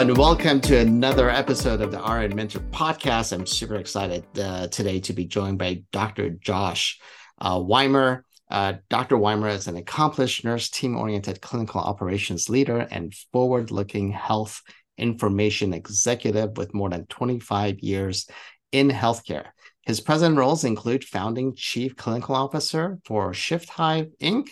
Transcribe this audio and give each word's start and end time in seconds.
And 0.00 0.16
welcome 0.16 0.62
to 0.62 0.78
another 0.78 1.28
episode 1.28 1.82
of 1.82 1.92
the 1.92 1.98
RN 1.98 2.34
Mentor 2.34 2.60
podcast. 2.70 3.34
I'm 3.34 3.44
super 3.44 3.74
excited 3.74 4.24
uh, 4.38 4.68
today 4.68 4.98
to 5.00 5.12
be 5.12 5.26
joined 5.26 5.58
by 5.58 5.82
Dr. 5.92 6.30
Josh 6.30 6.98
uh, 7.38 7.60
Wymer. 7.60 8.24
Uh, 8.50 8.76
Dr. 8.88 9.18
Wymer 9.18 9.50
is 9.50 9.68
an 9.68 9.76
accomplished 9.76 10.42
nurse, 10.42 10.70
team 10.70 10.96
oriented 10.96 11.42
clinical 11.42 11.82
operations 11.82 12.48
leader, 12.48 12.78
and 12.90 13.14
forward 13.30 13.70
looking 13.70 14.10
health 14.10 14.62
information 14.96 15.74
executive 15.74 16.56
with 16.56 16.72
more 16.72 16.88
than 16.88 17.04
25 17.04 17.80
years 17.80 18.26
in 18.72 18.88
healthcare. 18.88 19.48
His 19.82 20.00
present 20.00 20.38
roles 20.38 20.64
include 20.64 21.04
founding 21.04 21.54
chief 21.54 21.94
clinical 21.94 22.34
officer 22.34 22.98
for 23.04 23.34
Shift 23.34 23.68
Hive 23.68 24.08
Inc. 24.18 24.48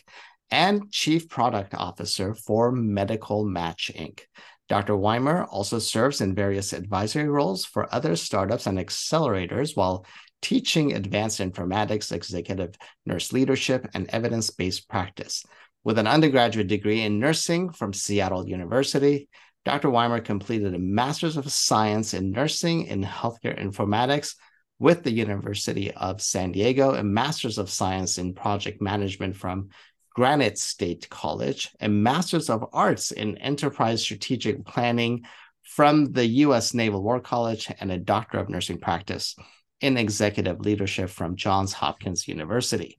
and 0.50 0.92
chief 0.92 1.26
product 1.26 1.72
officer 1.72 2.34
for 2.34 2.70
Medical 2.70 3.46
Match 3.46 3.90
Inc. 3.96 4.20
Dr. 4.68 4.96
Wymer 4.96 5.46
also 5.50 5.78
serves 5.78 6.20
in 6.20 6.34
various 6.34 6.72
advisory 6.72 7.28
roles 7.28 7.64
for 7.64 7.92
other 7.92 8.16
startups 8.16 8.66
and 8.66 8.78
accelerators 8.78 9.76
while 9.76 10.04
teaching 10.42 10.92
advanced 10.92 11.40
informatics, 11.40 12.12
executive 12.12 12.74
nurse 13.06 13.32
leadership, 13.32 13.88
and 13.94 14.08
evidence 14.10 14.50
based 14.50 14.88
practice. 14.88 15.44
With 15.84 15.98
an 15.98 16.06
undergraduate 16.06 16.68
degree 16.68 17.02
in 17.02 17.18
nursing 17.18 17.70
from 17.72 17.92
Seattle 17.92 18.46
University, 18.46 19.28
Dr. 19.64 19.88
Wymer 19.90 20.20
completed 20.20 20.74
a 20.74 20.78
Master's 20.78 21.36
of 21.36 21.50
Science 21.50 22.14
in 22.14 22.30
Nursing 22.30 22.84
in 22.86 23.02
Healthcare 23.02 23.58
Informatics 23.58 24.34
with 24.78 25.02
the 25.02 25.10
University 25.10 25.90
of 25.92 26.22
San 26.22 26.52
Diego, 26.52 26.94
a 26.94 27.02
Master's 27.02 27.58
of 27.58 27.70
Science 27.70 28.18
in 28.18 28.34
Project 28.34 28.80
Management 28.80 29.36
from 29.36 29.70
Granite 30.18 30.58
State 30.58 31.08
College, 31.08 31.70
a 31.80 31.88
Master's 31.88 32.50
of 32.50 32.64
Arts 32.72 33.12
in 33.12 33.38
Enterprise 33.38 34.02
Strategic 34.02 34.64
Planning 34.66 35.24
from 35.62 36.10
the 36.10 36.26
U.S. 36.42 36.74
Naval 36.74 37.04
War 37.04 37.20
College, 37.20 37.70
and 37.78 37.92
a 37.92 37.98
Doctor 37.98 38.38
of 38.38 38.48
Nursing 38.48 38.80
Practice 38.80 39.36
in 39.80 39.96
Executive 39.96 40.58
Leadership 40.58 41.08
from 41.08 41.36
Johns 41.36 41.72
Hopkins 41.72 42.26
University. 42.26 42.98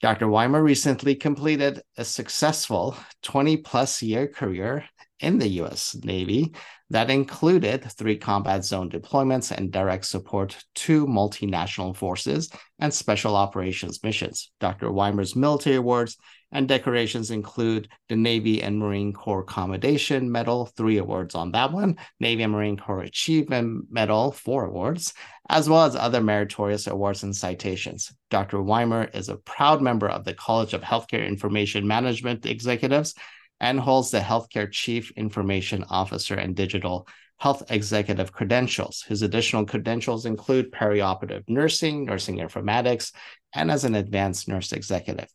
Dr. 0.00 0.28
Wymer 0.28 0.62
recently 0.62 1.16
completed 1.16 1.82
a 1.96 2.04
successful 2.04 2.96
20 3.22 3.56
plus 3.56 4.00
year 4.00 4.28
career 4.28 4.84
in 5.18 5.38
the 5.38 5.48
US 5.60 5.96
Navy 6.04 6.54
that 6.90 7.10
included 7.10 7.90
three 7.90 8.16
combat 8.16 8.64
zone 8.64 8.90
deployments 8.90 9.50
and 9.50 9.72
direct 9.72 10.04
support 10.04 10.62
to 10.74 11.06
multinational 11.06 11.96
forces 11.96 12.50
and 12.78 12.92
special 12.92 13.34
operations 13.34 14.04
missions. 14.04 14.52
Dr. 14.60 14.92
Wymer's 14.92 15.34
military 15.34 15.76
awards 15.76 16.16
and 16.54 16.68
decorations 16.68 17.32
include 17.32 17.88
the 18.08 18.14
Navy 18.16 18.62
and 18.62 18.78
Marine 18.78 19.12
Corps 19.12 19.42
Commendation 19.42 20.30
Medal, 20.30 20.66
three 20.66 20.98
awards 20.98 21.34
on 21.34 21.50
that 21.52 21.72
one, 21.72 21.98
Navy 22.20 22.44
and 22.44 22.52
Marine 22.52 22.76
Corps 22.76 23.02
Achievement 23.02 23.86
Medal, 23.90 24.30
four 24.30 24.64
awards, 24.64 25.12
as 25.50 25.68
well 25.68 25.84
as 25.84 25.96
other 25.96 26.22
meritorious 26.22 26.86
awards 26.86 27.24
and 27.24 27.34
citations. 27.34 28.14
Dr. 28.30 28.62
Wymer 28.62 29.10
is 29.12 29.28
a 29.28 29.36
proud 29.36 29.82
member 29.82 30.08
of 30.08 30.24
the 30.24 30.32
College 30.32 30.74
of 30.74 30.80
Healthcare 30.80 31.26
Information 31.26 31.86
Management 31.86 32.46
Executives 32.46 33.14
and 33.60 33.80
holds 33.80 34.12
the 34.12 34.20
Healthcare 34.20 34.70
Chief 34.70 35.10
Information 35.16 35.84
Officer 35.90 36.36
and 36.36 36.54
Digital 36.54 37.08
Health 37.38 37.64
Executive 37.68 38.32
credentials. 38.32 39.04
His 39.08 39.22
additional 39.22 39.66
credentials 39.66 40.24
include 40.24 40.72
perioperative 40.72 41.42
nursing, 41.48 42.04
nursing 42.04 42.38
informatics, 42.38 43.12
and 43.52 43.72
as 43.72 43.84
an 43.84 43.96
advanced 43.96 44.46
nurse 44.46 44.72
executive. 44.72 45.28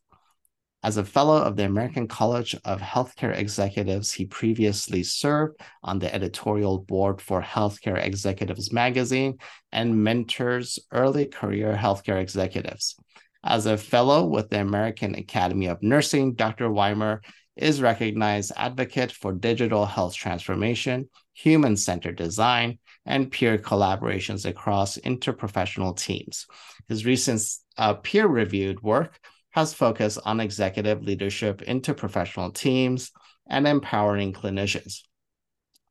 As 0.82 0.96
a 0.96 1.04
fellow 1.04 1.42
of 1.42 1.56
the 1.56 1.66
American 1.66 2.08
College 2.08 2.56
of 2.64 2.80
Healthcare 2.80 3.36
Executives, 3.36 4.12
he 4.12 4.24
previously 4.24 5.02
served 5.02 5.60
on 5.82 5.98
the 5.98 6.12
editorial 6.14 6.78
board 6.78 7.20
for 7.20 7.42
Healthcare 7.42 8.02
Executives 8.02 8.72
magazine 8.72 9.36
and 9.72 10.02
mentors 10.02 10.78
early 10.90 11.26
career 11.26 11.76
healthcare 11.78 12.18
executives. 12.18 12.96
As 13.44 13.66
a 13.66 13.76
fellow 13.76 14.24
with 14.24 14.48
the 14.48 14.60
American 14.60 15.14
Academy 15.16 15.66
of 15.66 15.82
Nursing, 15.82 16.32
Dr. 16.32 16.70
Wymer 16.70 17.20
is 17.56 17.82
recognized 17.82 18.52
advocate 18.56 19.12
for 19.12 19.34
digital 19.34 19.84
health 19.84 20.14
transformation, 20.14 21.10
human-centered 21.34 22.16
design, 22.16 22.78
and 23.04 23.30
peer 23.30 23.58
collaborations 23.58 24.46
across 24.46 24.96
interprofessional 24.96 25.94
teams. 25.94 26.46
His 26.88 27.04
recent 27.04 27.42
uh, 27.76 27.94
peer-reviewed 27.94 28.82
work 28.82 29.20
has 29.50 29.74
focused 29.74 30.18
on 30.24 30.40
executive 30.40 31.02
leadership 31.02 31.62
into 31.62 31.94
professional 31.94 32.50
teams 32.50 33.10
and 33.48 33.66
empowering 33.66 34.32
clinicians. 34.32 35.02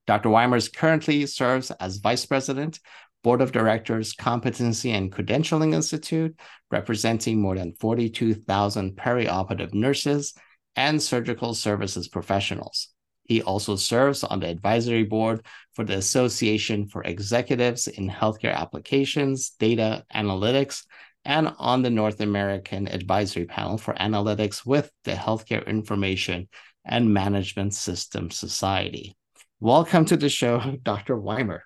Dr. 0.08 0.30
Wymers 0.30 0.74
currently 0.74 1.26
serves 1.26 1.70
as 1.72 1.98
Vice 1.98 2.26
President, 2.26 2.80
Board 3.22 3.42
of 3.42 3.52
Directors, 3.52 4.14
Competency 4.14 4.92
and 4.92 5.12
Credentialing 5.12 5.74
Institute, 5.74 6.40
representing 6.72 7.42
more 7.42 7.56
than 7.56 7.74
42,000 7.80 8.96
perioperative 8.96 9.74
nurses 9.74 10.34
and 10.76 11.02
surgical 11.02 11.54
services 11.54 12.08
professionals. 12.08 12.90
He 13.24 13.44
also 13.44 13.76
serves 13.76 14.24
on 14.24 14.40
the 14.40 14.48
advisory 14.48 15.04
board 15.04 15.46
for 15.74 15.86
the 15.86 15.98
Association 15.98 16.88
for 16.88 17.04
Executives 17.04 17.88
in 17.88 18.10
Healthcare 18.10 18.56
Applications, 18.56 19.52
Data 19.60 20.04
Analytics, 20.16 20.86
and 21.26 21.54
on 21.58 21.82
the 21.82 21.90
North 21.90 22.22
American 22.22 22.88
Advisory 22.88 23.46
Panel 23.46 23.78
for 23.78 23.94
Analytics 23.94 24.66
with 24.66 24.92
the 25.04 25.12
Healthcare 25.12 25.66
Information 25.68 26.48
and 26.86 27.14
Management 27.14 27.74
System 27.74 28.32
Society. 28.32 29.16
Welcome 29.60 30.06
to 30.06 30.18
the 30.18 30.30
show, 30.30 30.60
Dr. 30.84 31.18
Wymer. 31.18 31.62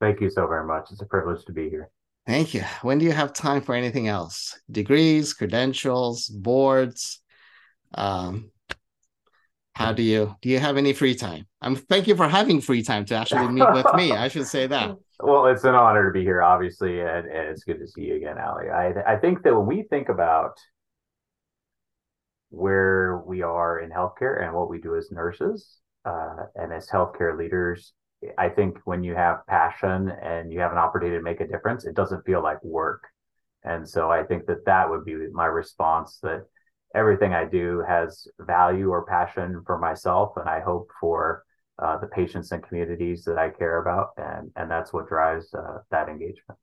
Thank 0.00 0.20
you 0.20 0.30
so 0.30 0.46
very 0.46 0.66
much. 0.66 0.88
It's 0.90 1.02
a 1.02 1.06
privilege 1.06 1.44
to 1.44 1.52
be 1.52 1.68
here. 1.68 1.90
Thank 2.26 2.54
you. 2.54 2.62
When 2.82 2.98
do 2.98 3.04
you 3.04 3.12
have 3.12 3.32
time 3.32 3.62
for 3.62 3.74
anything 3.74 4.08
else? 4.08 4.58
Degrees, 4.70 5.34
credentials, 5.34 6.28
boards? 6.28 7.20
Um, 7.94 8.50
how 9.74 9.92
do 9.92 10.02
you 10.02 10.36
do 10.42 10.48
you 10.48 10.58
have 10.58 10.76
any 10.76 10.92
free 10.92 11.14
time? 11.14 11.46
I'm 11.60 11.76
thank 11.76 12.06
you 12.06 12.14
for 12.14 12.28
having 12.28 12.60
free 12.60 12.82
time 12.82 13.04
to 13.06 13.14
actually 13.14 13.48
meet 13.48 13.72
with 13.72 13.86
me. 13.94 14.12
I 14.12 14.28
should 14.28 14.46
say 14.46 14.66
that. 14.66 14.96
Well, 15.22 15.46
it's 15.46 15.62
an 15.64 15.74
honor 15.76 16.06
to 16.06 16.12
be 16.12 16.24
here, 16.24 16.42
obviously, 16.42 17.00
and, 17.00 17.26
and 17.26 17.48
it's 17.48 17.62
good 17.62 17.78
to 17.78 17.86
see 17.86 18.02
you 18.02 18.16
again, 18.16 18.38
Ali. 18.38 18.68
I 18.70 19.14
I 19.14 19.16
think 19.18 19.42
that 19.44 19.54
when 19.54 19.66
we 19.66 19.84
think 19.84 20.08
about 20.08 20.58
where 22.50 23.18
we 23.26 23.42
are 23.42 23.78
in 23.78 23.90
healthcare 23.90 24.42
and 24.42 24.52
what 24.54 24.68
we 24.68 24.80
do 24.80 24.96
as 24.96 25.10
nurses 25.10 25.78
uh, 26.04 26.46
and 26.54 26.72
as 26.72 26.88
healthcare 26.90 27.36
leaders, 27.38 27.92
I 28.36 28.48
think 28.48 28.78
when 28.84 29.02
you 29.02 29.14
have 29.14 29.46
passion 29.46 30.10
and 30.10 30.52
you 30.52 30.60
have 30.60 30.72
an 30.72 30.78
opportunity 30.78 31.16
to 31.18 31.22
make 31.22 31.40
a 31.40 31.46
difference, 31.46 31.84
it 31.84 31.94
doesn't 31.94 32.24
feel 32.26 32.42
like 32.42 32.62
work. 32.62 33.02
And 33.64 33.88
so 33.88 34.10
I 34.10 34.24
think 34.24 34.46
that 34.46 34.66
that 34.66 34.90
would 34.90 35.04
be 35.04 35.14
my 35.32 35.46
response 35.46 36.18
that 36.22 36.46
everything 36.94 37.32
I 37.32 37.44
do 37.44 37.82
has 37.88 38.26
value 38.40 38.90
or 38.90 39.06
passion 39.06 39.62
for 39.66 39.78
myself, 39.78 40.32
and 40.36 40.48
I 40.48 40.60
hope 40.60 40.90
for 41.00 41.44
uh, 41.78 41.98
the 41.98 42.06
patients 42.06 42.52
and 42.52 42.62
communities 42.62 43.24
that 43.24 43.38
I 43.38 43.50
care 43.50 43.80
about, 43.80 44.10
and 44.16 44.50
and 44.56 44.70
that's 44.70 44.92
what 44.92 45.08
drives 45.08 45.52
uh, 45.54 45.78
that 45.90 46.08
engagement. 46.08 46.58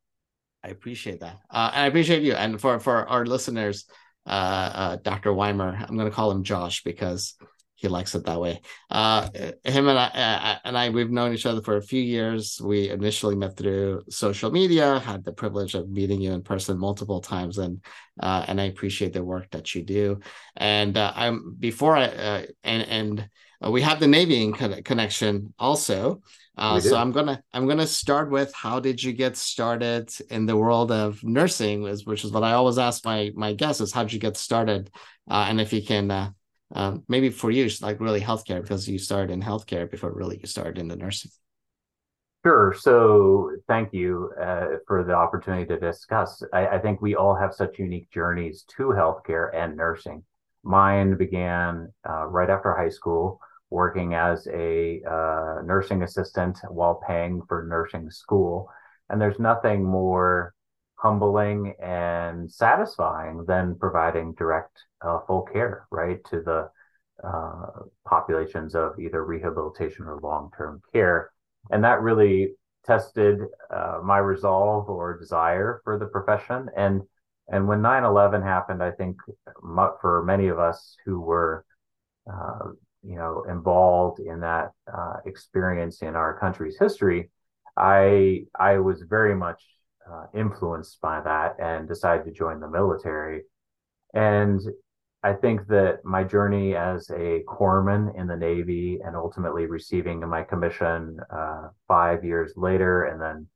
I 0.64 0.70
appreciate 0.70 1.20
that, 1.22 1.38
uh, 1.50 1.72
and 1.74 1.84
I 1.84 1.88
appreciate 1.88 2.24
you. 2.24 2.34
And 2.34 2.60
for 2.60 2.80
for 2.80 3.08
our 3.08 3.26
listeners, 3.26 3.86
uh, 4.26 4.30
uh, 4.30 4.96
Dr. 4.98 5.34
Wymer, 5.34 5.76
I'm 5.88 5.96
going 5.96 6.10
to 6.10 6.16
call 6.16 6.32
him 6.32 6.44
Josh 6.44 6.84
because 6.84 7.36
he 7.76 7.88
likes 7.88 8.14
it 8.14 8.26
that 8.26 8.40
way. 8.40 8.62
Uh, 8.90 9.30
him 9.64 9.88
and 9.88 9.98
I 9.98 10.60
and 10.66 10.78
I 10.78 10.90
we've 10.90 11.10
known 11.10 11.34
each 11.34 11.46
other 11.46 11.62
for 11.62 11.78
a 11.78 11.82
few 11.82 12.02
years. 12.02 12.60
We 12.62 12.90
initially 12.90 13.36
met 13.36 13.56
through 13.56 14.04
social 14.10 14.52
media. 14.52 15.00
Had 15.00 15.24
the 15.24 15.32
privilege 15.32 15.76
of 15.76 15.90
meeting 15.90 16.22
you 16.22 16.34
in 16.34 16.44
person 16.44 16.78
multiple 16.78 17.22
times, 17.22 17.58
and 17.58 17.82
and 18.22 18.62
I 18.62 18.66
appreciate 18.66 19.14
the 19.14 19.24
work 19.24 19.50
that 19.52 19.74
you 19.74 19.84
do. 19.84 20.20
And 20.56 20.98
I'm 20.98 21.56
before 21.58 21.98
I 21.98 22.48
and 22.64 22.84
and 22.84 23.30
uh, 23.64 23.72
we 23.72 23.82
have 23.82 24.00
the 24.00 24.08
Navy 24.08 24.52
connection 24.52 25.54
also. 25.60 26.22
Uh, 26.58 26.80
so 26.80 26.98
I'm 26.98 27.14
gonna 27.14 27.42
I'm 27.54 27.68
gonna 27.68 27.88
start 27.88 28.30
with 28.32 28.54
how 28.54 28.82
did 28.82 29.02
you 29.02 29.14
get 29.14 29.38
started 29.38 30.12
in 30.30 30.46
the 30.46 30.58
world 30.58 30.92
of 30.92 31.24
nursing, 31.24 31.84
which 31.84 32.26
is 32.26 32.32
what 32.32 32.44
I 32.44 32.54
always 32.54 32.78
ask 32.78 33.06
my 33.06 33.32
my 33.34 33.54
guests 33.54 33.80
is 33.80 33.94
how 33.94 34.04
did 34.04 34.12
you 34.12 34.20
get 34.20 34.36
started, 34.36 34.92
uh, 35.30 35.46
and 35.48 35.62
if 35.62 35.72
you 35.72 35.82
can 35.82 36.12
uh, 36.12 36.32
um, 36.76 37.04
maybe 37.08 37.30
for 37.30 37.50
you 37.50 37.66
it's 37.66 37.82
like 37.82 38.02
really 38.02 38.20
healthcare 38.20 38.62
because 38.62 38.90
you 38.90 39.00
started 39.00 39.32
in 39.32 39.42
healthcare 39.42 39.90
before 39.90 40.12
really 40.12 40.38
you 40.38 40.48
started 40.48 40.78
in 40.78 40.90
the 40.90 40.98
nursing. 40.98 41.32
Sure. 42.46 42.74
So 42.78 43.52
thank 43.68 43.94
you 43.94 44.32
uh, 44.42 44.78
for 44.88 45.04
the 45.04 45.14
opportunity 45.14 45.66
to 45.66 45.80
discuss. 45.80 46.42
I, 46.54 46.68
I 46.68 46.80
think 46.80 47.02
we 47.02 47.16
all 47.16 47.36
have 47.36 47.54
such 47.54 47.80
unique 47.80 48.10
journeys 48.12 48.64
to 48.78 48.90
healthcare 48.90 49.54
and 49.54 49.76
nursing. 49.76 50.24
Mine 50.64 51.18
began 51.18 51.92
uh, 52.10 52.26
right 52.26 52.50
after 52.50 52.76
high 52.76 52.90
school 52.90 53.42
working 53.70 54.14
as 54.14 54.48
a 54.48 55.02
uh, 55.10 55.62
nursing 55.64 56.04
assistant 56.04 56.58
while 56.70 57.02
paying 57.08 57.42
for 57.48 57.64
nursing 57.64 58.10
school. 58.10 58.70
And 59.10 59.22
there's 59.22 59.40
nothing 59.40 59.84
more 59.84 60.54
humbling 60.96 61.74
and 61.82 62.52
satisfying 62.52 63.46
than 63.46 63.76
providing 63.76 64.34
direct 64.34 64.78
uh, 65.02 65.20
full 65.26 65.44
care, 65.44 65.88
right, 65.92 66.24
to 66.26 66.42
the 66.42 66.70
uh, 67.24 67.84
populations 68.08 68.76
of 68.76 69.00
either 69.00 69.24
rehabilitation 69.24 70.06
or 70.06 70.20
long 70.22 70.52
term 70.58 70.82
care. 70.94 71.32
And 71.72 71.84
that 71.84 72.02
really 72.02 72.54
tested 72.86 73.40
uh, 73.70 74.00
my 74.04 74.18
resolve 74.18 74.90
or 74.90 75.18
desire 75.18 75.82
for 75.84 76.00
the 76.00 76.06
profession. 76.06 76.70
And 76.76 77.02
and 77.52 77.68
when 77.68 77.82
9/11 77.82 78.44
happened, 78.44 78.84
I 78.84 78.92
think 78.92 79.18
for 80.02 80.24
many 80.26 80.48
of 80.48 80.60
us 80.60 80.96
who 81.06 81.20
were 81.20 81.66
uh, 82.32 82.70
you 83.04 83.16
know 83.16 83.44
involved 83.50 84.20
in 84.20 84.42
that 84.42 84.72
uh, 84.92 85.18
experience 85.26 86.02
in 86.02 86.16
our 86.16 86.38
country's 86.40 86.78
history, 86.80 87.30
I 87.78 88.44
I 88.60 88.80
was 88.80 89.04
very 89.10 89.36
much 89.36 89.64
uh, 90.12 90.26
influenced 90.34 91.00
by 91.02 91.22
that 91.22 91.56
and 91.60 91.88
decided 91.88 92.26
to 92.26 92.32
join 92.32 92.60
the 92.60 92.70
military. 92.70 93.44
And 94.14 94.60
I 95.22 95.34
think 95.34 95.68
that 95.68 96.06
my 96.06 96.24
journey 96.24 96.76
as 96.76 97.10
a 97.10 97.44
corpsman 97.48 98.18
in 98.18 98.28
the 98.28 98.38
Navy 98.38 99.00
and 99.04 99.16
ultimately 99.16 99.66
receiving 99.66 100.22
my 100.28 100.44
commission 100.44 101.20
uh, 101.30 101.70
five 101.88 102.24
years 102.24 102.54
later, 102.56 103.04
and 103.04 103.22
then 103.22 103.48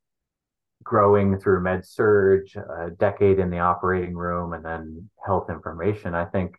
growing 0.83 1.39
through 1.39 1.61
med 1.61 1.85
surg, 1.85 2.47
a 2.55 2.89
decade 2.91 3.39
in 3.39 3.49
the 3.49 3.59
operating 3.59 4.15
room, 4.15 4.53
and 4.53 4.63
then 4.63 5.09
health 5.25 5.49
information. 5.49 6.13
I 6.13 6.25
think 6.25 6.55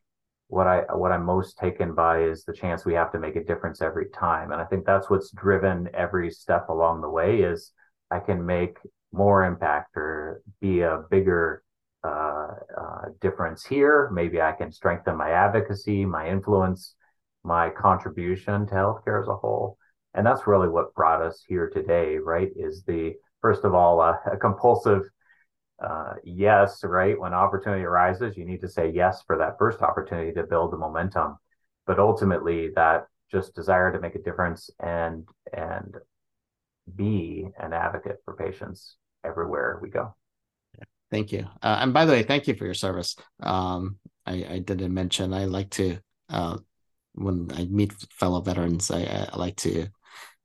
what 0.48 0.66
I 0.66 0.82
what 0.94 1.12
I'm 1.12 1.24
most 1.24 1.58
taken 1.58 1.94
by 1.94 2.22
is 2.22 2.44
the 2.44 2.52
chance 2.52 2.84
we 2.84 2.94
have 2.94 3.12
to 3.12 3.18
make 3.18 3.36
a 3.36 3.44
difference 3.44 3.80
every 3.80 4.08
time, 4.10 4.52
and 4.52 4.60
I 4.60 4.64
think 4.64 4.84
that's 4.84 5.08
what's 5.08 5.30
driven 5.30 5.88
every 5.94 6.30
step 6.30 6.68
along 6.68 7.00
the 7.00 7.08
way. 7.08 7.40
Is 7.40 7.72
I 8.10 8.20
can 8.20 8.44
make 8.44 8.78
more 9.12 9.44
impact 9.44 9.96
or 9.96 10.42
be 10.60 10.80
a 10.80 11.02
bigger 11.10 11.62
uh, 12.02 12.48
uh, 12.78 13.02
difference 13.20 13.64
here. 13.64 14.10
Maybe 14.12 14.40
I 14.40 14.52
can 14.52 14.70
strengthen 14.70 15.16
my 15.16 15.30
advocacy, 15.30 16.04
my 16.04 16.28
influence, 16.28 16.94
my 17.42 17.70
contribution 17.70 18.66
to 18.66 18.74
healthcare 18.74 19.22
as 19.22 19.28
a 19.28 19.36
whole, 19.36 19.78
and 20.12 20.26
that's 20.26 20.46
really 20.46 20.68
what 20.68 20.94
brought 20.94 21.22
us 21.22 21.42
here 21.48 21.70
today. 21.70 22.18
Right? 22.18 22.50
Is 22.56 22.84
the 22.84 23.14
first 23.40 23.64
of 23.64 23.74
all 23.74 24.00
uh, 24.00 24.16
a 24.32 24.36
compulsive 24.36 25.02
uh, 25.82 26.14
yes, 26.24 26.82
right? 26.84 27.18
When 27.18 27.34
opportunity 27.34 27.84
arises, 27.84 28.36
you 28.36 28.44
need 28.44 28.60
to 28.60 28.68
say 28.68 28.90
yes 28.90 29.22
for 29.26 29.38
that 29.38 29.58
first 29.58 29.82
opportunity 29.82 30.32
to 30.32 30.44
build 30.44 30.72
the 30.72 30.76
momentum. 30.76 31.36
But 31.86 31.98
ultimately, 31.98 32.70
that 32.76 33.06
just 33.30 33.54
desire 33.54 33.92
to 33.92 34.00
make 34.00 34.14
a 34.14 34.22
difference 34.22 34.70
and 34.80 35.26
and 35.52 35.96
be 36.94 37.48
an 37.58 37.72
advocate 37.72 38.18
for 38.24 38.34
patients 38.34 38.96
everywhere 39.24 39.78
we 39.82 39.88
go. 39.88 40.14
Thank 41.10 41.32
you. 41.32 41.46
Uh, 41.62 41.78
and 41.80 41.92
by 41.92 42.04
the 42.04 42.12
way, 42.12 42.22
thank 42.22 42.46
you 42.46 42.54
for 42.54 42.64
your 42.64 42.74
service. 42.74 43.16
Um, 43.40 43.98
I, 44.26 44.46
I 44.50 44.58
didn't 44.58 44.92
mention 44.92 45.32
I 45.32 45.44
like 45.44 45.70
to 45.70 45.98
uh, 46.28 46.58
when 47.14 47.50
I 47.54 47.64
meet 47.66 47.92
fellow 48.10 48.40
veterans, 48.40 48.90
I, 48.90 49.28
I 49.32 49.36
like 49.36 49.56
to 49.56 49.86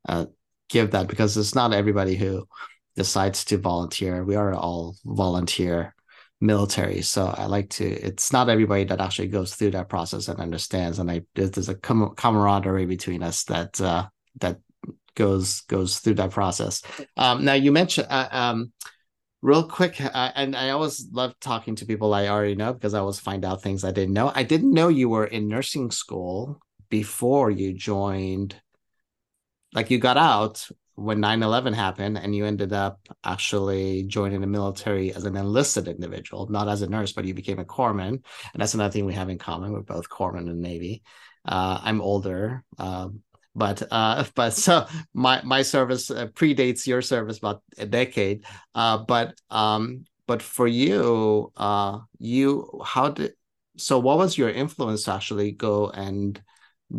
uh, 0.07 0.25
give 0.69 0.91
that 0.91 1.07
because 1.07 1.35
it's 1.35 1.55
not 1.55 1.73
everybody 1.73 2.15
who 2.15 2.47
decides 2.95 3.45
to 3.45 3.57
volunteer. 3.57 4.23
We 4.23 4.35
are 4.35 4.53
all 4.53 4.95
volunteer 5.05 5.95
military, 6.41 7.01
so 7.01 7.27
I 7.27 7.45
like 7.45 7.69
to. 7.71 7.85
It's 7.85 8.31
not 8.31 8.49
everybody 8.49 8.85
that 8.85 9.01
actually 9.01 9.27
goes 9.27 9.55
through 9.55 9.71
that 9.71 9.89
process 9.89 10.27
and 10.27 10.39
understands, 10.39 10.99
and 10.99 11.09
I 11.09 11.23
there's 11.35 11.69
a 11.69 11.75
camaraderie 11.75 12.85
between 12.85 13.23
us 13.23 13.43
that 13.45 13.79
uh, 13.81 14.07
that 14.39 14.59
goes 15.15 15.61
goes 15.61 15.99
through 15.99 16.15
that 16.15 16.31
process. 16.31 16.81
Um, 17.17 17.45
now 17.45 17.53
you 17.53 17.71
mentioned. 17.71 18.07
Uh, 18.09 18.29
um, 18.31 18.73
real 19.41 19.63
quick 19.63 20.01
uh, 20.01 20.31
and 20.35 20.55
i 20.55 20.69
always 20.71 21.07
love 21.11 21.33
talking 21.39 21.75
to 21.75 21.85
people 21.85 22.13
i 22.13 22.27
already 22.27 22.55
know 22.55 22.73
because 22.73 22.93
i 22.93 22.99
always 22.99 23.19
find 23.19 23.45
out 23.45 23.61
things 23.61 23.83
i 23.83 23.91
didn't 23.91 24.13
know 24.13 24.31
i 24.35 24.43
didn't 24.43 24.73
know 24.73 24.89
you 24.89 25.07
were 25.07 25.25
in 25.25 25.47
nursing 25.47 25.91
school 25.91 26.59
before 26.89 27.49
you 27.49 27.73
joined 27.73 28.55
like 29.73 29.89
you 29.89 29.97
got 29.97 30.17
out 30.17 30.67
when 30.99 31.19
9-11 31.19 31.73
happened 31.73 32.17
and 32.17 32.35
you 32.35 32.45
ended 32.45 32.73
up 32.73 32.99
actually 33.23 34.03
joining 34.03 34.41
the 34.41 34.47
military 34.47 35.13
as 35.13 35.23
an 35.25 35.35
enlisted 35.35 35.87
individual 35.87 36.47
not 36.49 36.67
as 36.67 36.81
a 36.81 36.89
nurse 36.89 37.13
but 37.13 37.25
you 37.25 37.33
became 37.33 37.59
a 37.59 37.65
corpsman. 37.65 38.09
And 38.53 38.61
that's 38.61 38.73
another 38.73 38.91
thing 38.91 39.05
we 39.05 39.13
have 39.13 39.29
in 39.29 39.37
common. 39.37 39.71
We're 39.71 39.81
both 39.81 40.09
corpsmen 40.09 40.49
and 40.49 40.61
navy. 40.61 41.03
Uh, 41.45 41.79
i'm 41.83 42.01
older 42.01 42.63
um, 42.77 43.21
but 43.55 43.81
uh, 43.91 44.23
but 44.35 44.51
so 44.51 44.85
my 45.13 45.41
my 45.43 45.61
service 45.61 46.11
uh, 46.11 46.27
predates 46.27 46.85
your 46.85 47.01
service 47.01 47.37
about 47.37 47.61
a 47.77 47.85
decade. 47.85 48.45
Uh, 48.75 48.97
but 48.97 49.33
um 49.49 50.05
but 50.27 50.43
for 50.43 50.67
you 50.67 51.51
uh 51.57 51.97
you 52.19 52.69
how 52.85 53.09
did 53.09 53.33
so 53.77 53.97
what 53.97 54.17
was 54.17 54.37
your 54.37 54.49
influence 54.49 55.03
to 55.05 55.13
actually 55.13 55.51
go 55.51 55.89
and 55.89 56.41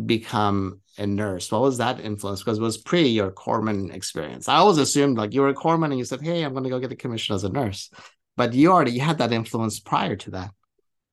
become 0.05 0.81
a 1.01 1.07
nurse? 1.07 1.51
What 1.51 1.61
was 1.61 1.77
that 1.79 1.99
influence? 1.99 2.41
Because 2.41 2.59
it 2.59 2.61
was 2.61 2.77
pre 2.77 3.07
your 3.07 3.31
corpsman 3.31 3.93
experience. 3.93 4.47
I 4.47 4.55
always 4.57 4.77
assumed 4.77 5.17
like 5.17 5.33
you 5.33 5.41
were 5.41 5.49
a 5.49 5.55
corpsman 5.55 5.85
and 5.85 5.97
you 5.97 6.05
said, 6.05 6.21
"Hey, 6.21 6.43
I'm 6.43 6.53
going 6.53 6.63
to 6.63 6.69
go 6.69 6.79
get 6.79 6.91
a 6.91 6.95
commission 6.95 7.35
as 7.35 7.43
a 7.43 7.49
nurse," 7.49 7.89
but 8.37 8.53
you 8.53 8.71
already 8.71 8.97
had 8.97 9.17
that 9.17 9.33
influence 9.33 9.79
prior 9.79 10.15
to 10.17 10.31
that. 10.31 10.51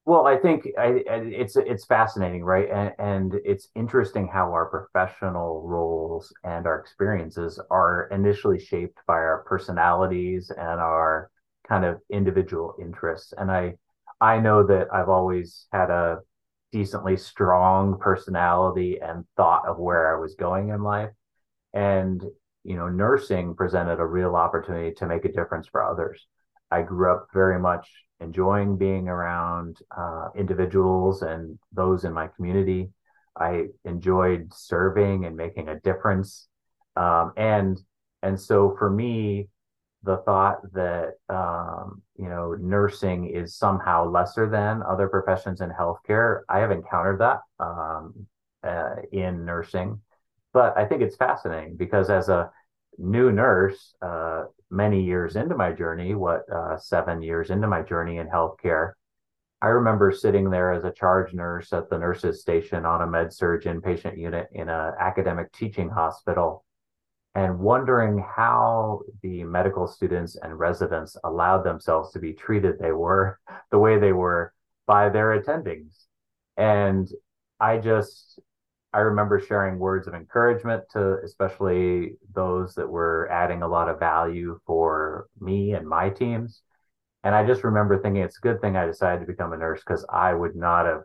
Well, 0.05 0.27
I 0.27 0.37
think 0.39 0.67
I, 0.79 1.03
it's 1.07 1.57
it's 1.57 1.85
fascinating, 1.85 2.43
right? 2.43 2.69
And, 2.71 2.93
and 2.99 3.41
it's 3.45 3.69
interesting 3.75 4.27
how 4.27 4.53
our 4.53 4.67
professional 4.67 5.63
roles 5.67 6.33
and 6.45 6.67
our 6.67 6.81
experiences 6.81 7.61
are 7.71 8.09
initially 8.11 8.59
shaped 8.59 8.99
by 9.07 9.15
our 9.15 9.45
personalities 9.47 10.51
and 10.51 10.81
our 10.81 11.31
kind 11.69 11.85
of 11.85 12.01
individual 12.11 12.75
interests. 12.81 13.35
And 13.37 13.51
I 13.51 13.75
I 14.21 14.41
know 14.41 14.67
that 14.67 14.89
I've 14.93 15.11
always 15.11 15.67
had 15.73 15.91
a 15.91 16.21
decently 16.73 17.17
strong 17.17 17.99
personality 17.99 18.99
and 19.01 19.25
thought 19.37 19.67
of 19.67 19.79
where 19.79 20.15
I 20.15 20.21
was 20.21 20.35
going 20.35 20.69
in 20.71 20.83
life. 20.83 21.11
And, 21.73 22.23
you 22.65 22.77
know, 22.77 22.89
nursing 22.89 23.55
presented 23.55 24.01
a 24.01 24.07
real 24.07 24.37
opportunity 24.37 24.95
to 24.97 25.07
make 25.07 25.25
a 25.25 25.33
difference 25.33 25.69
for 25.69 25.83
others. 25.83 26.27
I 26.71 26.83
grew 26.83 27.13
up 27.13 27.29
very 27.33 27.59
much 27.59 27.89
enjoying 28.21 28.77
being 28.77 29.09
around 29.09 29.79
uh, 29.97 30.29
individuals 30.37 31.23
and 31.23 31.59
those 31.73 32.05
in 32.05 32.13
my 32.13 32.29
community. 32.29 32.91
I 33.39 33.67
enjoyed 33.85 34.53
serving 34.53 35.25
and 35.25 35.37
making 35.37 35.69
a 35.69 35.81
difference. 35.81 36.49
Um, 36.97 37.33
and 37.37 37.81
and 38.23 38.41
so 38.41 38.75
for 38.77 38.91
me, 38.91 39.49
the 40.03 40.19
thought 40.19 40.61
that 40.73 41.15
um, 41.29 42.03
you 42.17 42.29
know 42.29 42.55
nursing 42.55 43.27
is 43.29 43.57
somehow 43.57 44.09
lesser 44.09 44.49
than 44.49 44.83
other 44.83 45.09
professions 45.09 45.61
in 45.61 45.71
healthcare. 45.71 46.41
I 46.49 46.61
have 46.61 46.71
encountered 46.71 47.21
that 47.21 47.41
um, 47.59 48.27
uh, 48.63 48.97
in 49.13 49.45
nursing, 49.45 50.01
but 50.53 50.77
I 50.77 50.87
think 50.87 51.03
it's 51.03 51.17
fascinating 51.17 51.77
because 51.77 52.11
as 52.11 52.29
a 52.29 52.51
new 52.99 53.33
nurse, 53.33 53.95
uh, 54.03 54.45
many 54.71 55.03
years 55.03 55.37
into 55.37 55.57
my 55.57 55.73
journey, 55.73 56.15
what 56.15 56.43
uh, 56.53 56.77
seven 56.79 57.23
years 57.23 57.51
into 57.51 57.67
my 57.67 57.83
journey 57.83 58.19
in 58.19 58.29
healthcare, 58.29 58.93
I 59.61 59.69
remember 59.69 60.13
sitting 60.13 60.51
there 60.51 60.73
as 60.73 60.85
a 60.85 60.93
charge 60.93 61.35
nurse 61.35 61.73
at 61.73 61.91
the 61.91 61.99
nurses 61.99 62.41
station 62.41 62.85
on 62.87 63.03
a 63.03 63.07
med 63.07 63.33
surg 63.33 63.65
inpatient 63.65 64.17
unit 64.17 64.49
in 64.53 64.69
an 64.69 64.95
academic 65.01 65.53
teaching 65.53 65.89
hospital 65.89 66.65
and 67.39 67.57
wondering 67.61 68.19
how 68.19 69.01
the 69.23 69.45
medical 69.45 69.87
students 69.87 70.37
and 70.43 70.59
residents 70.59 71.17
allowed 71.23 71.63
themselves 71.63 72.13
to 72.13 72.19
be 72.19 72.33
treated 72.33 72.79
they 72.79 72.91
were 72.91 73.39
the 73.71 73.79
way 73.79 73.97
they 73.99 74.13
were 74.13 74.53
by 74.87 75.09
their 75.09 75.41
attendings 75.41 76.07
and 76.57 77.09
i 77.61 77.79
just 77.79 78.41
I 78.95 79.01
remember 79.01 79.39
sharing 79.39 79.79
words 79.79 80.09
of 80.09 80.15
encouragement 80.15 80.85
to 80.93 81.19
especially 81.23 82.17
those 82.35 82.75
that 82.75 82.89
were 82.89 83.29
adding 83.31 83.63
a 83.63 83.69
lot 83.69 83.91
of 83.91 84.01
value 84.01 84.59
for 84.67 85.27
me 85.39 85.75
and 85.75 85.87
my 85.87 86.09
teams. 86.09 86.63
And 87.23 87.35
I 87.35 87.47
just 87.47 87.65
remember 87.65 88.01
thinking 88.01 88.23
it's 88.23 88.39
a 88.39 88.41
good 88.41 88.63
thing 88.63 88.77
I 88.77 88.87
decided 88.87 89.21
to 89.21 89.27
become 89.27 89.53
a 89.53 89.59
nurse 89.59 89.83
because 89.87 90.07
I 90.09 90.33
would 90.33 90.57
not 90.57 90.87
have 90.87 91.03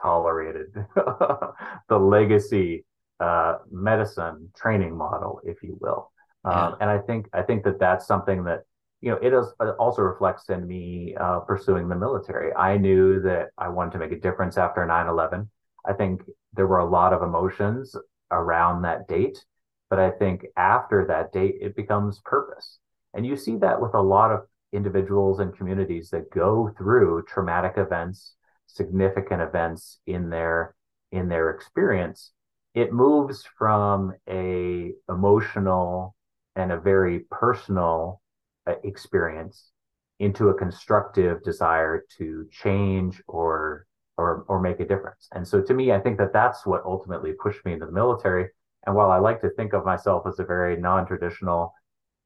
tolerated 0.00 0.72
the 0.94 1.98
legacy 1.98 2.86
uh, 3.20 3.58
medicine 3.70 4.50
training 4.56 4.96
model, 4.96 5.40
if 5.44 5.62
you 5.62 5.76
will. 5.80 6.10
Yeah. 6.44 6.66
Um, 6.66 6.76
and 6.80 6.90
I 6.90 6.98
think 6.98 7.28
I 7.32 7.42
think 7.42 7.64
that 7.64 7.78
that's 7.78 8.06
something 8.06 8.44
that 8.44 8.60
you 9.00 9.10
know 9.10 9.18
it, 9.22 9.32
is, 9.32 9.46
it 9.60 9.74
also 9.78 10.02
reflects 10.02 10.48
in 10.48 10.66
me 10.66 11.14
uh, 11.18 11.40
pursuing 11.40 11.88
the 11.88 11.96
military. 11.96 12.54
I 12.54 12.76
knew 12.76 13.20
that 13.22 13.48
I 13.58 13.68
wanted 13.68 13.92
to 13.92 13.98
make 13.98 14.12
a 14.12 14.20
difference 14.20 14.56
after 14.56 14.84
9/11. 14.86 15.48
I 15.84 15.92
think 15.92 16.22
there 16.52 16.66
were 16.66 16.78
a 16.78 16.88
lot 16.88 17.12
of 17.12 17.22
emotions 17.22 17.96
around 18.30 18.82
that 18.82 19.08
date, 19.08 19.44
but 19.88 19.98
I 19.98 20.10
think 20.10 20.46
after 20.56 21.06
that 21.06 21.32
date 21.32 21.56
it 21.60 21.76
becomes 21.76 22.20
purpose. 22.24 22.78
And 23.14 23.26
you 23.26 23.36
see 23.36 23.56
that 23.58 23.80
with 23.80 23.94
a 23.94 24.02
lot 24.02 24.30
of 24.30 24.46
individuals 24.72 25.38
and 25.40 25.56
communities 25.56 26.10
that 26.10 26.30
go 26.30 26.70
through 26.76 27.24
traumatic 27.28 27.74
events, 27.76 28.34
significant 28.66 29.40
events 29.40 30.00
in 30.06 30.28
their 30.28 30.74
in 31.12 31.28
their 31.28 31.50
experience 31.50 32.32
it 32.76 32.92
moves 32.92 33.42
from 33.58 34.12
a 34.28 34.92
emotional 35.08 36.14
and 36.54 36.70
a 36.70 36.78
very 36.78 37.20
personal 37.30 38.20
uh, 38.66 38.74
experience 38.84 39.72
into 40.20 40.50
a 40.50 40.54
constructive 40.54 41.42
desire 41.42 42.04
to 42.18 42.46
change 42.52 43.22
or 43.26 43.86
or 44.18 44.44
or 44.48 44.60
make 44.60 44.78
a 44.80 44.86
difference. 44.86 45.26
And 45.32 45.48
so 45.48 45.62
to 45.62 45.74
me, 45.74 45.90
I 45.90 45.98
think 46.00 46.18
that 46.18 46.34
that's 46.34 46.66
what 46.66 46.84
ultimately 46.84 47.32
pushed 47.32 47.64
me 47.64 47.72
into 47.72 47.86
the 47.86 47.92
military. 47.92 48.48
And 48.86 48.94
while 48.94 49.10
I 49.10 49.18
like 49.18 49.40
to 49.40 49.50
think 49.50 49.72
of 49.72 49.84
myself 49.84 50.26
as 50.26 50.38
a 50.38 50.44
very 50.44 50.76
non-traditional 50.76 51.72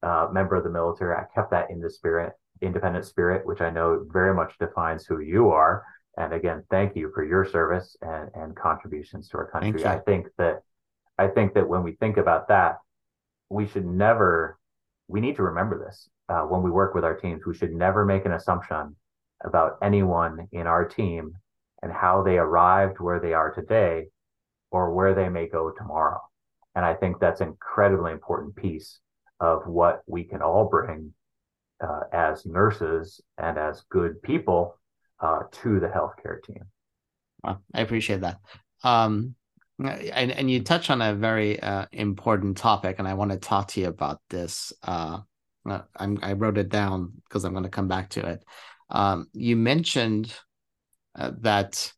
uh, 0.02 0.28
member 0.32 0.56
of 0.56 0.64
the 0.64 0.70
military, 0.70 1.14
I 1.14 1.24
kept 1.32 1.52
that 1.52 1.70
in 1.70 1.80
the 1.80 1.90
spirit, 1.90 2.32
independent 2.60 3.06
spirit, 3.06 3.46
which 3.46 3.60
I 3.60 3.70
know 3.70 4.04
very 4.10 4.34
much 4.34 4.58
defines 4.58 5.06
who 5.06 5.20
you 5.20 5.50
are. 5.50 5.84
And 6.16 6.32
again, 6.32 6.64
thank 6.70 6.96
you 6.96 7.10
for 7.14 7.24
your 7.24 7.44
service 7.44 7.96
and, 8.02 8.30
and 8.34 8.56
contributions 8.56 9.28
to 9.28 9.38
our 9.38 9.50
country. 9.50 9.86
I 9.86 9.98
think 9.98 10.26
that 10.38 10.62
I 11.18 11.28
think 11.28 11.54
that 11.54 11.68
when 11.68 11.82
we 11.82 11.92
think 11.92 12.16
about 12.16 12.48
that, 12.48 12.78
we 13.50 13.66
should 13.66 13.84
never, 13.84 14.58
we 15.06 15.20
need 15.20 15.36
to 15.36 15.42
remember 15.42 15.78
this 15.78 16.08
uh, 16.30 16.42
when 16.42 16.62
we 16.62 16.70
work 16.70 16.94
with 16.94 17.04
our 17.04 17.14
teams. 17.14 17.44
We 17.44 17.54
should 17.54 17.72
never 17.74 18.06
make 18.06 18.24
an 18.24 18.32
assumption 18.32 18.96
about 19.44 19.78
anyone 19.82 20.48
in 20.52 20.66
our 20.66 20.86
team 20.86 21.34
and 21.82 21.92
how 21.92 22.22
they 22.22 22.38
arrived 22.38 23.00
where 23.00 23.20
they 23.20 23.34
are 23.34 23.52
today 23.52 24.06
or 24.70 24.94
where 24.94 25.14
they 25.14 25.28
may 25.28 25.46
go 25.46 25.70
tomorrow. 25.70 26.20
And 26.74 26.84
I 26.84 26.94
think 26.94 27.18
that's 27.18 27.40
an 27.40 27.48
incredibly 27.48 28.12
important 28.12 28.56
piece 28.56 29.00
of 29.40 29.66
what 29.66 30.02
we 30.06 30.24
can 30.24 30.40
all 30.40 30.68
bring 30.68 31.12
uh, 31.82 32.02
as 32.12 32.46
nurses 32.46 33.20
and 33.36 33.58
as 33.58 33.82
good 33.90 34.22
people 34.22 34.78
uh, 35.20 35.40
to 35.50 35.80
the 35.80 35.88
healthcare 35.88 36.42
team. 36.42 36.64
Well, 37.42 37.62
I 37.74 37.80
appreciate 37.80 38.20
that. 38.20 38.38
Um, 38.82 39.34
and, 39.78 40.30
and 40.30 40.50
you 40.50 40.62
touch 40.62 40.90
on 40.90 41.00
a 41.00 41.14
very 41.14 41.60
uh, 41.60 41.86
important 41.92 42.56
topic, 42.56 42.96
and 42.98 43.08
I 43.08 43.14
want 43.14 43.30
to 43.30 43.38
talk 43.38 43.68
to 43.68 43.80
you 43.80 43.88
about 43.88 44.20
this. 44.28 44.72
Uh, 44.82 45.20
i 45.66 46.32
wrote 46.32 46.58
it 46.58 46.68
down 46.68 47.12
because 47.24 47.44
I'm 47.44 47.52
going 47.52 47.64
to 47.64 47.70
come 47.70 47.88
back 47.88 48.10
to 48.10 48.26
it. 48.26 48.44
Um, 48.88 49.28
you 49.32 49.56
mentioned 49.56 50.34
uh, 51.18 51.32
that 51.40 51.92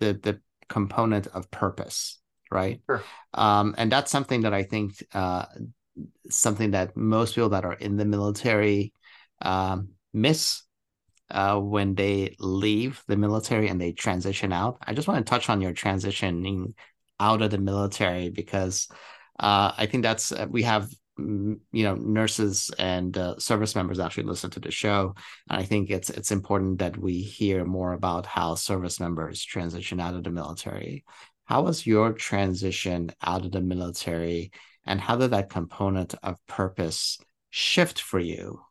the 0.00 0.14
the 0.14 0.40
component 0.68 1.26
of 1.28 1.50
purpose, 1.50 2.20
right? 2.50 2.80
Sure. 2.86 3.02
Um, 3.34 3.74
and 3.78 3.92
that's 3.92 4.10
something 4.10 4.42
that 4.42 4.54
I 4.54 4.62
think 4.62 5.04
uh, 5.14 5.46
something 6.30 6.72
that 6.72 6.96
most 6.96 7.34
people 7.34 7.50
that 7.50 7.64
are 7.64 7.74
in 7.74 7.96
the 7.96 8.04
military 8.04 8.92
um, 9.42 9.90
miss 10.12 10.62
uh, 11.30 11.58
when 11.58 11.94
they 11.94 12.36
leave 12.38 13.02
the 13.08 13.16
military 13.16 13.68
and 13.68 13.80
they 13.80 13.92
transition 13.92 14.52
out. 14.52 14.78
I 14.82 14.94
just 14.94 15.08
want 15.08 15.24
to 15.24 15.30
touch 15.30 15.48
on 15.50 15.60
your 15.60 15.72
transitioning 15.72 16.74
out 17.18 17.42
of 17.42 17.50
the 17.50 17.58
military 17.58 18.30
because 18.30 18.88
uh, 19.38 19.72
I 19.76 19.86
think 19.86 20.02
that's 20.02 20.32
uh, 20.32 20.46
we 20.48 20.62
have 20.62 20.88
mm, 21.18 21.58
you 21.72 21.84
know 21.84 21.94
nurses 21.94 22.70
and 22.78 23.16
uh, 23.16 23.38
service 23.38 23.74
members 23.74 23.98
actually 23.98 24.24
listen 24.24 24.50
to 24.50 24.60
the 24.60 24.70
show. 24.70 25.14
And 25.50 25.60
i 25.60 25.64
think 25.64 25.90
it's 25.90 26.10
it's 26.10 26.30
important 26.30 26.78
that 26.78 26.96
we 26.96 27.20
hear 27.20 27.64
more 27.64 27.92
about 27.92 28.26
how 28.26 28.54
service 28.54 29.00
members 29.00 29.44
transition 29.44 30.00
out 30.00 30.14
of 30.14 30.24
the 30.24 30.30
military. 30.30 31.04
How 31.44 31.62
was 31.62 31.86
your 31.86 32.12
transition 32.12 33.10
out 33.22 33.44
of 33.44 33.52
the 33.52 33.60
military 33.60 34.50
and 34.84 35.00
how 35.00 35.16
did 35.16 35.30
that 35.32 35.50
component 35.50 36.14
of 36.22 36.44
purpose 36.46 37.18
shift 37.50 38.00
for 38.00 38.18
you 38.18 38.65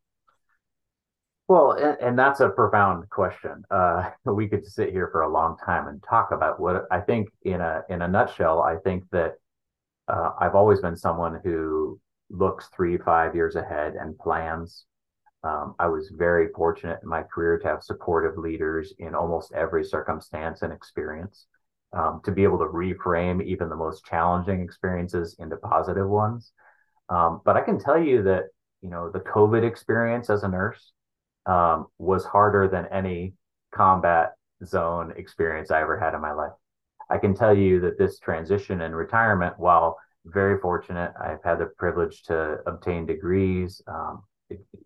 well, 1.48 1.72
and, 1.74 1.98
and, 2.02 2.20
that's 2.20 2.40
a 2.40 2.50
profound 2.50 3.10
question. 3.10 3.64
Uh, 3.70 4.10
we 4.26 4.48
could 4.48 4.66
sit 4.66 4.90
here 4.90 5.10
for 5.12 5.22
a 5.22 5.32
long 5.32 5.58
time 5.64 5.88
and 5.88 6.04
talk 6.04 6.32
about 6.32 6.60
what 6.60 6.86
I 6.92 7.02
think 7.02 7.30
in 7.44 7.62
a 7.62 7.84
in 7.90 8.02
a 8.02 8.08
nutshell. 8.08 8.62
I 8.62 8.78
think 8.78 9.04
that 9.12 9.36
uh, 10.08 10.32
I've 10.40 10.56
always 10.56 10.82
been 10.82 10.96
someone 10.96 11.40
who 11.44 12.00
looks 12.30 12.70
three, 12.76 12.98
five 12.98 13.36
years 13.36 13.56
ahead 13.56 13.94
and 13.94 14.18
plans. 14.18 14.86
Um, 15.44 15.76
I 15.78 15.88
was 15.88 16.12
very 16.16 16.48
fortunate 16.56 17.00
in 17.04 17.10
my 17.10 17.22
career 17.22 17.60
to 17.60 17.68
have 17.68 17.84
supportive 17.84 18.38
leaders 18.38 18.94
in 18.98 19.14
almost 19.14 19.54
every 19.54 19.84
circumstance 19.84 20.64
and 20.64 20.74
experience. 20.74 21.46
Um, 21.94 22.20
to 22.26 22.32
be 22.32 22.44
able 22.44 22.58
to 22.58 22.66
reframe 22.66 23.42
even 23.46 23.70
the 23.70 23.76
most 23.76 24.04
challenging 24.04 24.62
experiences 24.62 25.38
into 25.40 25.56
positive 25.56 26.10
ones. 26.10 26.52
Um, 27.08 27.40
but 27.46 27.56
I 27.56 27.62
can 27.62 27.80
tell 27.80 28.02
you 28.02 28.24
that 28.24 28.46
you 28.82 28.90
know 28.90 29.12
the 29.12 29.20
COVID 29.20 29.64
experience 29.64 30.30
as 30.32 30.44
a 30.44 30.48
nurse 30.48 30.92
um, 31.46 31.88
was 31.98 32.26
harder 32.26 32.68
than 32.68 32.86
any 32.92 33.34
combat 33.74 34.34
zone 34.66 35.14
experience 35.18 35.72
I 35.72 35.82
ever 35.82 36.00
had 36.00 36.14
in 36.14 36.22
my 36.22 36.32
life. 36.32 36.54
I 37.10 37.18
can 37.18 37.36
tell 37.36 37.56
you 37.56 37.80
that 37.82 37.98
this 37.98 38.20
transition 38.20 38.82
and 38.82 38.96
retirement, 38.96 39.56
while 39.58 39.98
very 40.26 40.60
fortunate, 40.60 41.14
I've 41.22 41.44
had 41.44 41.60
the 41.60 41.68
privilege 41.78 42.24
to 42.24 42.58
obtain 42.66 43.06
degrees, 43.06 43.82
um, 43.88 44.24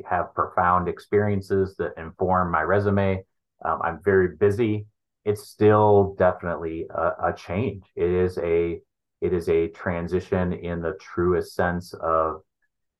have 0.05 0.33
profound 0.33 0.87
experiences 0.87 1.75
that 1.77 1.93
inform 1.97 2.51
my 2.51 2.61
resume. 2.61 3.23
Um, 3.63 3.81
I'm 3.83 3.99
very 4.03 4.35
busy. 4.35 4.85
It's 5.25 5.47
still 5.47 6.15
definitely 6.17 6.87
a, 6.89 7.29
a 7.29 7.33
change. 7.35 7.83
It 7.95 8.09
is 8.09 8.37
a 8.37 8.79
it 9.21 9.33
is 9.33 9.49
a 9.49 9.67
transition 9.69 10.53
in 10.53 10.81
the 10.81 10.93
truest 11.01 11.53
sense 11.53 11.93
of 11.93 12.41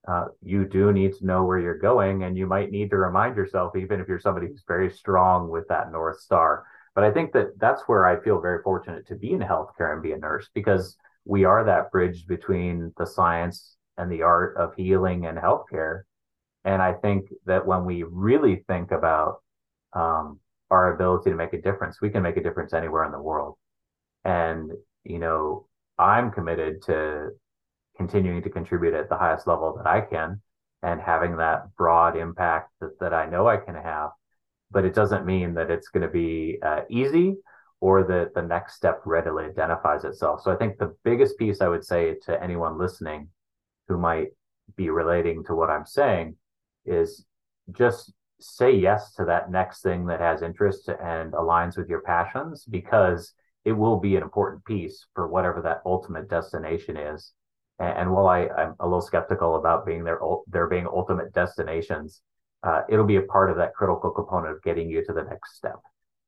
uh, 0.08 0.26
you 0.42 0.64
do 0.64 0.92
need 0.92 1.14
to 1.14 1.26
know 1.26 1.44
where 1.44 1.58
you're 1.58 1.78
going 1.78 2.24
and 2.24 2.36
you 2.36 2.46
might 2.46 2.70
need 2.70 2.90
to 2.90 2.96
remind 2.96 3.36
yourself 3.36 3.76
even 3.76 4.00
if 4.00 4.08
you're 4.08 4.18
somebody 4.18 4.46
who's 4.46 4.64
very 4.66 4.90
strong 4.90 5.48
with 5.50 5.68
that 5.68 5.92
north 5.92 6.20
star. 6.20 6.64
But 6.94 7.04
i 7.04 7.10
think 7.10 7.32
that 7.32 7.58
that's 7.58 7.82
where 7.86 8.06
i 8.06 8.20
feel 8.20 8.40
very 8.40 8.62
fortunate 8.62 9.06
to 9.08 9.14
be 9.14 9.32
in 9.32 9.40
healthcare 9.40 9.92
and 9.92 10.02
be 10.02 10.12
a 10.12 10.18
nurse 10.18 10.48
because 10.54 10.96
we 11.24 11.44
are 11.44 11.64
that 11.64 11.92
bridge 11.92 12.26
between 12.26 12.92
the 12.98 13.06
science 13.06 13.76
and 13.96 14.10
the 14.10 14.22
art 14.22 14.56
of 14.56 14.74
healing 14.74 15.26
and 15.26 15.38
healthcare. 15.38 16.02
And 16.64 16.82
i 16.82 16.92
think 16.94 17.28
that 17.46 17.66
when 17.66 17.84
we 17.84 18.02
really 18.02 18.64
think 18.66 18.90
about 18.90 19.42
um, 19.92 20.40
our 20.70 20.94
ability 20.94 21.30
to 21.30 21.36
make 21.36 21.52
a 21.52 21.60
difference 21.60 22.00
we 22.00 22.10
can 22.10 22.22
make 22.22 22.36
a 22.36 22.42
difference 22.42 22.72
anywhere 22.72 23.04
in 23.04 23.12
the 23.12 23.20
world. 23.20 23.56
And 24.24 24.72
you 25.04 25.18
know 25.18 25.66
i'm 25.98 26.30
committed 26.30 26.82
to 26.82 27.30
continuing 28.00 28.42
to 28.42 28.48
contribute 28.48 28.94
at 28.94 29.10
the 29.10 29.16
highest 29.18 29.46
level 29.46 29.76
that 29.76 29.86
I 29.86 30.00
can 30.00 30.40
and 30.82 30.98
having 30.98 31.36
that 31.36 31.76
broad 31.76 32.16
impact 32.16 32.70
that, 32.80 32.98
that 32.98 33.12
I 33.12 33.26
know 33.26 33.46
I 33.46 33.58
can 33.58 33.74
have. 33.74 34.08
But 34.70 34.86
it 34.86 34.94
doesn't 34.94 35.26
mean 35.26 35.52
that 35.54 35.70
it's 35.70 35.88
going 35.88 36.06
to 36.06 36.12
be 36.12 36.58
uh, 36.64 36.80
easy 36.88 37.36
or 37.78 38.04
that 38.04 38.32
the 38.34 38.40
next 38.40 38.76
step 38.76 39.02
readily 39.04 39.44
identifies 39.44 40.04
itself. 40.04 40.40
So 40.42 40.50
I 40.50 40.56
think 40.56 40.78
the 40.78 40.96
biggest 41.04 41.36
piece 41.36 41.60
I 41.60 41.68
would 41.68 41.84
say 41.84 42.16
to 42.24 42.42
anyone 42.42 42.78
listening 42.78 43.28
who 43.86 43.98
might 43.98 44.28
be 44.76 44.88
relating 44.88 45.44
to 45.44 45.54
what 45.54 45.68
I'm 45.68 45.84
saying 45.84 46.36
is 46.86 47.26
just 47.72 48.14
say 48.40 48.74
yes 48.74 49.12
to 49.16 49.26
that 49.26 49.50
next 49.50 49.82
thing 49.82 50.06
that 50.06 50.20
has 50.20 50.40
interest 50.40 50.88
and 50.88 51.34
aligns 51.34 51.76
with 51.76 51.90
your 51.90 52.00
passions 52.00 52.64
because 52.64 53.34
it 53.66 53.72
will 53.72 54.00
be 54.00 54.16
an 54.16 54.22
important 54.22 54.64
piece 54.64 55.04
for 55.14 55.28
whatever 55.28 55.60
that 55.60 55.82
ultimate 55.84 56.30
destination 56.30 56.96
is 56.96 57.34
and, 57.80 57.98
and 57.98 58.12
while 58.12 58.28
I, 58.28 58.46
I'm 58.46 58.74
a 58.78 58.84
little 58.84 59.00
skeptical 59.00 59.56
about 59.56 59.86
being 59.86 60.04
their 60.04 60.20
there 60.48 60.68
being 60.68 60.86
ultimate 60.86 61.32
destinations, 61.32 62.20
uh, 62.62 62.82
it'll 62.88 63.06
be 63.06 63.16
a 63.16 63.22
part 63.22 63.50
of 63.50 63.56
that 63.56 63.74
critical 63.74 64.10
component 64.10 64.54
of 64.54 64.62
getting 64.62 64.88
you 64.88 65.04
to 65.04 65.12
the 65.12 65.24
next 65.24 65.56
step 65.56 65.80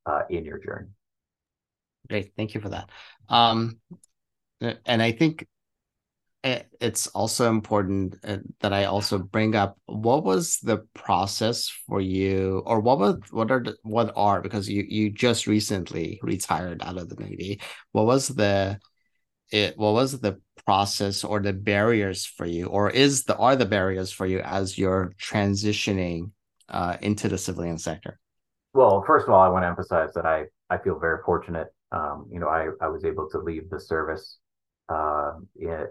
uh, 0.05 0.23
in 0.29 0.43
your 0.43 0.57
journey. 0.57 0.89
Great, 2.09 2.33
thank 2.35 2.53
you 2.53 2.59
for 2.59 2.69
that. 2.69 2.89
Um, 3.29 3.79
and 4.59 5.01
I 5.01 5.11
think 5.11 5.47
it's 6.43 7.07
also 7.07 7.49
important 7.49 8.17
uh, 8.25 8.37
that 8.59 8.73
I 8.73 8.85
also 8.85 9.17
bring 9.17 9.55
up 9.55 9.77
what 9.85 10.25
was 10.25 10.57
the 10.57 10.79
process 10.93 11.69
for 11.87 12.01
you, 12.01 12.61
or 12.65 12.81
what 12.81 12.99
was 12.99 13.19
what 13.31 13.49
are 13.49 13.63
the, 13.63 13.77
what 13.83 14.11
are 14.17 14.41
because 14.41 14.67
you 14.67 14.83
you 14.85 15.09
just 15.09 15.47
recently 15.47 16.19
retired 16.21 16.83
out 16.83 16.97
of 16.97 17.07
the 17.07 17.15
Navy. 17.15 17.61
What 17.93 18.05
was 18.05 18.27
the 18.27 18.79
it 19.51 19.77
what 19.77 19.93
was 19.93 20.19
the 20.19 20.41
process 20.65 21.23
or 21.23 21.39
the 21.39 21.53
barriers 21.53 22.25
for 22.25 22.45
you, 22.45 22.67
or 22.67 22.89
is 22.89 23.23
the 23.25 23.35
are 23.37 23.55
the 23.55 23.65
barriers 23.65 24.11
for 24.11 24.25
you 24.25 24.39
as 24.39 24.77
you're 24.77 25.13
transitioning 25.19 26.31
uh, 26.69 26.97
into 27.01 27.27
the 27.27 27.37
civilian 27.37 27.77
sector? 27.77 28.19
Well, 28.73 29.03
first 29.05 29.27
of 29.27 29.33
all, 29.33 29.41
I 29.41 29.49
want 29.49 29.63
to 29.63 29.67
emphasize 29.67 30.13
that 30.13 30.25
I 30.25 30.45
I 30.69 30.77
feel 30.77 30.99
very 30.99 31.19
fortunate. 31.25 31.67
Um, 31.91 32.27
you 32.31 32.39
know, 32.39 32.47
I 32.47 32.69
I 32.81 32.87
was 32.87 33.05
able 33.05 33.29
to 33.29 33.39
leave 33.39 33.69
the 33.69 33.79
service 33.79 34.37
uh, 34.89 35.33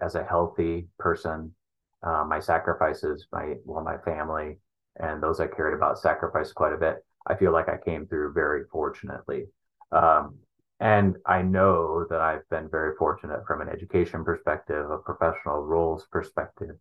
as 0.01 0.15
a 0.15 0.25
healthy 0.25 0.89
person. 0.99 1.55
Uh, 2.03 2.25
my 2.27 2.41
sacrifices, 2.41 3.27
my 3.33 3.55
well, 3.65 3.85
my 3.85 3.97
family 3.99 4.59
and 4.97 5.23
those 5.23 5.41
I 5.41 5.47
cared 5.47 5.75
about 5.75 5.99
sacrificed 5.99 6.55
quite 6.55 6.73
a 6.73 6.79
bit. 6.79 7.05
I 7.27 7.35
feel 7.37 7.53
like 7.53 7.69
I 7.69 7.77
came 7.77 8.07
through 8.07 8.33
very 8.33 8.65
fortunately. 8.71 9.45
Um, 9.91 10.37
and 10.81 11.17
I 11.27 11.43
know 11.43 12.07
that 12.11 12.21
I've 12.21 12.49
been 12.49 12.69
very 12.69 12.95
fortunate 12.97 13.47
from 13.47 13.61
an 13.61 13.69
education 13.69 14.25
perspective, 14.25 14.91
a 14.91 14.99
professional 14.99 15.61
roles 15.61 16.07
perspective. 16.11 16.77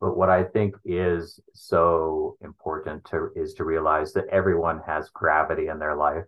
But 0.00 0.16
what 0.16 0.28
I 0.28 0.44
think 0.44 0.74
is 0.84 1.40
so 1.54 2.36
important 2.42 3.04
to 3.06 3.30
is 3.36 3.54
to 3.54 3.64
realize 3.64 4.12
that 4.14 4.26
everyone 4.30 4.80
has 4.86 5.08
gravity 5.10 5.68
in 5.68 5.78
their 5.78 5.96
life, 5.96 6.24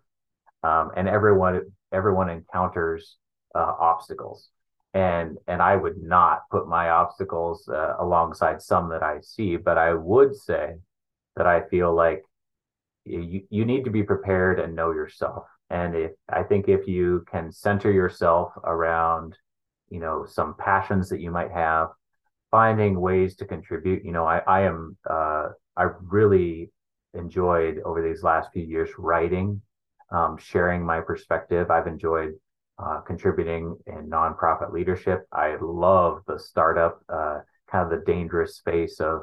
um, 0.63 0.93
and 0.97 1.09
everyone 1.09 1.63
everyone 1.93 2.31
encounters 2.31 3.17
uh, 3.55 3.73
obstacles 3.79 4.51
and 4.97 5.37
and 5.47 5.61
I 5.61 5.77
would 5.77 6.03
not 6.03 6.49
put 6.51 6.69
my 6.69 6.89
obstacles 6.89 7.69
uh, 7.69 7.97
alongside 7.99 8.63
some 8.63 8.89
that 8.89 9.03
I 9.03 9.21
see, 9.21 9.57
but 9.57 9.77
I 9.77 9.93
would 9.93 10.35
say 10.35 10.77
that 11.37 11.47
I 11.47 11.69
feel 11.69 11.95
like 11.95 12.23
you 13.05 13.43
you 13.51 13.67
need 13.67 13.85
to 13.85 13.91
be 13.91 14.03
prepared 14.03 14.59
and 14.59 14.75
know 14.75 14.93
yourself. 14.93 15.45
And 15.71 15.95
if 15.95 16.13
I 16.29 16.43
think 16.43 16.69
if 16.69 16.87
you 16.87 17.25
can 17.31 17.51
center 17.51 17.91
yourself 17.91 18.53
around, 18.65 19.37
you 19.89 20.01
know, 20.01 20.25
some 20.27 20.55
passions 20.59 21.09
that 21.09 21.21
you 21.21 21.31
might 21.31 21.51
have, 21.51 21.89
finding 22.51 23.01
ways 23.01 23.37
to 23.37 23.45
contribute. 23.45 24.05
You 24.05 24.13
know, 24.13 24.25
I 24.25 24.39
I 24.47 24.63
am 24.63 24.97
uh, 25.09 25.49
I 25.77 25.89
really 26.03 26.71
enjoyed 27.15 27.81
over 27.85 28.03
these 28.03 28.23
last 28.23 28.53
few 28.53 28.63
years 28.63 28.91
writing, 28.99 29.61
um, 30.11 30.37
sharing 30.39 30.85
my 30.85 31.01
perspective. 31.01 31.71
I've 31.71 31.87
enjoyed 31.87 32.35
uh, 32.79 33.01
contributing 33.01 33.77
in 33.87 34.09
nonprofit 34.11 34.73
leadership. 34.73 35.27
I 35.33 35.57
love 35.61 36.23
the 36.27 36.39
startup, 36.39 37.01
uh, 37.09 37.41
kind 37.71 37.85
of 37.85 37.91
the 37.91 38.05
dangerous 38.05 38.57
space 38.57 39.01
of 39.01 39.23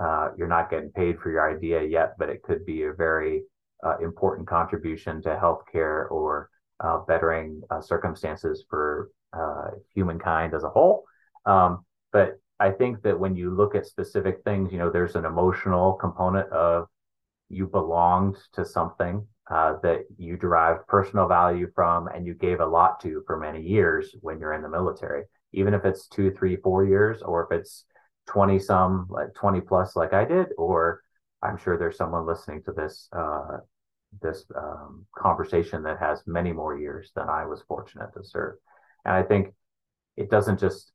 uh, 0.00 0.30
you're 0.36 0.48
not 0.48 0.70
getting 0.70 0.90
paid 0.90 1.18
for 1.18 1.30
your 1.30 1.50
idea 1.50 1.82
yet, 1.82 2.14
but 2.18 2.28
it 2.28 2.42
could 2.42 2.64
be 2.64 2.84
a 2.84 2.92
very 2.92 3.42
uh, 3.84 3.98
important 3.98 4.46
contribution 4.46 5.22
to 5.22 5.28
healthcare 5.30 6.10
or 6.10 6.50
uh, 6.80 6.98
bettering 7.06 7.62
uh, 7.70 7.80
circumstances 7.80 8.64
for 8.68 9.10
humankind 9.94 10.54
as 10.54 10.64
a 10.64 10.68
whole. 10.68 11.04
Um, 11.46 11.84
but 12.12 12.40
I 12.58 12.70
think 12.70 13.02
that 13.02 13.18
when 13.18 13.36
you 13.36 13.54
look 13.54 13.74
at 13.74 13.86
specific 13.86 14.42
things, 14.44 14.72
you 14.72 14.78
know, 14.78 14.90
there's 14.90 15.16
an 15.16 15.24
emotional 15.24 15.94
component 15.94 16.50
of 16.50 16.88
you 17.48 17.66
belonged 17.66 18.36
to 18.52 18.64
something 18.64 19.26
uh, 19.50 19.74
that 19.82 20.04
you 20.16 20.36
derived 20.36 20.86
personal 20.86 21.26
value 21.26 21.68
from 21.74 22.06
and 22.08 22.26
you 22.26 22.34
gave 22.34 22.60
a 22.60 22.66
lot 22.66 23.00
to 23.00 23.22
for 23.26 23.36
many 23.36 23.60
years 23.60 24.14
when 24.20 24.38
you're 24.38 24.54
in 24.54 24.62
the 24.62 24.68
military, 24.68 25.24
even 25.52 25.74
if 25.74 25.84
it's 25.84 26.06
two, 26.06 26.30
three, 26.32 26.56
four 26.56 26.84
years, 26.84 27.22
or 27.22 27.44
if 27.44 27.58
it's 27.58 27.84
20 28.28 28.58
some, 28.58 29.06
like 29.10 29.34
20 29.34 29.60
plus, 29.62 29.96
like 29.96 30.12
I 30.12 30.24
did, 30.24 30.48
or 30.56 31.02
I'm 31.42 31.56
sure 31.56 31.78
there's 31.78 31.96
someone 31.96 32.26
listening 32.26 32.62
to 32.64 32.72
this 32.72 33.08
uh, 33.12 33.58
this 34.20 34.44
um, 34.56 35.06
conversation 35.16 35.82
that 35.84 35.98
has 35.98 36.22
many 36.26 36.52
more 36.52 36.78
years 36.78 37.12
than 37.14 37.28
I 37.28 37.46
was 37.46 37.62
fortunate 37.68 38.12
to 38.14 38.24
serve. 38.24 38.56
And 39.04 39.14
I 39.14 39.22
think 39.22 39.54
it 40.16 40.30
doesn't 40.30 40.58
just 40.58 40.92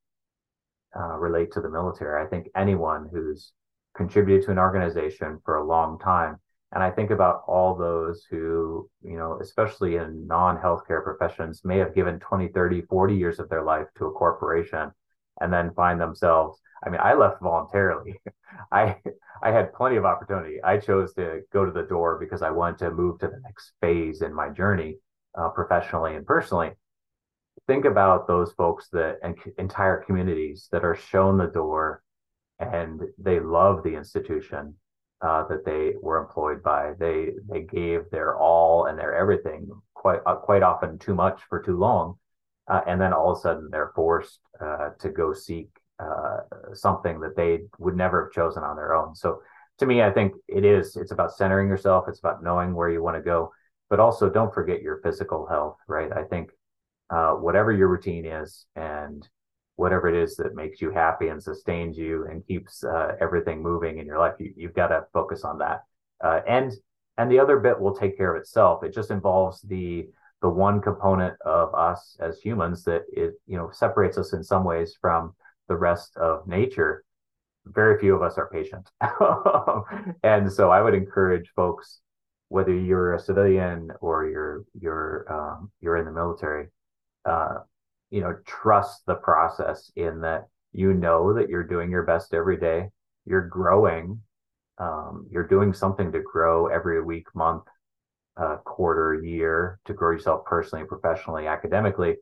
uh, 0.96 1.18
relate 1.18 1.52
to 1.54 1.62
the 1.62 1.70
military. 1.70 2.24
I 2.24 2.28
think 2.28 2.50
anyone 2.56 3.10
who's 3.12 3.54
contributed 3.96 4.46
to 4.46 4.52
an 4.52 4.60
organization 4.60 5.40
for 5.46 5.56
a 5.56 5.66
long 5.66 5.98
time 6.00 6.40
and 6.76 6.84
I 6.84 6.92
think 6.92 7.10
about 7.10 7.44
all 7.48 7.74
those 7.74 8.26
who, 8.30 8.90
you 9.02 9.18
know, 9.18 9.40
especially 9.42 9.96
in 9.96 10.28
non 10.28 10.58
healthcare 10.58 11.02
professions, 11.02 11.62
may 11.64 11.78
have 11.78 11.96
given 11.96 12.20
20, 12.20 12.50
30, 12.50 12.82
40 12.82 13.16
years 13.16 13.40
of 13.40 13.48
their 13.48 13.64
life 13.64 13.88
to 13.98 14.08
a 14.08 14.12
corporation 14.12 14.92
and 15.42 15.52
then 15.52 15.74
find 15.74 16.00
themselves. 16.00 16.60
I 16.86 16.90
mean, 16.90 17.02
I 17.02 17.14
left 17.14 17.42
voluntarily. 17.42 18.20
I 18.72 18.98
I 19.44 19.52
had 19.52 19.74
plenty 19.74 19.98
of 19.98 20.06
opportunity. 20.06 20.62
I 20.64 20.78
chose 20.78 21.14
to 21.16 21.42
go 21.52 21.66
to 21.66 21.72
the 21.72 21.84
door 21.84 22.18
because 22.20 22.42
I 22.42 22.52
wanted 22.52 22.80
to 22.80 22.92
move 22.92 23.20
to 23.20 23.28
the 23.28 23.42
next 23.44 23.74
phase 23.82 24.22
in 24.22 24.34
my 24.34 24.50
journey, 24.50 24.98
uh, 25.38 25.50
professionally 25.50 26.16
and 26.16 26.26
personally. 26.26 26.72
Think 27.68 27.86
about 27.86 28.28
those 28.28 28.54
folks 28.54 28.90
that 28.92 29.18
and 29.24 29.36
entire 29.58 30.04
communities 30.04 30.68
that 30.72 30.86
are 30.86 30.96
shown 30.96 31.38
the 31.38 31.48
door 31.48 32.04
and 32.60 33.02
they 33.18 33.40
love 33.40 33.84
the 33.84 33.96
institution 33.96 34.76
uh, 35.22 35.48
that 35.48 35.66
they 35.66 35.94
were 36.02 36.18
employed 36.18 36.64
by. 36.64 36.94
They 37.00 37.32
they 37.50 37.62
gave 37.62 38.10
their 38.12 38.38
all 38.38 38.86
and 38.86 38.98
their 38.98 39.14
everything, 39.16 39.70
quite 39.94 40.22
uh, 40.26 40.36
quite 40.36 40.64
often 40.64 40.98
too 41.00 41.16
much 41.16 41.42
for 41.50 41.62
too 41.62 41.78
long, 41.78 42.18
uh, 42.68 42.82
and 42.88 43.00
then 43.00 43.14
all 43.14 43.32
of 43.32 43.38
a 43.38 43.42
sudden 43.42 43.70
they're 43.72 43.92
forced 43.96 44.40
uh, 44.60 44.90
to 45.00 45.10
go 45.10 45.34
seek 45.34 45.70
uh, 46.00 46.38
something 46.74 47.20
that 47.20 47.36
they 47.36 47.60
would 47.80 47.96
never 47.96 48.26
have 48.26 48.34
chosen 48.34 48.64
on 48.64 48.76
their 48.76 48.94
own. 48.94 49.16
So 49.16 49.42
to 49.80 49.86
me, 49.86 50.02
I 50.02 50.12
think 50.12 50.34
it 50.48 50.66
is. 50.66 50.96
It's 50.96 51.12
about 51.12 51.34
centering 51.34 51.68
yourself. 51.68 52.06
It's 52.08 52.20
about 52.20 52.44
knowing 52.44 52.74
where 52.74 52.90
you 52.90 53.04
want 53.04 53.18
to 53.18 53.22
go, 53.22 53.52
but 53.90 54.00
also 54.00 54.30
don't 54.30 54.54
forget 54.54 54.82
your 54.82 55.00
physical 55.02 55.46
health. 55.48 55.78
Right. 55.88 56.12
I 56.12 56.24
think 56.24 56.52
uh, 57.10 57.34
whatever 57.34 57.72
your 57.72 57.88
routine 57.88 58.26
is 58.26 58.66
and 58.76 59.28
whatever 59.76 60.08
it 60.08 60.16
is 60.16 60.38
that 60.38 60.56
makes 60.56 60.82
you 60.82 60.92
happy 60.92 61.28
and 61.28 61.44
sustains 61.44 61.98
you 61.98 62.26
and 62.30 62.46
keeps 62.48 62.84
uh, 62.84 63.16
everything 63.20 63.62
moving 63.62 64.00
in 64.00 64.06
your 64.06 64.20
life. 64.20 64.36
You, 64.40 64.68
have 64.68 64.76
got 64.76 64.88
to 64.88 65.06
focus 65.14 65.44
on 65.44 65.60
that. 65.60 65.84
Uh, 66.24 66.40
and 66.48 66.74
and 67.18 67.32
the 67.32 67.40
other 67.40 67.60
bit 67.60 67.80
will 67.80 67.96
take 67.96 68.18
care 68.18 68.36
of 68.36 68.42
itself. 68.42 68.84
It 68.84 68.94
just 68.94 69.12
involves 69.12 69.62
the 69.62 70.08
the 70.46 70.50
one 70.50 70.80
component 70.80 71.34
of 71.44 71.74
us 71.74 72.16
as 72.20 72.40
humans 72.40 72.84
that 72.84 73.02
it 73.12 73.34
you 73.48 73.58
know 73.58 73.72
separates 73.74 74.16
us 74.16 74.32
in 74.32 74.44
some 74.44 74.64
ways 74.64 74.96
from 75.02 75.34
the 75.70 75.76
rest 75.76 76.16
of 76.18 76.48
nature. 76.48 77.04
Very 77.66 77.98
few 77.98 78.14
of 78.14 78.22
us 78.22 78.38
are 78.38 78.48
patient, 78.54 78.88
and 80.24 80.54
so 80.54 80.70
I 80.70 80.82
would 80.82 80.94
encourage 80.94 81.50
folks, 81.56 82.00
whether 82.50 82.72
you're 82.72 83.16
a 83.16 83.20
civilian 83.20 83.90
or 84.02 84.28
you're 84.30 84.66
you're 84.80 85.26
um, 85.34 85.72
you're 85.82 85.98
in 85.98 86.06
the 86.06 86.12
military, 86.12 86.68
uh, 87.26 87.62
you 88.12 88.22
know 88.22 88.38
trust 88.46 89.04
the 89.08 89.16
process 89.16 89.92
in 89.96 90.22
that 90.22 90.46
you 90.74 90.94
know 90.94 91.34
that 91.34 91.50
you're 91.50 91.64
doing 91.64 91.90
your 91.90 92.04
best 92.04 92.36
every 92.36 92.58
day. 92.58 92.90
You're 93.26 93.48
growing. 93.48 94.22
Um, 94.78 95.26
you're 95.32 95.48
doing 95.48 95.74
something 95.74 96.12
to 96.12 96.20
grow 96.22 96.68
every 96.68 97.02
week 97.02 97.34
month 97.34 97.64
uh, 98.38 98.58
quarter 98.58 99.22
year 99.24 99.80
to 99.86 99.94
grow 99.94 100.12
yourself 100.12 100.46
personally 100.46 100.86
professionally 100.86 101.48
academically 101.48 102.16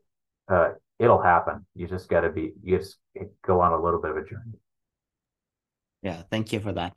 uh, 0.48 0.70
it'll 0.98 1.22
happen. 1.22 1.66
You 1.74 1.88
just 1.88 2.08
got 2.08 2.20
to 2.20 2.30
be 2.30 2.52
you 2.62 2.78
just 2.78 2.96
go 3.44 3.60
on 3.60 3.72
a 3.72 3.82
little 3.82 4.00
bit 4.00 4.10
of 4.10 4.16
a 4.16 4.24
journey. 4.24 4.58
Yeah 6.02 6.22
thank 6.30 6.52
you 6.52 6.60
for 6.60 6.72
that. 6.72 6.96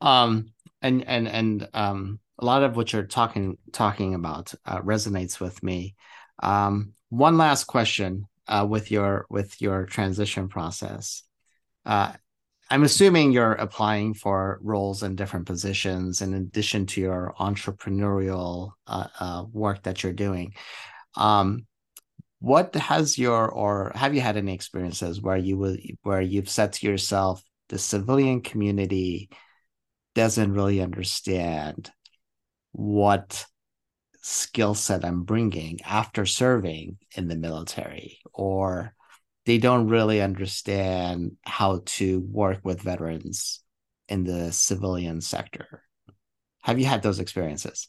Um 0.00 0.52
and 0.82 1.06
and 1.06 1.28
and 1.28 1.68
um 1.74 2.20
a 2.38 2.44
lot 2.44 2.62
of 2.62 2.76
what 2.76 2.92
you're 2.92 3.04
talking 3.04 3.56
talking 3.72 4.14
about 4.14 4.54
uh, 4.64 4.80
resonates 4.80 5.40
with 5.40 5.62
me. 5.62 5.94
Um 6.42 6.94
one 7.08 7.38
last 7.38 7.64
question 7.64 8.26
uh, 8.48 8.66
with 8.68 8.90
your 8.90 9.26
with 9.30 9.60
your 9.60 9.86
transition 9.86 10.48
process. 10.48 11.22
Uh, 11.84 12.12
I'm 12.68 12.82
assuming 12.82 13.32
you're 13.32 13.52
applying 13.52 14.14
for 14.14 14.58
roles 14.62 15.02
in 15.02 15.14
different 15.14 15.46
positions 15.46 16.20
in 16.20 16.34
addition 16.34 16.86
to 16.86 17.00
your 17.00 17.34
entrepreneurial 17.38 18.72
uh, 18.86 19.06
uh, 19.20 19.44
work 19.52 19.84
that 19.84 20.02
you're 20.02 20.12
doing. 20.12 20.54
Um, 21.14 21.66
what 22.40 22.74
has 22.74 23.18
your 23.18 23.48
or 23.48 23.92
have 23.94 24.14
you 24.14 24.20
had 24.20 24.36
any 24.36 24.52
experiences 24.52 25.20
where 25.20 25.36
you 25.36 25.56
will 25.56 25.76
where 26.02 26.20
you've 26.20 26.50
said 26.50 26.72
to 26.74 26.86
yourself 26.86 27.42
the 27.68 27.78
civilian 27.78 28.42
community 28.42 29.30
doesn't 30.14 30.52
really 30.52 30.80
understand 30.80 31.90
what 32.72 33.46
skill 34.22 34.74
set 34.74 35.04
I'm 35.04 35.22
bringing 35.22 35.80
after 35.82 36.26
serving 36.26 36.98
in 37.16 37.28
the 37.28 37.36
military, 37.36 38.18
or 38.32 38.94
they 39.46 39.58
don't 39.58 39.88
really 39.88 40.20
understand 40.20 41.36
how 41.44 41.80
to 41.86 42.20
work 42.30 42.60
with 42.64 42.82
veterans 42.82 43.62
in 44.08 44.24
the 44.24 44.52
civilian 44.52 45.20
sector. 45.20 45.82
Have 46.62 46.78
you 46.80 46.84
had 46.84 47.02
those 47.02 47.20
experiences? 47.20 47.88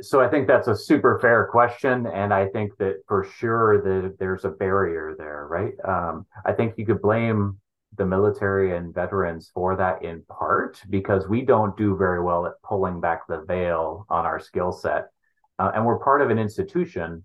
So 0.00 0.20
I 0.20 0.28
think 0.28 0.48
that's 0.48 0.66
a 0.66 0.74
super 0.74 1.20
fair 1.20 1.46
question, 1.46 2.06
and 2.08 2.34
I 2.34 2.48
think 2.48 2.76
that 2.78 2.96
for 3.06 3.24
sure 3.38 3.80
that 3.82 4.18
there's 4.18 4.44
a 4.44 4.50
barrier 4.50 5.14
there, 5.16 5.46
right? 5.48 5.72
Um, 5.86 6.26
I 6.44 6.52
think 6.52 6.74
you 6.76 6.84
could 6.84 7.00
blame 7.00 7.60
the 7.96 8.04
military 8.04 8.76
and 8.76 8.92
veterans 8.92 9.50
for 9.54 9.76
that 9.76 10.04
in 10.04 10.22
part 10.28 10.82
because 10.90 11.28
we 11.28 11.42
don't 11.42 11.76
do 11.76 11.96
very 11.96 12.20
well 12.20 12.46
at 12.46 12.60
pulling 12.64 13.00
back 13.00 13.26
the 13.28 13.42
veil 13.42 14.06
on 14.10 14.26
our 14.26 14.40
skill 14.40 14.72
set. 14.72 15.06
Uh, 15.58 15.70
and 15.74 15.86
we're 15.86 16.00
part 16.00 16.20
of 16.20 16.30
an 16.30 16.38
institution, 16.38 17.24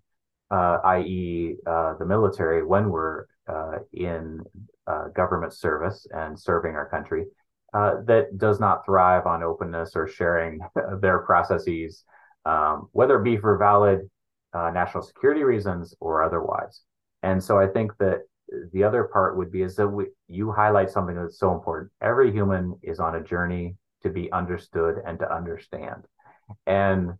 uh, 0.51 0.77
i.e., 0.85 1.55
uh, 1.65 1.95
the 1.97 2.05
military, 2.05 2.63
when 2.63 2.89
we're 2.89 3.25
uh, 3.47 3.79
in 3.93 4.41
uh, 4.87 5.07
government 5.09 5.53
service 5.53 6.07
and 6.11 6.39
serving 6.39 6.75
our 6.75 6.89
country, 6.89 7.25
uh, 7.73 8.01
that 8.05 8.37
does 8.37 8.59
not 8.59 8.85
thrive 8.85 9.25
on 9.25 9.43
openness 9.43 9.95
or 9.95 10.07
sharing 10.07 10.59
their 11.01 11.19
processes, 11.19 12.03
um, 12.45 12.89
whether 12.91 13.19
it 13.19 13.23
be 13.23 13.37
for 13.37 13.57
valid 13.57 14.09
national 14.53 15.01
security 15.01 15.43
reasons 15.43 15.95
or 16.01 16.23
otherwise. 16.23 16.81
And 17.23 17.41
so 17.41 17.57
I 17.57 17.67
think 17.67 17.93
that 17.99 18.21
the 18.73 18.83
other 18.83 19.05
part 19.05 19.37
would 19.37 19.51
be 19.51 19.61
is 19.61 19.75
that 19.77 19.87
we, 19.87 20.07
you 20.27 20.51
highlight 20.51 20.89
something 20.89 21.15
that's 21.15 21.39
so 21.39 21.53
important. 21.53 21.91
Every 22.01 22.31
human 22.31 22.77
is 22.83 22.99
on 22.99 23.15
a 23.15 23.23
journey 23.23 23.75
to 24.03 24.09
be 24.09 24.31
understood 24.31 24.95
and 25.05 25.19
to 25.19 25.33
understand. 25.33 26.03
And 26.65 27.13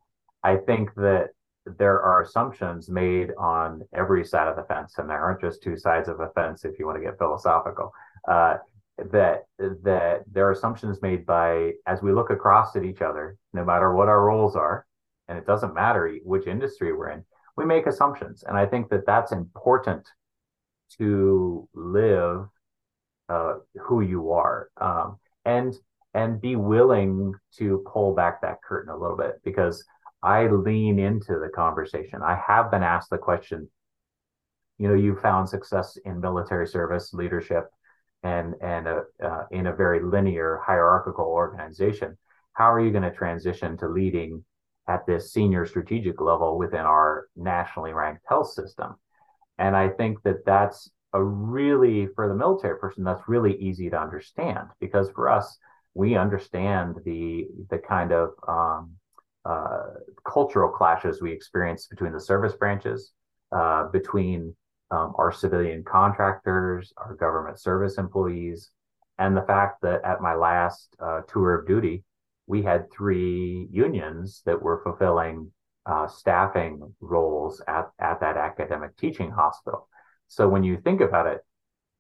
I 0.44 0.58
think 0.58 0.94
that 0.96 1.30
there 1.66 2.02
are 2.02 2.22
assumptions 2.22 2.90
made 2.90 3.32
on 3.38 3.84
every 3.94 4.26
side 4.26 4.48
of 4.48 4.56
the 4.56 4.64
fence, 4.64 4.96
and 4.98 5.10
there 5.10 5.22
aren't 5.22 5.42
just 5.42 5.62
two 5.62 5.78
sides 5.78 6.10
of 6.10 6.20
a 6.20 6.30
fence 6.30 6.66
if 6.66 6.80
you 6.80 6.86
want 6.86 6.98
to 6.98 7.04
get 7.04 7.18
philosophical. 7.18 7.92
Uh, 8.28 8.58
that 9.12 9.46
that 9.58 10.24
there 10.32 10.48
are 10.48 10.52
assumptions 10.52 11.02
made 11.02 11.26
by 11.26 11.72
as 11.88 12.02
we 12.02 12.12
look 12.12 12.30
across 12.30 12.76
at 12.76 12.84
each 12.84 13.02
other, 13.02 13.38
no 13.54 13.64
matter 13.64 13.94
what 13.94 14.08
our 14.08 14.24
roles 14.24 14.56
are, 14.56 14.86
and 15.28 15.38
it 15.38 15.46
doesn't 15.46 15.74
matter 15.74 16.18
which 16.24 16.48
industry 16.48 16.94
we're 16.94 17.10
in, 17.10 17.24
we 17.58 17.66
make 17.66 17.88
assumptions, 17.88 18.44
and 18.44 18.58
I 18.58 18.66
think 18.66 18.90
that 18.90 19.06
that's 19.06 19.32
important 19.32 20.08
to 20.98 21.68
live 21.74 22.48
uh, 23.30 23.56
who 23.80 24.02
you 24.02 24.32
are 24.32 24.70
um, 24.80 25.18
and 25.46 25.74
and 26.14 26.42
be 26.42 26.56
willing 26.58 27.34
to 27.58 27.84
pull 27.92 28.14
back 28.14 28.42
that 28.42 28.62
curtain 28.62 28.92
a 28.92 28.98
little 28.98 29.16
bit 29.16 29.40
because 29.46 29.84
I 30.24 30.48
lean 30.48 31.00
into 31.00 31.40
the 31.40 31.50
conversation. 31.54 32.22
I 32.22 32.40
have 32.48 32.72
been 32.72 32.84
asked 32.84 33.10
the 33.10 33.18
question, 33.18 33.70
you 34.78 34.88
know, 34.88 34.94
you 34.94 35.16
found 35.16 35.50
success 35.50 35.98
in 36.06 36.20
military 36.20 36.68
service 36.68 37.14
leadership 37.14 37.70
and 38.24 38.56
and 38.62 38.88
a, 38.88 39.04
uh, 39.24 39.46
in 39.52 39.68
a 39.68 39.76
very 39.76 40.02
linear 40.04 40.62
hierarchical 40.64 41.26
organization. 41.26 42.18
How 42.54 42.72
are 42.72 42.80
you 42.80 42.92
going 42.92 43.04
to 43.04 43.12
transition 43.12 43.78
to 43.78 43.88
leading 43.88 44.44
at 44.88 45.06
this 45.06 45.32
senior 45.32 45.66
strategic 45.66 46.20
level 46.22 46.58
within 46.58 46.82
our 46.82 47.28
nationally 47.36 47.94
ranked 47.94 48.24
health 48.28 48.52
system? 48.52 48.96
And 49.58 49.76
I 49.76 49.90
think 49.90 50.22
that 50.24 50.46
that's 50.46 50.90
a 51.14 51.24
really, 51.24 52.08
for 52.16 52.28
the 52.28 52.36
military 52.36 52.78
person, 52.78 53.04
that's 53.04 53.28
really 53.28 53.56
easy 53.58 53.90
to 53.90 54.00
understand 54.00 54.68
because 54.80 55.10
for 55.12 55.30
us, 55.30 55.58
we 55.94 56.16
understand 56.16 56.96
the 57.06 57.48
the 57.70 57.78
kind 57.78 58.12
of 58.12 58.30
um, 58.48 58.96
uh, 59.46 59.84
cultural 60.26 60.70
clashes 60.70 61.22
we 61.22 61.32
experience 61.32 61.88
between 61.88 62.14
the 62.14 62.20
service 62.20 62.54
branches, 62.54 63.12
uh, 63.52 63.88
between 63.90 64.56
um, 64.92 65.14
our 65.18 65.32
civilian 65.32 65.84
contractors, 65.84 66.94
our 66.98 67.16
government 67.16 67.60
service 67.60 67.98
employees, 67.98 68.70
and 69.18 69.36
the 69.36 69.42
fact 69.44 69.82
that 69.82 70.04
at 70.04 70.22
my 70.22 70.36
last 70.36 70.96
uh, 71.00 71.22
tour 71.28 71.56
of 71.56 71.68
duty, 71.68 72.04
we 72.48 72.62
had 72.62 72.92
three 72.92 73.68
unions 73.72 74.42
that 74.46 74.62
were 74.62 74.82
fulfilling 74.84 75.52
uh, 75.86 76.08
staffing 76.08 76.94
roles 77.00 77.62
at, 77.68 77.90
at 78.00 78.20
that 78.20 78.38
academic 78.38 78.96
teaching 78.98 79.32
hospital. 79.32 79.88
So 80.28 80.48
when 80.48 80.64
you 80.64 80.78
think 80.78 81.02
about 81.02 81.28
it, 81.28 81.42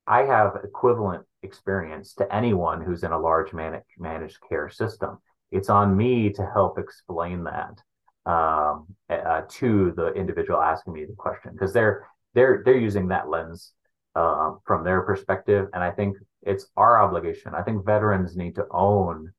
I 0.08 0.24
have 0.24 0.58
equivalent 0.64 1.26
experience 1.44 2.14
to 2.16 2.34
anyone 2.34 2.82
who's 2.82 3.04
in 3.04 3.12
a 3.12 3.20
large 3.20 3.54
managed 3.54 3.86
managed 3.98 4.38
care 4.48 4.70
system. 4.70 5.20
It's 5.52 5.70
on 5.70 5.96
me 5.96 6.30
to 6.32 6.50
help 6.54 6.78
explain 6.78 7.44
that 7.44 7.82
um, 8.26 8.88
uh, 9.10 9.42
to 9.48 9.94
the 9.96 10.14
individual 10.14 10.62
asking 10.62 10.94
me 10.94 11.06
the 11.06 11.16
question 11.16 11.52
because 11.54 11.74
they're 11.74 12.08
they're 12.34 12.62
they're 12.64 12.78
using 12.78 13.08
that 13.10 13.30
lens 13.30 13.74
uh, 14.16 14.54
from 14.66 14.84
their 14.84 15.02
perspective, 15.02 15.68
and 15.74 15.84
I 15.84 15.92
think 15.92 16.18
it's 16.44 16.68
our 16.78 17.02
obligation. 17.02 17.54
I 17.56 17.62
think 17.64 17.86
veterans 17.86 18.36
need 18.36 18.56
to 18.56 18.66
own 18.72 19.34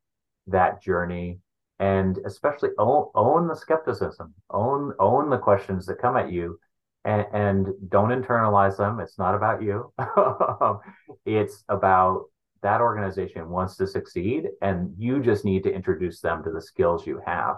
that 0.48 0.83
journey 0.83 1.38
and 1.79 2.18
especially 2.25 2.70
own, 2.79 3.09
own 3.14 3.48
the 3.48 3.57
skepticism, 3.57 4.35
own 4.51 4.94
own 4.98 5.31
the 5.31 5.38
questions 5.38 5.87
that 5.87 5.98
come 5.98 6.16
at 6.16 6.31
you 6.31 6.59
and, 7.05 7.27
and 7.33 7.66
don't 7.88 8.11
internalize 8.11 8.77
them. 8.77 9.01
It's 9.01 9.18
not 9.18 9.35
about 9.35 9.62
you. 9.62 9.92
it's 11.27 11.64
about 11.68 12.25
that 12.62 12.81
organization 12.81 13.48
wants 13.48 13.77
to 13.77 13.87
succeed, 13.87 14.48
and 14.61 14.94
you 14.96 15.20
just 15.20 15.44
need 15.44 15.64
to 15.64 15.72
introduce 15.72 16.20
them 16.20 16.42
to 16.44 16.51
the 16.51 16.61
skills 16.61 17.07
you 17.07 17.20
have 17.27 17.57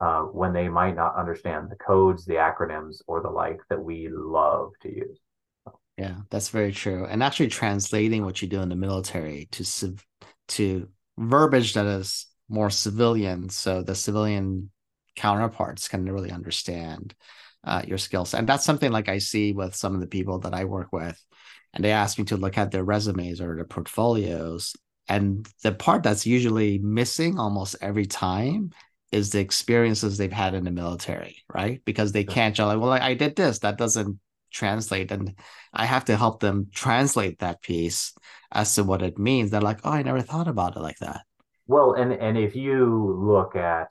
uh, 0.00 0.22
when 0.22 0.52
they 0.52 0.68
might 0.68 0.96
not 0.96 1.16
understand 1.16 1.70
the 1.70 1.76
codes, 1.76 2.24
the 2.24 2.34
acronyms, 2.34 2.96
or 3.06 3.20
the 3.20 3.30
like 3.30 3.60
that 3.68 3.82
we 3.82 4.08
love 4.10 4.72
to 4.82 4.88
use. 4.88 5.18
Yeah, 5.96 6.16
that's 6.30 6.48
very 6.48 6.72
true. 6.72 7.06
And 7.06 7.22
actually 7.22 7.48
translating 7.48 8.24
what 8.24 8.42
you 8.42 8.48
do 8.48 8.60
in 8.60 8.68
the 8.68 8.76
military 8.76 9.48
to 9.52 9.96
to 10.48 10.88
verbiage 11.16 11.74
that 11.74 11.86
is 11.86 12.26
more 12.48 12.70
civilian, 12.70 13.48
so 13.48 13.82
the 13.82 13.94
civilian 13.94 14.70
counterparts 15.16 15.88
can 15.88 16.04
really 16.10 16.30
understand 16.30 17.14
uh, 17.62 17.82
your 17.86 17.98
skills. 17.98 18.34
And 18.34 18.48
that's 18.48 18.64
something 18.64 18.92
like 18.92 19.08
I 19.08 19.18
see 19.18 19.52
with 19.52 19.74
some 19.74 19.94
of 19.94 20.00
the 20.00 20.06
people 20.06 20.40
that 20.40 20.54
I 20.54 20.64
work 20.64 20.92
with, 20.92 21.22
and 21.74 21.84
they 21.84 21.90
ask 21.90 22.18
me 22.18 22.24
to 22.26 22.36
look 22.36 22.56
at 22.56 22.70
their 22.70 22.84
resumes 22.84 23.40
or 23.40 23.56
their 23.56 23.64
portfolios. 23.64 24.74
And 25.08 25.46
the 25.62 25.72
part 25.72 26.02
that's 26.02 26.26
usually 26.26 26.78
missing 26.78 27.38
almost 27.38 27.76
every 27.80 28.06
time 28.06 28.70
is 29.12 29.30
the 29.30 29.40
experiences 29.40 30.16
they've 30.16 30.32
had 30.32 30.54
in 30.54 30.64
the 30.64 30.70
military, 30.70 31.44
right? 31.52 31.82
Because 31.84 32.12
they 32.12 32.24
can't 32.24 32.54
just 32.54 32.66
like, 32.66 32.80
well, 32.80 32.92
I 32.92 33.14
did 33.14 33.36
this, 33.36 33.58
that 33.60 33.76
doesn't 33.76 34.18
translate. 34.50 35.10
And 35.10 35.34
I 35.72 35.84
have 35.84 36.06
to 36.06 36.16
help 36.16 36.40
them 36.40 36.68
translate 36.72 37.40
that 37.40 37.60
piece 37.60 38.14
as 38.50 38.74
to 38.76 38.84
what 38.84 39.02
it 39.02 39.18
means. 39.18 39.50
They're 39.50 39.60
like, 39.60 39.80
oh, 39.84 39.90
I 39.90 40.02
never 40.02 40.22
thought 40.22 40.48
about 40.48 40.76
it 40.76 40.80
like 40.80 40.98
that. 40.98 41.22
Well, 41.66 41.94
and 41.94 42.12
and 42.12 42.36
if 42.36 42.54
you 42.54 43.16
look 43.18 43.56
at 43.56 43.88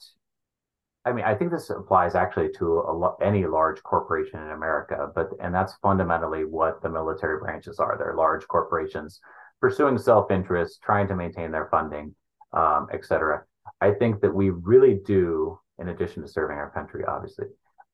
I 1.05 1.11
mean, 1.11 1.25
I 1.25 1.35
think 1.35 1.51
this 1.51 1.69
applies 1.69 2.15
actually 2.15 2.49
to 2.59 3.15
any 3.21 3.45
large 3.45 3.83
corporation 3.83 4.41
in 4.41 4.51
America, 4.51 5.11
but 5.13 5.29
and 5.41 5.53
that's 5.53 5.73
fundamentally 5.81 6.45
what 6.45 6.81
the 6.81 6.89
military 6.89 7.39
branches 7.39 7.79
are. 7.79 7.97
They're 7.97 8.15
large 8.15 8.47
corporations 8.47 9.19
pursuing 9.59 9.97
self-interest, 9.97 10.81
trying 10.81 11.07
to 11.07 11.15
maintain 11.15 11.49
their 11.49 11.69
funding, 11.69 12.13
um, 12.51 12.87
et 12.91 13.05
cetera. 13.05 13.43
I 13.79 13.91
think 13.91 14.19
that 14.19 14.33
we 14.33 14.49
really 14.49 14.99
do, 15.05 15.57
in 15.79 15.87
addition 15.87 16.21
to 16.21 16.27
serving 16.27 16.57
our 16.57 16.69
country, 16.71 17.03
obviously. 17.07 17.45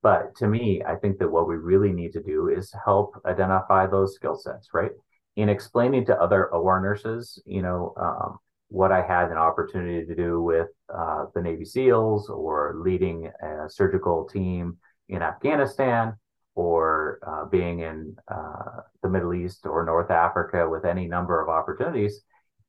But 0.02 0.36
to 0.38 0.48
me, 0.48 0.82
I 0.88 0.95
think 0.95 1.19
that 1.19 1.30
what 1.30 1.48
we 1.48 1.58
really 1.58 1.91
need 1.91 2.13
to 2.13 2.24
do 2.24 2.48
is 2.48 2.74
help 2.84 3.22
identify 3.26 3.86
those 3.86 4.15
skill 4.15 4.36
sets, 4.36 4.69
right? 4.74 4.91
In 5.36 5.50
explaining 5.50 6.06
to 6.08 6.19
other 6.19 6.48
OR 6.48 6.82
nurses, 6.82 7.39
you 7.45 7.62
know, 7.62 7.93
um, 7.98 8.39
what 8.69 8.91
I 8.91 9.01
had 9.01 9.32
an 9.32 9.38
opportunity 9.38 10.05
to 10.05 10.15
do 10.15 10.41
with 10.41 10.67
uh, 10.93 11.25
the 11.34 11.41
Navy 11.41 11.65
SEALs 11.65 12.29
or 12.29 12.75
leading 12.77 13.29
a 13.43 13.69
surgical 13.69 14.25
team 14.25 14.77
in 15.10 15.21
Afghanistan 15.21 16.13
or 16.55 17.19
uh, 17.25 17.45
being 17.45 17.79
in 17.79 18.15
uh, 18.27 18.82
the 19.01 19.10
Middle 19.10 19.34
East 19.34 19.65
or 19.65 19.86
North 19.86 20.12
Africa 20.12 20.69
with 20.69 20.86
any 20.86 21.08
number 21.08 21.41
of 21.41 21.49
opportunities, 21.49 22.21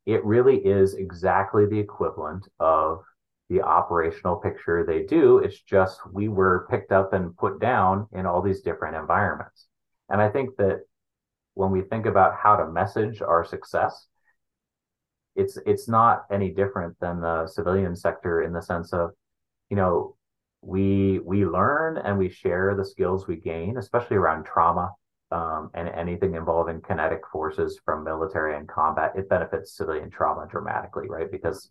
it 0.06 0.24
really 0.24 0.56
is 0.56 0.94
exactly 0.94 1.66
the 1.66 1.78
equivalent 1.78 2.48
of 2.58 3.02
the 3.50 3.60
operational 3.60 4.36
picture 4.36 4.84
they 4.86 5.02
do. 5.02 5.38
It's 5.38 5.60
just 5.60 6.00
we 6.10 6.28
were 6.28 6.66
picked 6.70 6.92
up 6.92 7.12
and 7.12 7.36
put 7.36 7.60
down 7.60 8.06
in 8.12 8.24
all 8.24 8.40
these 8.40 8.62
different 8.62 8.96
environments. 8.96 9.66
And 10.08 10.20
I 10.20 10.30
think 10.30 10.56
that 10.56 10.80
when 11.54 11.70
we 11.72 11.82
think 11.82 12.06
about 12.06 12.36
how 12.40 12.56
to 12.56 12.70
message 12.70 13.20
our 13.20 13.44
success, 13.44 14.06
it's 15.36 15.58
it's 15.66 15.88
not 15.88 16.24
any 16.30 16.50
different 16.50 16.98
than 17.00 17.20
the 17.20 17.46
civilian 17.46 17.94
sector 17.94 18.42
in 18.42 18.52
the 18.52 18.62
sense 18.62 18.92
of 18.92 19.10
you 19.68 19.76
know 19.76 20.16
we 20.62 21.18
we 21.20 21.44
learn 21.44 21.96
and 21.96 22.18
we 22.18 22.28
share 22.28 22.74
the 22.76 22.84
skills 22.84 23.26
we 23.26 23.36
gain 23.36 23.78
especially 23.78 24.16
around 24.16 24.44
trauma 24.44 24.90
um, 25.32 25.70
and 25.74 25.88
anything 25.88 26.34
involving 26.34 26.80
kinetic 26.80 27.20
forces 27.32 27.78
from 27.84 28.04
military 28.04 28.56
and 28.56 28.68
combat 28.68 29.12
it 29.16 29.28
benefits 29.28 29.76
civilian 29.76 30.10
trauma 30.10 30.46
dramatically 30.50 31.08
right? 31.08 31.30
Because 31.30 31.70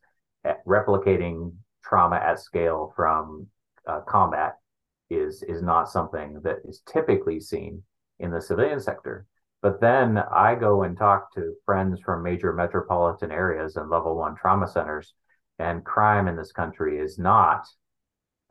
replicating 0.67 1.53
trauma 1.83 2.15
at 2.15 2.39
scale 2.39 2.93
from 2.95 3.47
uh, 3.87 3.99
combat 4.01 4.55
is 5.09 5.43
is 5.43 5.61
not 5.61 5.89
something 5.89 6.39
that 6.43 6.57
is 6.65 6.81
typically 6.91 7.39
seen 7.39 7.83
in 8.19 8.31
the 8.31 8.41
civilian 8.41 8.79
sector 8.79 9.25
but 9.61 9.81
then 9.81 10.17
I 10.17 10.55
go 10.55 10.83
and 10.83 10.97
talk 10.97 11.33
to 11.35 11.53
friends 11.65 11.99
from 11.99 12.23
major 12.23 12.53
metropolitan 12.53 13.31
areas 13.31 13.75
and 13.75 13.89
level 13.89 14.15
one 14.15 14.35
trauma 14.35 14.67
centers, 14.67 15.13
and 15.57 15.83
crime 15.83 16.27
in 16.27 16.35
this 16.35 16.51
country 16.51 16.99
is 16.99 17.17
not 17.17 17.67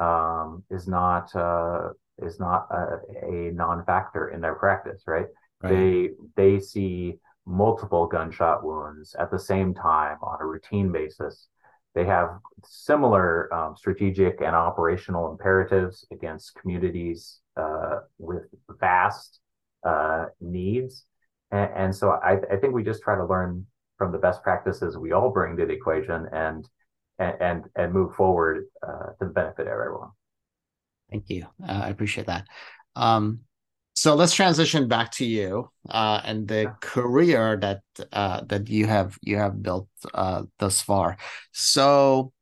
um, 0.01 0.65
is 0.71 0.87
not 0.87 1.35
uh, 1.35 1.91
is 2.19 2.39
not 2.39 2.69
a, 2.71 2.99
a 3.27 3.53
non-factor 3.53 4.29
in 4.29 4.41
their 4.41 4.55
practice, 4.55 5.03
right? 5.07 5.27
right? 5.63 5.71
They 5.71 6.11
they 6.37 6.61
see 6.61 7.15
multiple 7.47 8.07
gunshot 8.07 8.63
wounds 8.63 9.17
at 9.19 9.31
the 9.31 9.39
same 9.39 9.75
time 9.75 10.19
on 10.23 10.39
a 10.41 10.47
routine 10.47 10.93
basis. 10.93 11.49
They 11.95 12.05
have 12.05 12.39
similar 12.65 13.53
um, 13.53 13.75
strategic 13.75 14.41
and 14.41 14.55
operational 14.55 15.31
imperatives 15.31 16.07
against 16.13 16.55
communities 16.55 17.41
uh, 17.57 18.01
with 18.19 18.45
vast 18.79 19.41
uh, 19.85 20.27
needs. 20.41 21.05
And, 21.51 21.71
and 21.77 21.95
so 21.95 22.11
I, 22.11 22.39
I, 22.53 22.57
think 22.57 22.75
we 22.75 22.83
just 22.83 23.03
try 23.03 23.17
to 23.17 23.25
learn 23.25 23.67
from 23.97 24.13
the 24.13 24.19
best 24.19 24.43
practices 24.43 24.97
we 24.97 25.13
all 25.13 25.31
bring 25.31 25.57
to 25.57 25.67
the 25.67 25.73
equation 25.73 26.27
and 26.33 26.69
and 27.19 27.65
and, 27.75 27.93
move 27.93 28.15
forward 28.15 28.65
uh, 28.87 29.07
to 29.19 29.25
the 29.25 29.31
benefit 29.31 29.63
of 29.63 29.73
everyone. 29.73 30.11
Thank 31.11 31.31
you. 31.31 31.47
Uh, 31.67 31.81
I 31.85 31.89
appreciate 31.89 32.27
that. 32.27 32.47
Um, 32.95 33.41
so 33.95 34.15
let's 34.15 34.33
transition 34.33 34.87
back 34.87 35.11
to 35.13 35.25
you 35.25 35.71
uh, 35.91 36.21
and 36.25 36.47
the 36.47 36.63
yeah. 36.63 36.73
career 36.81 37.57
that 37.57 37.81
uh, 38.13 38.43
that 38.45 38.69
you 38.69 38.87
have 38.87 39.19
you 39.23 39.37
have 39.37 39.61
built 39.61 39.89
uh, 40.15 40.45
thus 40.61 40.81
far. 40.81 41.17
So, 41.51 42.33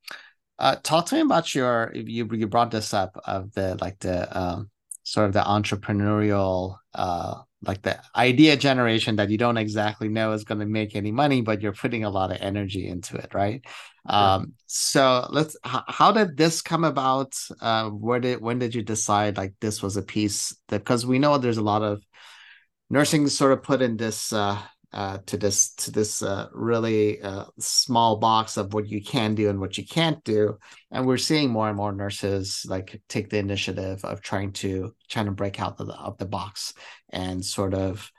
uh, 0.59 0.77
talk 0.83 1.07
to 1.07 1.14
me 1.14 1.22
about 1.22 1.55
your 1.55 1.92
you 1.94 2.29
you 2.31 2.46
brought 2.46 2.70
this 2.70 2.92
up 2.92 3.18
of 3.25 3.53
the 3.55 3.79
like 3.81 3.99
the 4.01 4.38
um, 4.38 4.70
sort 5.07 5.27
of 5.27 5.33
the 5.33 5.40
entrepreneurial 5.40 6.79
uh, 6.92 7.37
like 7.62 7.81
the 7.83 7.97
idea 8.16 8.57
generation 8.57 9.16
that 9.16 9.31
you 9.31 9.38
don't 9.38 9.57
exactly 9.57 10.09
know 10.09 10.33
is 10.33 10.42
going 10.42 10.59
to 10.59 10.66
make 10.66 10.97
any 10.97 11.12
money, 11.12 11.42
but 11.42 11.62
you're 11.62 11.73
putting 11.73 12.03
a 12.03 12.11
lot 12.11 12.33
of 12.33 12.38
energy 12.40 12.88
into 12.88 13.16
it, 13.16 13.33
right? 13.33 13.64
Um, 14.07 14.55
so 14.66 15.29
let's. 15.31 15.57
H- 15.64 15.83
how 15.87 16.11
did 16.11 16.37
this 16.37 16.61
come 16.61 16.83
about? 16.83 17.35
Uh, 17.61 17.90
where 17.90 18.19
did 18.19 18.40
when 18.40 18.59
did 18.59 18.75
you 18.75 18.83
decide 18.83 19.37
like 19.37 19.55
this 19.61 19.81
was 19.81 19.97
a 19.97 20.03
piece 20.03 20.57
that 20.69 20.81
because 20.81 21.07
we 21.07 21.21
know 21.21 21.38
there's 21.38 21.57
a 21.57 21.62
lot 21.62 21.83
of 21.83 22.03
nursing 22.90 23.29
sort 23.29 23.53
of 23.53 23.62
put 23.62 23.83
in 23.83 23.97
this 23.97 24.33
uh, 24.33 24.61
uh, 24.97 25.19
to 25.27 25.37
this 25.37 25.75
to 25.75 25.91
this 25.91 26.23
uh, 26.23 26.49
really 26.55 27.21
uh, 27.21 27.45
small 27.59 28.17
box 28.17 28.57
of 28.57 28.73
what 28.73 28.89
you 28.89 29.03
can 29.03 29.35
do 29.35 29.51
and 29.51 29.61
what 29.61 29.77
you 29.77 29.85
can't 29.85 30.25
do. 30.25 30.59
And 30.91 31.07
we're 31.07 31.19
seeing 31.19 31.51
more 31.51 31.69
and 31.69 31.77
more 31.77 31.93
nurses 31.93 32.65
like 32.67 33.03
take 33.07 33.29
the 33.29 33.37
initiative 33.37 34.03
of 34.07 34.23
trying 34.23 34.53
to 34.53 34.95
trying 35.11 35.27
to 35.27 35.33
break 35.33 35.61
out 35.61 35.79
of 35.81 35.89
the, 35.89 35.93
of 35.93 36.17
the 36.17 36.25
box 36.25 36.73
and 37.11 37.45
sort 37.45 37.75
of 37.75 38.11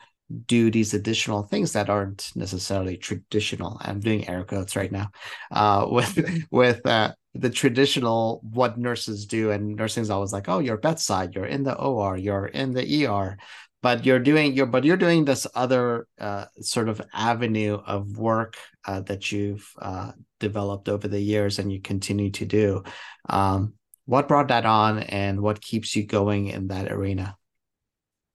do 0.45 0.69
these 0.69 0.93
additional 0.93 1.41
things 1.41 1.73
that 1.73 1.89
aren't 1.89 2.31
necessarily 2.35 2.95
traditional. 2.95 3.77
I'm 3.81 3.99
doing 3.99 4.29
air 4.29 4.43
quotes 4.43 4.75
right 4.75 4.91
now 4.91 5.09
uh, 5.49 5.87
with 5.89 6.47
with 6.51 6.85
uh, 6.85 7.13
the 7.33 7.49
traditional 7.49 8.41
what 8.43 8.77
nurses 8.77 9.25
do. 9.25 9.49
And 9.49 9.75
nursing 9.75 10.03
is 10.03 10.11
always 10.11 10.31
like 10.31 10.47
oh 10.47 10.59
you're 10.59 10.77
bedside 10.77 11.33
you're 11.33 11.45
in 11.45 11.63
the 11.63 11.73
or 11.73 12.17
you're 12.17 12.45
in 12.45 12.71
the 12.73 13.07
er 13.07 13.39
but 13.87 14.05
you're 14.05 14.19
doing 14.19 14.51
your 14.51 14.65
but 14.65 14.83
you're 14.83 14.97
doing 14.97 15.23
this 15.23 15.47
other 15.55 16.09
uh, 16.19 16.43
sort 16.59 16.89
of 16.89 17.01
avenue 17.13 17.75
of 17.85 18.17
work 18.17 18.57
uh, 18.85 18.99
that 18.99 19.31
you've 19.31 19.65
uh, 19.81 20.11
developed 20.41 20.89
over 20.89 21.07
the 21.07 21.21
years 21.21 21.57
and 21.57 21.71
you 21.71 21.79
continue 21.79 22.29
to 22.29 22.45
do. 22.45 22.83
Um, 23.29 23.75
what 24.03 24.27
brought 24.27 24.49
that 24.49 24.65
on 24.65 25.03
and 25.03 25.39
what 25.39 25.61
keeps 25.61 25.95
you 25.95 26.05
going 26.05 26.47
in 26.47 26.67
that 26.67 26.91
arena? 26.91 27.37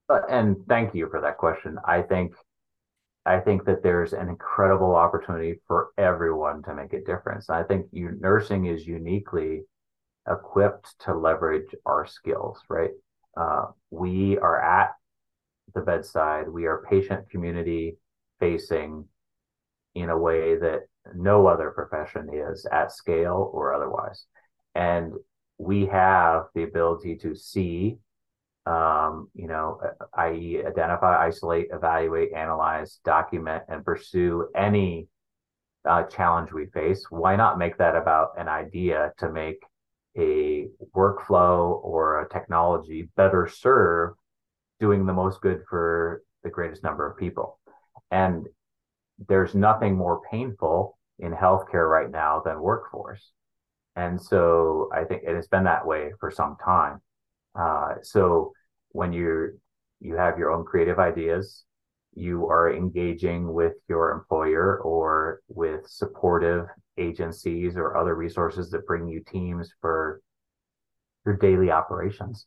Uh, 0.08 0.20
and 0.30 0.56
thank 0.70 0.94
you 0.94 1.06
for 1.10 1.20
that 1.20 1.36
question. 1.36 1.76
I 1.86 2.00
think 2.00 2.32
i 3.26 3.38
think 3.38 3.66
that 3.66 3.82
there's 3.82 4.14
an 4.14 4.28
incredible 4.30 4.94
opportunity 4.96 5.60
for 5.68 5.90
everyone 5.98 6.62
to 6.62 6.74
make 6.74 6.94
a 6.94 7.04
difference. 7.04 7.50
I 7.50 7.62
think 7.62 7.88
you, 7.92 8.16
nursing 8.18 8.64
is 8.74 8.86
uniquely 8.86 9.64
equipped 10.26 10.88
to 11.00 11.14
leverage 11.14 11.74
our 11.84 12.06
skills 12.06 12.58
right? 12.70 12.94
Uh, 13.36 13.66
we 13.90 14.38
are 14.38 14.58
at 14.80 14.92
the 15.74 15.80
bedside. 15.80 16.48
We 16.48 16.66
are 16.66 16.84
patient 16.88 17.30
community 17.30 17.96
facing 18.40 19.06
in 19.94 20.10
a 20.10 20.18
way 20.18 20.56
that 20.56 20.80
no 21.14 21.46
other 21.46 21.70
profession 21.70 22.28
is 22.32 22.66
at 22.72 22.92
scale 22.92 23.50
or 23.52 23.74
otherwise. 23.74 24.24
And 24.74 25.12
we 25.58 25.86
have 25.86 26.44
the 26.54 26.62
ability 26.62 27.16
to 27.16 27.34
see, 27.34 27.98
um, 28.66 29.28
you 29.34 29.46
know, 29.46 29.80
i.e., 30.14 30.62
identify, 30.66 31.26
isolate, 31.26 31.68
evaluate, 31.72 32.32
analyze, 32.32 33.00
document, 33.04 33.64
and 33.68 33.84
pursue 33.84 34.48
any 34.56 35.08
uh, 35.84 36.04
challenge 36.04 36.52
we 36.52 36.66
face. 36.66 37.04
Why 37.10 37.36
not 37.36 37.58
make 37.58 37.78
that 37.78 37.96
about 37.96 38.30
an 38.38 38.48
idea 38.48 39.12
to 39.18 39.30
make 39.30 39.62
a 40.16 40.68
workflow 40.94 41.82
or 41.82 42.20
a 42.20 42.28
technology 42.28 43.08
better 43.16 43.48
serve 43.48 44.14
doing 44.80 45.06
the 45.06 45.12
most 45.12 45.40
good 45.40 45.62
for 45.68 46.22
the 46.42 46.50
greatest 46.50 46.82
number 46.82 47.08
of 47.08 47.16
people. 47.16 47.58
And 48.10 48.46
there's 49.28 49.54
nothing 49.54 49.96
more 49.96 50.20
painful 50.30 50.98
in 51.18 51.32
healthcare 51.32 51.88
right 51.88 52.10
now 52.10 52.42
than 52.44 52.60
workforce. 52.60 53.32
And 53.94 54.20
so 54.20 54.88
I 54.92 55.04
think 55.04 55.22
it 55.24 55.34
has 55.34 55.48
been 55.48 55.64
that 55.64 55.86
way 55.86 56.12
for 56.18 56.30
some 56.30 56.56
time. 56.64 57.00
Uh, 57.54 57.96
so 58.02 58.52
when 58.90 59.12
you 59.12 59.60
you 60.00 60.16
have 60.16 60.36
your 60.36 60.50
own 60.50 60.64
creative 60.64 60.98
ideas, 60.98 61.64
you 62.14 62.46
are 62.48 62.74
engaging 62.74 63.52
with 63.52 63.74
your 63.88 64.10
employer 64.10 64.78
or 64.78 65.40
with 65.48 65.86
supportive 65.86 66.66
agencies 66.98 67.76
or 67.76 67.96
other 67.96 68.14
resources 68.14 68.70
that 68.70 68.86
bring 68.86 69.06
you 69.06 69.22
teams 69.30 69.70
for 69.80 70.20
your 71.24 71.36
daily 71.36 71.70
operations 71.70 72.46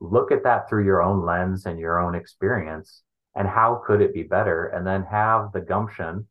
look 0.00 0.30
at 0.30 0.44
that 0.44 0.68
through 0.68 0.84
your 0.84 1.02
own 1.02 1.24
lens 1.24 1.66
and 1.66 1.78
your 1.78 1.98
own 2.00 2.14
experience 2.14 3.02
and 3.34 3.46
how 3.46 3.82
could 3.86 4.00
it 4.00 4.14
be 4.14 4.22
better? 4.22 4.66
And 4.66 4.86
then 4.86 5.04
have 5.04 5.52
the 5.52 5.60
gumption 5.60 6.26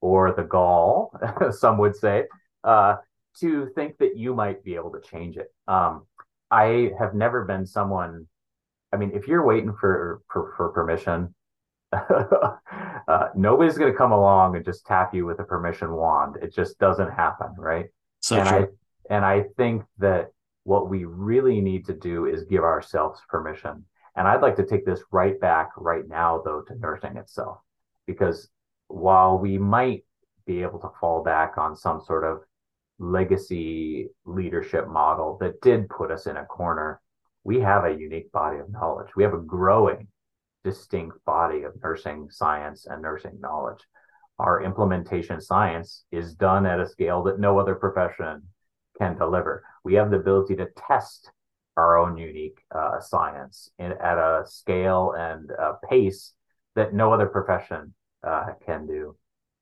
or 0.00 0.32
the 0.32 0.42
gall 0.42 1.12
some 1.50 1.78
would 1.78 1.96
say 1.96 2.24
uh, 2.62 2.96
to 3.40 3.68
think 3.74 3.98
that 3.98 4.16
you 4.16 4.34
might 4.34 4.62
be 4.62 4.74
able 4.74 4.92
to 4.92 5.00
change 5.00 5.36
it. 5.36 5.52
Um, 5.66 6.06
i 6.50 6.92
have 6.98 7.14
never 7.14 7.44
been 7.44 7.66
someone 7.66 8.26
i 8.92 8.96
mean 8.96 9.10
if 9.14 9.26
you're 9.26 9.44
waiting 9.44 9.74
for 9.80 10.22
for, 10.30 10.52
for 10.56 10.68
permission 10.70 11.34
uh, 11.92 13.28
nobody's 13.34 13.78
going 13.78 13.90
to 13.90 13.96
come 13.96 14.12
along 14.12 14.56
and 14.56 14.64
just 14.64 14.84
tap 14.84 15.14
you 15.14 15.24
with 15.24 15.38
a 15.38 15.44
permission 15.44 15.92
wand. 15.92 16.36
It 16.42 16.52
just 16.52 16.76
doesn't 16.80 17.10
happen 17.10 17.54
right? 17.56 17.86
So 18.20 18.36
and 18.36 18.48
true. 18.48 18.58
i 19.10 19.14
and 19.14 19.24
i 19.24 19.44
think 19.56 19.84
that 19.98 20.32
what 20.64 20.90
we 20.90 21.04
really 21.04 21.60
need 21.60 21.86
to 21.86 21.94
do 21.94 22.26
is 22.26 22.44
give 22.44 22.64
ourselves 22.64 23.20
permission. 23.28 23.84
And 24.16 24.26
I'd 24.26 24.42
like 24.42 24.56
to 24.56 24.66
take 24.66 24.84
this 24.84 25.00
right 25.10 25.38
back 25.40 25.70
right 25.76 26.06
now, 26.06 26.42
though, 26.44 26.62
to 26.62 26.78
nursing 26.78 27.16
itself, 27.16 27.58
because 28.06 28.48
while 28.88 29.38
we 29.38 29.58
might 29.58 30.04
be 30.46 30.62
able 30.62 30.78
to 30.80 30.90
fall 31.00 31.22
back 31.22 31.58
on 31.58 31.76
some 31.76 32.00
sort 32.00 32.24
of 32.24 32.40
legacy 32.98 34.08
leadership 34.24 34.88
model 34.88 35.36
that 35.40 35.60
did 35.60 35.88
put 35.88 36.10
us 36.10 36.26
in 36.26 36.36
a 36.36 36.44
corner, 36.44 37.00
we 37.42 37.60
have 37.60 37.84
a 37.84 37.90
unique 37.90 38.30
body 38.32 38.58
of 38.58 38.70
knowledge. 38.70 39.08
We 39.16 39.22
have 39.24 39.34
a 39.34 39.38
growing, 39.38 40.08
distinct 40.62 41.22
body 41.24 41.62
of 41.62 41.72
nursing 41.82 42.28
science 42.30 42.86
and 42.86 43.02
nursing 43.02 43.38
knowledge. 43.40 43.80
Our 44.38 44.62
implementation 44.62 45.40
science 45.40 46.04
is 46.10 46.34
done 46.34 46.66
at 46.66 46.80
a 46.80 46.88
scale 46.88 47.22
that 47.24 47.38
no 47.38 47.58
other 47.58 47.74
profession 47.74 48.44
can 48.98 49.16
deliver. 49.16 49.64
We 49.84 49.94
have 49.94 50.10
the 50.10 50.16
ability 50.18 50.56
to 50.56 50.68
test 50.88 51.30
our 51.76 51.98
own 51.98 52.16
unique 52.16 52.58
uh, 52.74 53.00
science 53.00 53.70
in, 53.78 53.92
at 53.92 54.18
a 54.18 54.44
scale 54.46 55.14
and 55.16 55.50
a 55.50 55.74
pace 55.88 56.32
that 56.74 56.94
no 56.94 57.12
other 57.12 57.26
profession 57.26 57.94
uh, 58.26 58.46
can 58.64 58.86
do. 58.86 59.16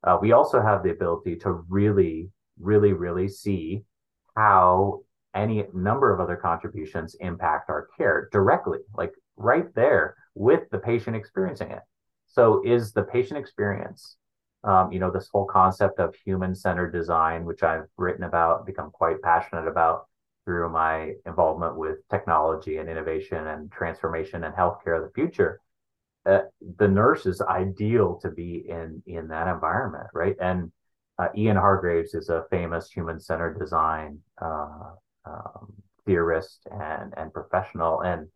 Uh, 0.05 0.19
we 0.21 0.33
also 0.33 0.61
have 0.61 0.83
the 0.83 0.91
ability 0.91 1.37
to 1.37 1.53
really, 1.69 2.31
really, 2.61 2.93
really 2.93 3.29
see 3.29 3.83
how 4.37 5.01
any 5.35 5.65
number 5.73 6.13
of 6.13 6.21
other 6.21 6.37
contributions 6.37 7.17
impact 7.21 7.71
our 7.71 7.89
care 7.97 8.29
directly, 8.33 8.81
like 8.95 9.13
right 9.37 9.75
there 9.75 10.17
with 10.35 10.69
the 10.71 10.79
patient 10.79 11.17
experiencing 11.17 11.71
it. 11.71 11.83
So, 12.27 12.63
is 12.65 12.93
the 12.93 13.03
patient 13.03 13.39
experience 13.39 14.17
um, 14.65 14.93
you 14.93 14.99
know, 14.99 15.11
this 15.11 15.29
whole 15.33 15.45
concept 15.45 15.99
of 15.99 16.15
human 16.15 16.55
centered 16.55 16.93
design, 16.93 17.45
which 17.45 17.63
I've 17.63 17.87
written 17.97 18.25
about, 18.25 18.65
become 18.65 18.91
quite 18.91 19.21
passionate 19.23 19.67
about 19.67 20.07
through 20.45 20.71
my 20.71 21.13
involvement 21.27 21.77
with 21.77 22.07
technology 22.09 22.79
and 22.79 22.89
innovation 22.89 23.47
and 23.47 23.71
transformation 23.71 24.45
and 24.45 24.55
healthcare 24.55 24.97
of 24.97 25.05
the 25.05 25.13
future. 25.15 25.61
Uh, 26.25 26.41
the 26.79 26.89
nurse 26.89 27.27
is 27.27 27.41
ideal 27.41 28.19
to 28.23 28.31
be 28.31 28.65
in 28.69 29.03
in 29.07 29.29
that 29.29 29.49
environment, 29.49 30.07
right? 30.15 30.37
And 30.41 30.71
uh, 31.19 31.29
Ian 31.37 31.57
Hargraves 31.57 32.15
is 32.15 32.29
a 32.29 32.45
famous 32.51 32.91
human 32.91 33.19
centered 33.21 33.59
design 33.59 34.21
uh, 34.41 34.93
um, 35.25 35.73
theorist 36.07 36.67
and 36.71 37.13
and 37.17 37.33
professional, 37.33 38.03
and 38.03 38.29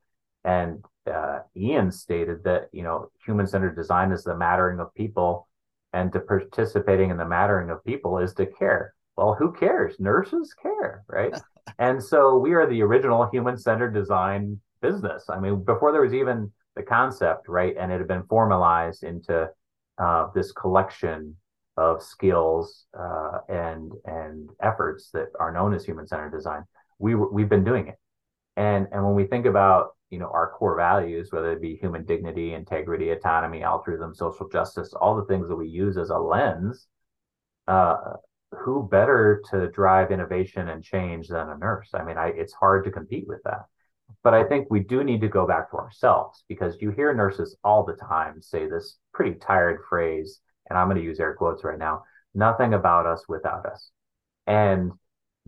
and 0.45 0.85
uh, 1.13 1.41
Ian 1.57 1.93
stated 1.93 2.43
that 2.45 2.69
you 2.73 2.83
know 2.83 3.11
human 3.25 3.47
centered 3.47 3.77
design 3.77 4.11
is 4.13 4.25
the 4.25 4.37
mattering 4.37 4.81
of 4.81 4.95
people 4.95 5.49
and 5.93 6.13
to 6.13 6.21
participating 6.21 7.11
in 7.11 7.17
the 7.17 7.25
mattering 7.25 7.71
of 7.71 7.85
people 7.85 8.19
is 8.19 8.35
to 8.35 8.47
care. 8.47 8.95
Well, 9.17 9.35
who 9.39 9.53
cares? 9.53 9.99
Nurses 9.99 10.55
care, 10.55 11.05
right? 11.09 11.35
and 11.79 12.03
so 12.03 12.37
we 12.37 12.55
are 12.55 12.67
the 12.67 12.83
original 12.83 13.29
human 13.31 13.57
centered 13.57 13.93
design 13.93 14.61
business. 14.83 15.25
I 15.29 15.41
mean, 15.41 15.65
before 15.65 15.93
there 15.93 16.03
was 16.03 16.15
even 16.15 16.53
the 16.75 16.83
concept, 16.83 17.49
right? 17.49 17.75
And 17.79 17.91
it 17.91 17.99
had 17.99 18.09
been 18.09 18.25
formalized 18.25 19.03
into 19.03 19.49
uh, 19.99 20.27
this 20.35 20.53
collection 20.53 21.37
of 21.77 22.03
skills 22.03 22.87
uh, 22.99 23.39
and 23.49 23.93
and 24.05 24.49
efforts 24.63 25.11
that 25.13 25.29
are 25.39 25.53
known 25.53 25.75
as 25.75 25.85
human 25.85 26.07
centered 26.07 26.31
design. 26.31 26.65
We 26.99 27.15
we've 27.15 27.49
been 27.49 27.65
doing 27.65 27.89
it, 27.89 27.99
and 28.57 28.87
and 28.93 29.05
when 29.05 29.15
we 29.15 29.25
think 29.27 29.47
about 29.47 29.97
you 30.11 30.19
know 30.19 30.31
our 30.33 30.53
core 30.53 30.77
values, 30.77 31.29
whether 31.33 31.53
it 31.53 31.61
be 31.61 31.77
human 31.77 32.05
dignity, 32.05 32.55
integrity, 32.55 33.11
autonomy, 33.11 33.63
altruism, 33.63 34.15
social 34.15 34.49
justice, 34.49 34.93
all 34.95 35.17
the 35.17 35.25
things 35.25 35.49
that 35.49 35.57
we 35.57 35.69
use 35.69 35.99
as 35.99 36.11
a 36.11 36.19
lens, 36.19 36.87
uh, 37.69 38.15
who 38.53 38.89
better 38.89 39.43
to 39.51 39.69
drive 39.71 40.11
innovation 40.11 40.69
and 40.69 40.83
change 40.83 41.29
than 41.29 41.49
a 41.49 41.59
nurse? 41.59 41.91
I 41.95 42.05
mean, 42.05 42.17
I, 42.17 42.29
it's 42.29 42.53
hard 42.53 42.85
to 42.85 42.91
compete 42.91 43.27
with 43.27 43.43
that. 43.45 43.67
But 44.23 44.35
I 44.35 44.45
think 44.45 44.69
we 44.71 44.81
do 44.81 45.03
need 45.03 45.21
to 45.23 45.29
go 45.29 45.47
back 45.47 45.71
to 45.71 45.77
ourselves 45.77 46.45
because 46.49 46.77
you 46.81 46.91
hear 46.91 47.13
nurses 47.13 47.57
all 47.65 47.85
the 47.85 47.95
time 47.95 48.41
say 48.41 48.69
this 48.69 48.99
pretty 49.13 49.39
tired 49.39 49.81
phrase, 49.89 50.41
and 50.69 50.79
I'm 50.79 50.87
going 50.87 50.99
to 50.99 51.03
use 51.03 51.21
air 51.21 51.35
quotes 51.35 51.65
right 51.65 51.79
now 51.79 52.05
nothing 52.37 52.75
about 52.75 53.07
us 53.07 53.25
without 53.29 53.67
us. 53.67 53.91
And 54.47 54.93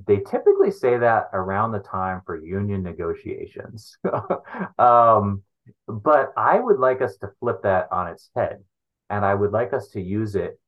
they 0.06 0.18
typically 0.20 0.70
say 0.70 0.98
that 0.98 1.28
around 1.32 1.72
the 1.72 1.80
time 1.80 2.22
for 2.24 2.37
union 2.37 2.82
negotiations. 2.82 3.96
um, 4.78 5.42
but 5.87 6.32
I 6.37 6.58
would 6.58 6.78
like 6.78 7.02
us 7.02 7.16
to 7.18 7.30
flip 7.40 7.62
that 7.62 7.88
on 7.92 8.08
its 8.08 8.30
head. 8.34 8.64
And 9.11 9.24
I 9.24 9.34
would 9.34 9.52
like 9.52 9.72
us 9.72 9.88
to 9.90 10.00
use 10.00 10.34
it 10.34 10.58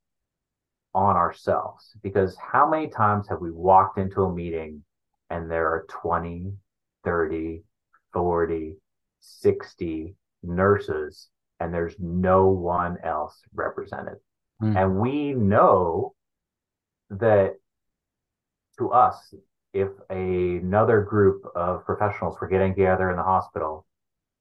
on 0.94 1.16
ourselves 1.16 1.94
because 2.03 2.37
how 2.37 2.68
many 2.68 2.88
times 2.88 3.29
have 3.29 3.40
we 3.40 3.50
walked 3.50 3.98
into 3.98 4.24
a 4.24 4.33
meeting 4.33 4.83
and 5.31 5.50
there 5.50 5.68
are 5.68 5.87
20, 5.88 6.53
30, 7.05 7.62
40, 8.12 8.76
60 9.20 10.14
nurses 10.42 11.29
and 11.61 11.72
there's 11.72 11.94
no 11.98 12.48
one 12.48 12.96
else 13.05 13.40
represented. 13.55 14.16
Mm. 14.62 14.76
And 14.76 14.96
we 14.96 15.33
know 15.33 16.14
that 17.11 17.55
to 18.79 18.90
us, 18.90 19.35
if 19.72 19.88
a, 20.11 20.57
another 20.57 21.03
group 21.03 21.44
of 21.55 21.85
professionals 21.85 22.37
were 22.40 22.48
getting 22.48 22.74
together 22.74 23.11
in 23.11 23.16
the 23.16 23.22
hospital 23.22 23.87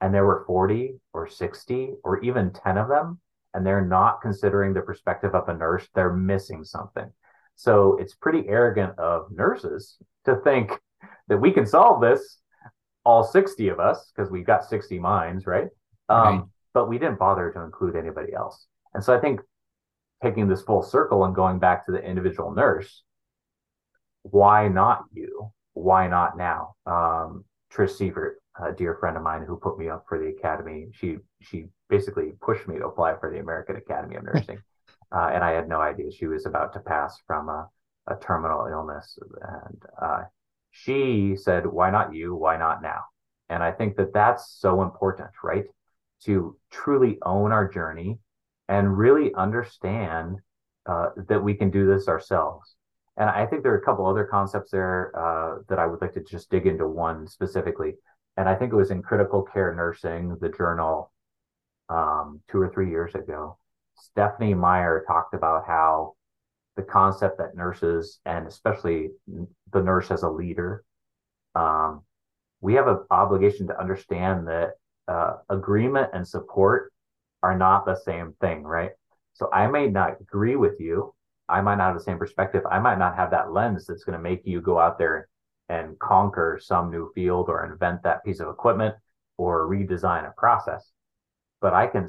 and 0.01 0.13
there 0.13 0.25
were 0.25 0.45
40 0.47 0.95
or 1.13 1.27
60 1.27 1.91
or 2.03 2.19
even 2.21 2.51
10 2.51 2.77
of 2.77 2.87
them, 2.87 3.19
and 3.53 3.65
they're 3.65 3.85
not 3.85 4.21
considering 4.21 4.73
the 4.73 4.81
perspective 4.81 5.33
of 5.33 5.49
a 5.49 5.53
nurse, 5.53 5.87
they're 5.95 6.13
missing 6.13 6.63
something. 6.63 7.11
So 7.55 7.97
it's 7.99 8.15
pretty 8.15 8.47
arrogant 8.47 8.97
of 8.97 9.31
nurses 9.31 9.97
to 10.25 10.37
think 10.43 10.71
that 11.27 11.37
we 11.37 11.51
can 11.51 11.65
solve 11.65 12.01
this, 12.01 12.39
all 13.03 13.23
60 13.23 13.67
of 13.69 13.79
us, 13.79 14.11
because 14.15 14.31
we've 14.31 14.45
got 14.45 14.65
60 14.65 14.99
minds, 14.99 15.45
right? 15.45 15.67
Um, 16.07 16.23
right? 16.23 16.41
But 16.73 16.89
we 16.89 16.97
didn't 16.97 17.19
bother 17.19 17.51
to 17.51 17.61
include 17.61 17.95
anybody 17.95 18.33
else. 18.33 18.67
And 18.93 19.03
so 19.03 19.15
I 19.15 19.19
think 19.19 19.41
taking 20.23 20.47
this 20.47 20.61
full 20.61 20.83
circle 20.83 21.25
and 21.25 21.35
going 21.35 21.59
back 21.59 21.85
to 21.85 21.91
the 21.91 22.01
individual 22.01 22.53
nurse, 22.53 23.03
why 24.23 24.67
not 24.67 25.03
you? 25.11 25.51
Why 25.73 26.07
not 26.07 26.37
now? 26.37 26.75
Um, 26.85 27.45
Trish 27.73 27.97
Sievert, 27.97 28.35
a 28.61 28.71
dear 28.71 28.95
friend 28.95 29.17
of 29.17 29.23
mine 29.23 29.43
who 29.45 29.57
put 29.57 29.77
me 29.77 29.89
up 29.89 30.05
for 30.07 30.19
the 30.19 30.27
academy, 30.27 30.87
she 30.93 31.17
she 31.41 31.65
basically 31.89 32.33
pushed 32.41 32.67
me 32.67 32.77
to 32.77 32.85
apply 32.85 33.15
for 33.19 33.31
the 33.31 33.39
American 33.39 33.75
Academy 33.75 34.15
of 34.15 34.23
Nursing, 34.33 34.61
uh, 35.11 35.31
and 35.33 35.43
I 35.43 35.51
had 35.51 35.67
no 35.67 35.81
idea 35.81 36.11
she 36.11 36.27
was 36.27 36.45
about 36.45 36.73
to 36.73 36.79
pass 36.79 37.17
from 37.25 37.49
a, 37.49 37.69
a 38.07 38.15
terminal 38.15 38.67
illness, 38.67 39.17
and 39.41 39.83
uh, 40.01 40.23
she 40.71 41.35
said, 41.35 41.65
"Why 41.65 41.89
not 41.89 42.13
you? 42.13 42.35
Why 42.35 42.57
not 42.57 42.81
now?" 42.81 43.03
And 43.49 43.63
I 43.63 43.71
think 43.71 43.97
that 43.97 44.13
that's 44.13 44.51
so 44.59 44.81
important, 44.81 45.31
right? 45.43 45.65
To 46.25 46.57
truly 46.71 47.17
own 47.23 47.51
our 47.51 47.67
journey 47.67 48.19
and 48.67 48.97
really 48.97 49.33
understand 49.33 50.37
uh, 50.85 51.09
that 51.27 51.43
we 51.43 51.55
can 51.55 51.71
do 51.71 51.87
this 51.87 52.07
ourselves. 52.07 52.75
And 53.17 53.29
I 53.29 53.45
think 53.45 53.63
there 53.63 53.73
are 53.73 53.79
a 53.79 53.81
couple 53.81 54.05
other 54.05 54.25
concepts 54.25 54.71
there 54.71 55.11
uh, 55.13 55.59
that 55.67 55.77
I 55.77 55.85
would 55.85 56.01
like 56.01 56.13
to 56.13 56.23
just 56.23 56.49
dig 56.49 56.67
into 56.67 56.87
one 56.87 57.27
specifically. 57.27 57.95
And 58.39 58.47
I 58.47 58.55
think 58.55 58.71
it 58.71 58.77
was 58.77 58.89
in 58.89 59.01
Critical 59.01 59.41
Care 59.41 59.75
Nursing, 59.75 60.37
the 60.39 60.47
journal, 60.47 61.11
um, 61.89 62.39
two 62.49 62.61
or 62.61 62.69
three 62.69 62.89
years 62.89 63.13
ago. 63.13 63.57
Stephanie 63.95 64.53
Meyer 64.53 65.03
talked 65.05 65.33
about 65.33 65.67
how 65.67 66.13
the 66.77 66.83
concept 66.83 67.39
that 67.39 67.57
nurses, 67.57 68.21
and 68.25 68.47
especially 68.47 69.09
the 69.73 69.83
nurse 69.83 70.09
as 70.09 70.23
a 70.23 70.29
leader, 70.29 70.85
um, 71.53 72.03
we 72.61 72.75
have 72.75 72.87
an 72.87 72.99
obligation 73.11 73.67
to 73.67 73.77
understand 73.77 74.47
that 74.47 74.75
uh, 75.09 75.33
agreement 75.49 76.11
and 76.13 76.25
support 76.25 76.93
are 77.43 77.57
not 77.57 77.85
the 77.85 77.95
same 78.05 78.33
thing, 78.39 78.63
right? 78.63 78.91
So 79.33 79.49
I 79.51 79.67
may 79.67 79.87
not 79.87 80.21
agree 80.21 80.55
with 80.55 80.79
you. 80.79 81.13
I 81.49 81.59
might 81.59 81.75
not 81.75 81.87
have 81.87 81.97
the 81.97 82.05
same 82.05 82.17
perspective. 82.17 82.63
I 82.71 82.79
might 82.79 82.99
not 82.99 83.17
have 83.17 83.31
that 83.31 83.51
lens 83.51 83.85
that's 83.85 84.05
going 84.05 84.17
to 84.17 84.23
make 84.23 84.47
you 84.47 84.61
go 84.61 84.79
out 84.79 84.97
there 84.97 85.27
and 85.69 85.97
conquer 85.99 86.59
some 86.61 86.89
new 86.89 87.11
field 87.13 87.47
or 87.47 87.65
invent 87.65 88.03
that 88.03 88.23
piece 88.25 88.39
of 88.39 88.49
equipment 88.49 88.95
or 89.37 89.67
redesign 89.67 90.27
a 90.27 90.33
process. 90.35 90.91
But 91.61 91.73
I 91.73 91.87
can 91.87 92.07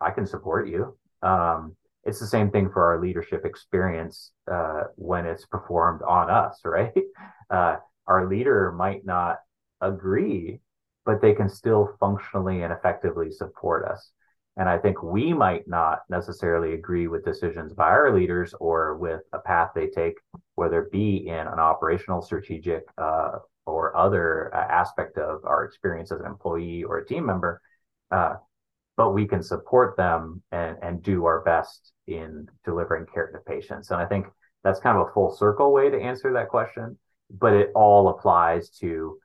I 0.00 0.10
can 0.10 0.26
support 0.26 0.68
you. 0.68 0.96
Um, 1.22 1.76
it's 2.04 2.20
the 2.20 2.26
same 2.26 2.50
thing 2.50 2.70
for 2.70 2.84
our 2.84 3.00
leadership 3.00 3.44
experience 3.44 4.32
uh, 4.50 4.84
when 4.96 5.26
it's 5.26 5.44
performed 5.44 6.00
on 6.02 6.30
us, 6.30 6.60
right? 6.64 6.92
Uh, 7.50 7.76
our 8.06 8.26
leader 8.26 8.72
might 8.72 9.04
not 9.04 9.38
agree, 9.80 10.60
but 11.04 11.20
they 11.20 11.34
can 11.34 11.48
still 11.48 11.96
functionally 12.00 12.62
and 12.62 12.72
effectively 12.72 13.30
support 13.30 13.86
us. 13.86 14.12
And 14.56 14.68
I 14.68 14.78
think 14.78 15.02
we 15.02 15.32
might 15.32 15.66
not 15.68 16.00
necessarily 16.08 16.74
agree 16.74 17.06
with 17.06 17.24
decisions 17.24 17.72
by 17.72 17.84
our 17.84 18.14
leaders 18.14 18.52
or 18.60 18.96
with 18.96 19.22
a 19.32 19.38
path 19.38 19.70
they 19.74 19.86
take, 19.86 20.14
whether 20.56 20.82
it 20.82 20.92
be 20.92 21.28
in 21.28 21.46
an 21.46 21.58
operational, 21.58 22.20
strategic, 22.20 22.84
uh, 22.98 23.38
or 23.66 23.96
other 23.96 24.54
uh, 24.54 24.58
aspect 24.58 25.18
of 25.18 25.44
our 25.44 25.64
experience 25.64 26.10
as 26.12 26.20
an 26.20 26.26
employee 26.26 26.82
or 26.82 26.98
a 26.98 27.06
team 27.06 27.24
member. 27.24 27.60
Uh, 28.10 28.34
but 28.96 29.12
we 29.12 29.26
can 29.26 29.42
support 29.42 29.96
them 29.96 30.42
and, 30.52 30.76
and 30.82 31.02
do 31.02 31.24
our 31.24 31.40
best 31.40 31.92
in 32.06 32.46
delivering 32.64 33.06
care 33.06 33.28
to 33.28 33.38
patients. 33.38 33.90
And 33.90 34.00
I 34.00 34.04
think 34.04 34.26
that's 34.62 34.80
kind 34.80 34.98
of 34.98 35.08
a 35.08 35.12
full 35.12 35.34
circle 35.34 35.72
way 35.72 35.88
to 35.88 35.98
answer 35.98 36.32
that 36.34 36.48
question, 36.48 36.98
but 37.30 37.54
it 37.54 37.70
all 37.74 38.08
applies 38.08 38.68
to 38.80 39.18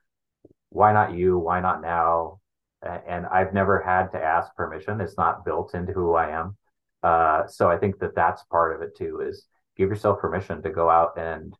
why 0.70 0.92
not 0.92 1.14
you? 1.14 1.38
Why 1.38 1.60
not 1.60 1.82
now? 1.82 2.40
And 2.82 3.26
I've 3.26 3.54
never 3.54 3.80
had 3.80 4.08
to 4.08 4.18
ask 4.18 4.54
permission. 4.54 5.00
It's 5.00 5.16
not 5.16 5.44
built 5.44 5.74
into 5.74 5.92
who 5.92 6.14
I 6.14 6.30
am. 6.30 6.56
Uh, 7.02 7.46
so 7.46 7.70
I 7.70 7.76
think 7.78 7.98
that 8.00 8.14
that's 8.14 8.42
part 8.44 8.74
of 8.74 8.82
it 8.82 8.96
too. 8.96 9.20
Is 9.20 9.46
give 9.76 9.88
yourself 9.88 10.20
permission 10.20 10.62
to 10.62 10.70
go 10.70 10.88
out 10.88 11.18
and 11.18 11.54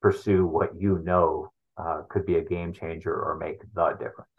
pursue 0.00 0.46
what 0.46 0.80
you 0.80 1.00
know 1.04 1.50
uh, 1.76 2.02
could 2.08 2.26
be 2.26 2.36
a 2.36 2.44
game 2.44 2.72
changer 2.72 3.12
or 3.12 3.36
make 3.36 3.60
the 3.60 3.96
difference. 3.98 4.30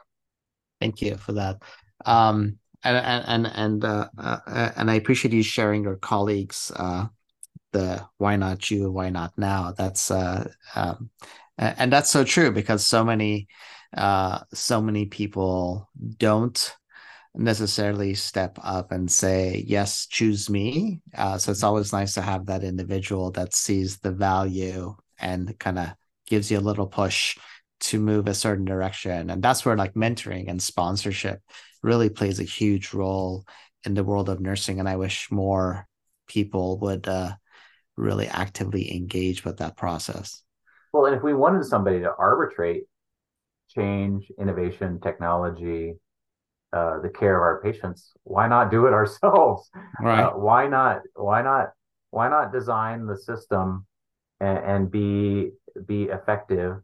Thank 0.80 1.02
you 1.02 1.17
for 1.17 1.34
that. 1.34 1.62
Um, 2.06 2.58
and 2.84 2.98
and 2.98 3.48
and 3.48 3.86
uh, 3.86 4.08
uh, 4.17 4.72
and 4.78 4.89
I 4.89 4.95
appreciate 4.95 5.34
you 5.34 5.43
sharing 5.43 5.84
your 5.84 5.98
colleagues 5.98 6.72
uh, 6.76 7.08
the 7.72 8.06
why 8.17 8.36
not 8.36 8.72
you, 8.72 8.91
why 8.91 9.10
not 9.10 9.34
now. 9.38 9.74
That's 9.78 10.12
uh, 10.12 10.50
um, 10.76 11.10
and 11.58 11.91
that's 11.91 12.10
so 12.10 12.24
true 12.24 12.52
because 12.52 12.86
so 12.86 13.04
many 13.04 13.48
uh, 13.95 14.39
so 14.54 14.82
many 14.82 15.06
people 15.06 15.89
don't 16.17 16.75
necessarily 17.36 18.15
step 18.15 18.58
up 18.62 18.91
and 18.91 19.10
say 19.10 19.63
yes 19.67 20.08
choose 20.08 20.49
me. 20.49 21.02
Uh, 21.15 21.38
so 21.38 21.52
it's 21.52 21.63
always 21.63 21.93
nice 21.93 22.15
to 22.15 22.21
have 22.21 22.47
that 22.47 22.63
individual 22.63 23.32
that 23.32 23.54
sees 23.54 23.99
the 23.99 24.12
value 24.12 24.95
and 25.19 25.58
kind 25.60 25.80
of 25.80 25.89
gives 26.28 26.49
you 26.52 26.58
a 26.58 26.62
little 26.62 26.88
push 26.88 27.38
to 27.80 27.99
move 27.99 28.28
a 28.28 28.34
certain 28.34 28.65
direction. 28.65 29.30
And 29.30 29.41
that's 29.41 29.63
where 29.63 29.78
like 29.78 29.93
mentoring 29.93 30.49
and 30.49 30.62
sponsorship 30.62 31.41
really 31.82 32.10
plays 32.10 32.39
a 32.39 32.43
huge 32.43 32.93
role 32.93 33.45
in 33.86 33.93
the 33.93 34.04
world 34.04 34.30
of 34.30 34.41
nursing 34.41 34.80
and 34.80 34.89
i 34.89 34.97
wish 34.97 35.32
more 35.32 35.88
people 36.28 36.78
would 36.80 37.08
uh, 37.08 37.32
really 37.97 38.28
actively 38.28 38.95
engage 38.95 39.43
with 39.43 39.58
that 39.58 39.75
process. 39.75 40.43
Well 40.93 41.06
and 41.06 41.15
if 41.15 41.23
we 41.23 41.34
wanted 41.34 41.65
somebody 41.65 42.00
to 42.00 42.12
arbitrate 42.17 42.83
change, 43.70 44.32
innovation, 44.40 45.00
technology, 45.00 45.94
uh, 46.72 47.00
the 47.00 47.10
care 47.10 47.36
of 47.36 47.42
our 47.42 47.62
patients, 47.63 48.13
why 48.24 48.48
not 48.48 48.72
do 48.72 48.86
it 48.86 48.94
ourselves? 49.00 49.70
Right. 50.02 50.24
Uh, 50.24 50.32
why 50.32 50.67
not? 50.67 51.02
Why 51.15 51.42
not? 51.42 51.72
Why 52.12 52.30
not 52.30 52.52
design 52.52 53.06
the 53.06 53.17
system 53.17 53.86
and, 54.40 54.58
and 54.58 54.92
be 54.92 55.52
be 55.86 56.04
effective 56.04 56.78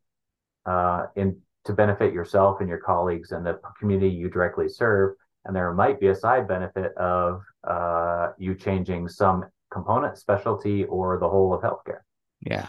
uh, 0.66 1.08
in 1.16 1.40
to 1.66 1.74
benefit 1.74 2.14
yourself 2.14 2.60
and 2.60 2.70
your 2.70 2.78
colleagues 2.78 3.32
and 3.32 3.46
the 3.46 3.60
community 3.80 4.10
you 4.10 4.30
directly 4.30 4.70
serve? 4.70 5.16
And 5.46 5.56
there 5.56 5.72
might 5.74 6.00
be 6.00 6.08
a 6.08 6.16
side 6.16 6.48
benefit 6.48 6.96
of 6.98 7.42
uh, 7.64 8.30
you 8.40 8.56
changing 8.56 9.08
some 9.08 9.46
component, 9.72 10.18
specialty, 10.18 10.86
or 10.86 11.20
the 11.20 11.30
whole 11.30 11.54
of 11.54 11.62
healthcare. 11.62 12.00
Yeah, 12.42 12.68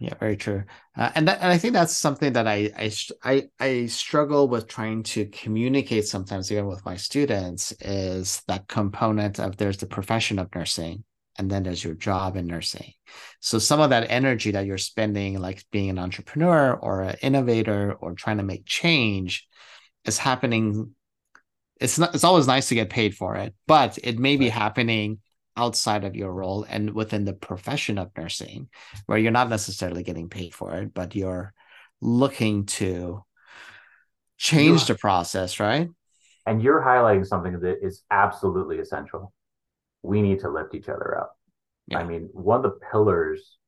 Yeah, 0.00 0.14
very 0.18 0.36
true. 0.36 0.64
Uh, 0.96 1.10
and 1.14 1.28
that, 1.28 1.40
and 1.40 1.50
I 1.52 1.56
think 1.56 1.72
that's 1.72 1.96
something 1.96 2.32
that 2.32 2.48
I, 2.48 2.70
I 2.76 2.92
I 3.22 3.42
I 3.60 3.86
struggle 3.86 4.48
with 4.48 4.66
trying 4.66 5.04
to 5.04 5.26
communicate 5.26 6.06
sometimes 6.06 6.50
even 6.50 6.66
with 6.66 6.84
my 6.84 6.96
students 6.96 7.72
is 7.80 8.42
that 8.48 8.66
component 8.68 9.38
of 9.38 9.56
there's 9.56 9.78
the 9.78 9.86
profession 9.86 10.38
of 10.40 10.52
nursing 10.54 11.04
and 11.38 11.50
then 11.50 11.62
there's 11.62 11.82
your 11.84 11.94
job 11.94 12.36
in 12.36 12.46
nursing. 12.46 12.92
So 13.40 13.58
some 13.58 13.80
of 13.80 13.90
that 13.90 14.10
energy 14.10 14.50
that 14.50 14.66
you're 14.66 14.78
spending 14.78 15.38
like 15.40 15.64
being 15.70 15.90
an 15.90 15.98
entrepreneur 15.98 16.74
or 16.74 17.02
an 17.02 17.16
innovator 17.22 17.92
or 17.94 18.14
trying 18.14 18.38
to 18.38 18.42
make 18.44 18.66
change 18.66 19.46
is 20.04 20.18
happening 20.18 20.94
it's 21.80 21.98
not 21.98 22.14
it's 22.14 22.24
always 22.24 22.46
nice 22.46 22.68
to 22.68 22.74
get 22.74 22.90
paid 22.90 23.16
for 23.16 23.36
it, 23.36 23.54
but 23.66 23.98
it 24.02 24.18
may 24.18 24.36
be 24.36 24.48
happening 24.48 25.18
outside 25.56 26.04
of 26.04 26.16
your 26.16 26.32
role 26.32 26.64
and 26.68 26.94
within 26.94 27.24
the 27.24 27.32
profession 27.32 27.98
of 27.98 28.10
nursing 28.16 28.68
where 29.06 29.18
you're 29.18 29.30
not 29.30 29.48
necessarily 29.48 30.02
getting 30.02 30.28
paid 30.28 30.54
for 30.54 30.74
it 30.74 30.92
but 30.92 31.14
you're 31.14 31.52
looking 32.00 32.66
to 32.66 33.22
change 34.36 34.80
yeah. 34.82 34.86
the 34.86 34.94
process 34.96 35.60
right 35.60 35.88
and 36.46 36.62
you're 36.62 36.82
highlighting 36.82 37.26
something 37.26 37.60
that 37.60 37.78
is 37.82 38.02
absolutely 38.10 38.78
essential 38.78 39.32
we 40.02 40.20
need 40.20 40.40
to 40.40 40.48
lift 40.48 40.74
each 40.74 40.88
other 40.88 41.18
up 41.18 41.36
yeah. 41.86 41.98
i 41.98 42.04
mean 42.04 42.28
one 42.32 42.56
of 42.56 42.62
the 42.64 42.78
pillars 42.90 43.58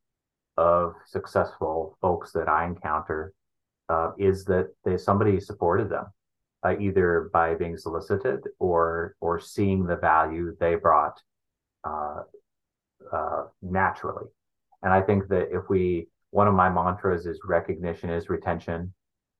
of 0.56 0.94
successful 1.06 1.96
folks 2.00 2.32
that 2.32 2.48
i 2.48 2.64
encounter 2.64 3.32
uh, 3.88 4.10
is 4.18 4.44
that 4.44 4.68
they 4.84 4.96
somebody 4.96 5.38
supported 5.38 5.88
them 5.88 6.06
uh, 6.64 6.74
either 6.80 7.30
by 7.32 7.54
being 7.54 7.76
solicited 7.76 8.40
or 8.58 9.14
or 9.20 9.38
seeing 9.38 9.86
the 9.86 9.96
value 9.96 10.56
they 10.58 10.74
brought 10.74 11.20
uh, 11.86 12.22
uh, 13.12 13.44
naturally. 13.62 14.26
And 14.82 14.92
I 14.92 15.00
think 15.00 15.28
that 15.28 15.48
if 15.52 15.68
we, 15.68 16.08
one 16.30 16.48
of 16.48 16.54
my 16.54 16.68
mantras 16.68 17.26
is 17.26 17.38
recognition 17.44 18.10
is 18.10 18.28
retention. 18.28 18.92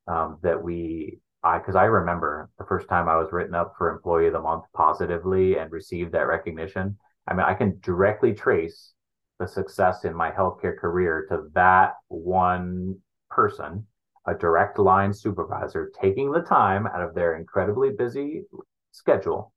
Um, 0.09 0.38
that 0.42 0.62
we, 0.62 1.18
I, 1.42 1.59
because 1.59 1.74
I 1.74 1.84
remember 1.84 2.49
the 2.59 2.64
first 2.64 2.88
time 2.88 3.09
I 3.09 3.16
was 3.16 3.32
written 3.32 3.57
up 3.57 3.74
for 3.76 3.90
Employee 3.90 4.28
of 4.28 4.34
the 4.34 4.40
Month 4.40 4.64
positively 4.72 5.59
and 5.59 5.72
received 5.72 6.12
that 6.12 6.28
recognition. 6.28 6.97
I 7.26 7.34
mean, 7.34 7.44
I 7.44 7.55
can 7.55 7.80
directly 7.80 8.32
trace 8.32 8.92
the 9.40 9.49
success 9.49 10.05
in 10.05 10.14
my 10.14 10.30
healthcare 10.30 10.78
career 10.78 11.26
to 11.30 11.49
that 11.55 11.94
one 12.07 12.99
person, 13.28 13.84
a 14.28 14.34
direct 14.34 14.78
line 14.78 15.12
supervisor, 15.12 15.90
taking 16.01 16.30
the 16.30 16.40
time 16.40 16.86
out 16.86 17.03
of 17.03 17.14
their 17.16 17.36
incredibly 17.36 17.90
busy 17.90 18.44
schedule 18.92 19.53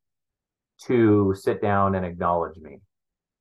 to 0.87 1.35
sit 1.37 1.61
down 1.61 1.95
and 1.95 2.05
acknowledge 2.05 2.57
me. 2.57 2.79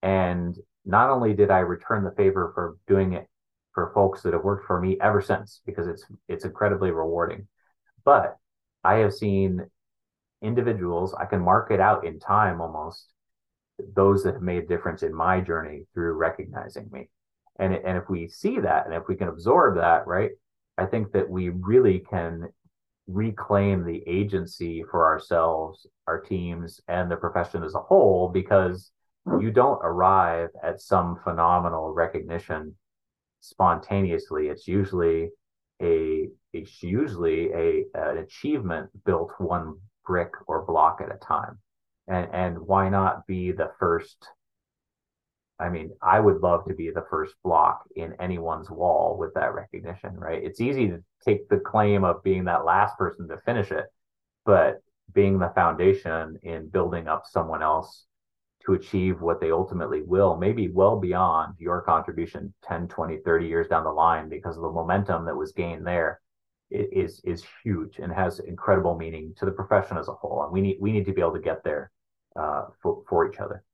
And 0.03 0.57
not 0.85 1.11
only 1.11 1.35
did 1.35 1.51
I 1.51 1.59
return 1.59 2.05
the 2.05 2.11
favor 2.13 2.53
for 2.55 2.77
doing 2.87 3.13
it 3.13 3.27
for 3.75 3.93
folks 3.95 4.23
that 4.23 4.33
have 4.33 4.45
worked 4.45 4.67
for 4.67 4.81
me 4.81 4.97
ever 5.01 5.21
since, 5.21 5.61
because 5.67 5.87
it's 5.87 6.05
it's 6.29 6.45
incredibly 6.45 6.91
rewarding, 6.91 7.47
but 8.05 8.37
I 8.85 8.97
have 8.97 9.13
seen 9.13 9.67
individuals, 10.43 11.15
I 11.15 11.27
can 11.27 11.41
mark 11.41 11.71
it 11.71 11.81
out 11.81 12.07
in 12.07 12.19
time 12.19 12.61
almost, 12.61 13.09
those 13.95 14.23
that 14.23 14.35
have 14.35 14.43
made 14.43 14.65
a 14.65 14.67
difference 14.67 15.03
in 15.03 15.15
my 15.15 15.41
journey 15.41 15.87
through 15.95 16.13
recognizing 16.13 16.89
me. 16.93 17.09
And, 17.59 17.75
and 17.75 17.99
if 17.99 18.09
we 18.09 18.29
see 18.29 18.61
that 18.61 18.87
and 18.87 18.95
if 18.95 19.03
we 19.09 19.17
can 19.17 19.29
absorb 19.29 19.77
that, 19.77 20.07
right, 20.07 20.31
I 20.77 20.87
think 20.87 21.13
that 21.13 21.29
we 21.29 21.49
really 21.49 21.99
can 21.99 22.49
reclaim 23.09 23.85
the 23.85 24.03
agency 24.07 24.85
for 24.91 25.07
ourselves, 25.07 25.87
our 26.07 26.21
teams, 26.21 26.81
and 26.89 27.11
the 27.11 27.17
profession 27.17 27.65
as 27.65 27.75
a 27.75 27.81
whole 27.81 28.29
because 28.29 28.93
you 29.41 29.51
don't 29.51 29.81
arrive 29.83 30.51
at 30.63 30.81
some 30.81 31.19
phenomenal 31.25 31.93
recognition 31.93 32.75
spontaneously. 33.41 34.49
It's 34.49 34.69
usually 34.69 35.31
a 35.83 36.29
it's 36.53 36.83
usually 36.83 37.53
a 37.53 37.85
an 37.95 38.19
achievement 38.19 38.91
built 39.05 39.33
one 39.39 39.77
brick 40.07 40.33
or 40.47 40.65
block 40.65 41.01
at 41.03 41.15
a 41.15 41.19
time. 41.19 41.59
And 42.07 42.29
and 42.33 42.59
why 42.59 42.89
not 42.89 43.27
be 43.27 43.53
the 43.53 43.71
first 43.79 44.29
I 45.61 45.69
mean, 45.69 45.91
I 46.01 46.21
would 46.21 46.41
love 46.41 46.65
to 46.67 46.75
be 46.75 46.91
the 46.91 47.05
first 47.11 47.35
block 47.43 47.85
in 47.97 48.15
anyone's 48.21 48.71
wall 48.71 49.17
with 49.19 49.35
that 49.35 49.55
recognition, 49.55 50.15
right? 50.17 50.43
It's 50.43 50.61
easy 50.61 50.89
to 50.89 51.03
take 51.25 51.49
the 51.49 51.59
claim 51.59 52.05
of 52.05 52.23
being 52.23 52.45
that 52.45 52.65
last 52.65 52.97
person 52.97 53.29
to 53.29 53.39
finish 53.39 53.73
it, 53.73 53.87
but 54.45 54.83
being 55.13 55.39
the 55.39 55.53
foundation 55.55 56.39
in 56.43 56.69
building 56.69 57.09
up 57.09 57.25
someone 57.27 57.63
else 57.63 58.05
to 58.67 58.75
achieve 58.75 59.21
what 59.21 59.41
they 59.41 59.51
ultimately 59.51 60.03
will, 60.03 60.37
maybe 60.37 60.69
well 60.69 60.99
beyond 60.99 61.55
your 61.59 61.81
contribution 61.81 62.55
10, 62.65 62.87
20, 62.87 63.19
30 63.19 63.47
years 63.47 63.69
down 63.69 63.85
the 63.85 63.91
line 63.91 64.29
because 64.29 64.57
of 64.57 64.63
the 64.63 64.71
momentum 64.71 65.25
that 65.25 65.37
was 65.37 65.53
gained 65.53 65.87
there 65.87 66.21
is 66.71 67.23
is 67.25 67.43
huge 67.65 67.99
and 67.99 68.13
has 68.13 68.41
incredible 68.41 68.95
meaning 68.95 69.35
to 69.39 69.47
the 69.47 69.51
profession 69.51 69.97
as 69.97 70.09
a 70.09 70.13
whole. 70.13 70.43
And 70.43 70.53
we 70.53 70.61
need 70.61 70.77
we 70.81 70.93
need 70.93 71.07
to 71.07 71.15
be 71.15 71.23
able 71.23 71.33
to 71.33 71.41
get 71.41 71.65
there 71.65 71.91
uh, 72.37 72.67
for, 72.83 73.03
for 73.09 73.29
each 73.29 73.39
other 73.39 73.65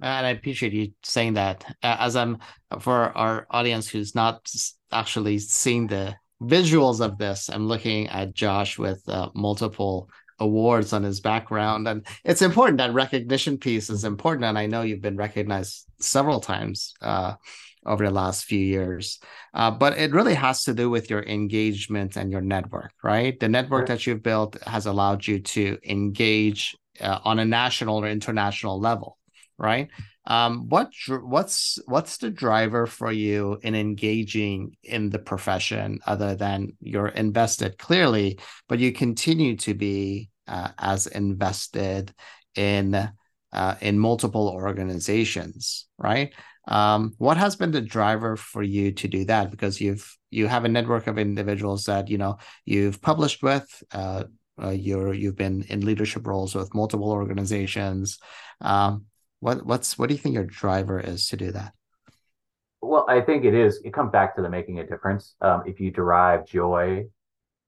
and 0.00 0.26
I 0.26 0.30
appreciate 0.30 0.72
you 0.72 0.92
saying 1.02 1.34
that. 1.34 1.64
As 1.82 2.16
I'm 2.16 2.38
for 2.80 3.16
our 3.16 3.46
audience 3.50 3.88
who's 3.88 4.14
not 4.14 4.50
actually 4.92 5.38
seeing 5.38 5.86
the 5.86 6.16
visuals 6.42 7.00
of 7.00 7.18
this, 7.18 7.48
I'm 7.48 7.66
looking 7.66 8.08
at 8.08 8.34
Josh 8.34 8.78
with 8.78 9.02
uh, 9.08 9.30
multiple 9.34 10.10
awards 10.40 10.92
on 10.92 11.02
his 11.02 11.20
background, 11.20 11.86
and 11.86 12.04
it's 12.24 12.42
important. 12.42 12.78
That 12.78 12.92
recognition 12.92 13.58
piece 13.58 13.88
is 13.88 14.04
important, 14.04 14.44
and 14.44 14.58
I 14.58 14.66
know 14.66 14.82
you've 14.82 15.00
been 15.00 15.16
recognized 15.16 15.86
several 16.00 16.40
times 16.40 16.92
uh, 17.00 17.34
over 17.86 18.04
the 18.04 18.10
last 18.10 18.44
few 18.44 18.58
years. 18.58 19.20
Uh, 19.52 19.70
but 19.70 19.96
it 19.96 20.12
really 20.12 20.34
has 20.34 20.64
to 20.64 20.74
do 20.74 20.90
with 20.90 21.08
your 21.08 21.22
engagement 21.22 22.16
and 22.16 22.32
your 22.32 22.40
network, 22.40 22.92
right? 23.02 23.38
The 23.38 23.48
network 23.48 23.86
that 23.86 24.06
you've 24.06 24.22
built 24.22 24.60
has 24.64 24.86
allowed 24.86 25.26
you 25.26 25.38
to 25.40 25.78
engage 25.84 26.76
uh, 27.00 27.20
on 27.24 27.38
a 27.38 27.44
national 27.44 28.02
or 28.02 28.08
international 28.08 28.80
level 28.80 29.18
right? 29.58 29.88
Um, 30.26 30.68
what 30.68 30.90
what's 31.08 31.78
what's 31.86 32.16
the 32.16 32.30
driver 32.30 32.86
for 32.86 33.12
you 33.12 33.58
in 33.62 33.74
engaging 33.74 34.76
in 34.82 35.10
the 35.10 35.18
profession 35.18 36.00
other 36.06 36.34
than 36.34 36.72
you're 36.80 37.08
invested 37.08 37.78
clearly, 37.78 38.38
but 38.68 38.78
you 38.78 38.92
continue 38.92 39.56
to 39.58 39.74
be 39.74 40.30
uh, 40.48 40.68
as 40.78 41.06
invested 41.06 42.14
in 42.54 42.94
uh, 43.52 43.74
in 43.80 43.98
multiple 43.98 44.48
organizations, 44.48 45.86
right? 45.98 46.32
Um, 46.66 47.14
what 47.18 47.36
has 47.36 47.56
been 47.56 47.70
the 47.70 47.80
driver 47.80 48.36
for 48.36 48.62
you 48.62 48.92
to 48.92 49.08
do 49.08 49.24
that? 49.26 49.50
Because 49.50 49.80
you've 49.80 50.16
you 50.30 50.48
have 50.48 50.64
a 50.64 50.68
network 50.68 51.06
of 51.06 51.18
individuals 51.18 51.84
that 51.84 52.08
you 52.08 52.18
know 52.18 52.38
you've 52.64 53.00
published 53.00 53.42
with. 53.42 53.82
Uh, 53.92 54.24
uh, 54.62 54.70
you're 54.70 55.12
you've 55.12 55.36
been 55.36 55.62
in 55.68 55.84
leadership 55.84 56.26
roles 56.26 56.54
with 56.54 56.74
multiple 56.74 57.10
organizations. 57.10 58.18
Um, 58.60 59.06
what 59.44 59.66
what's 59.66 59.98
what 59.98 60.08
do 60.08 60.14
you 60.14 60.18
think 60.18 60.34
your 60.34 60.46
driver 60.46 60.98
is 60.98 61.28
to 61.28 61.36
do 61.36 61.52
that? 61.52 61.74
Well, 62.80 63.04
I 63.08 63.20
think 63.20 63.44
it 63.44 63.54
is. 63.54 63.78
It 63.84 63.92
comes 63.92 64.10
back 64.10 64.34
to 64.36 64.42
the 64.42 64.48
making 64.48 64.78
a 64.78 64.86
difference. 64.86 65.34
Um, 65.42 65.62
if 65.66 65.80
you 65.80 65.90
derive 65.90 66.46
joy 66.46 67.04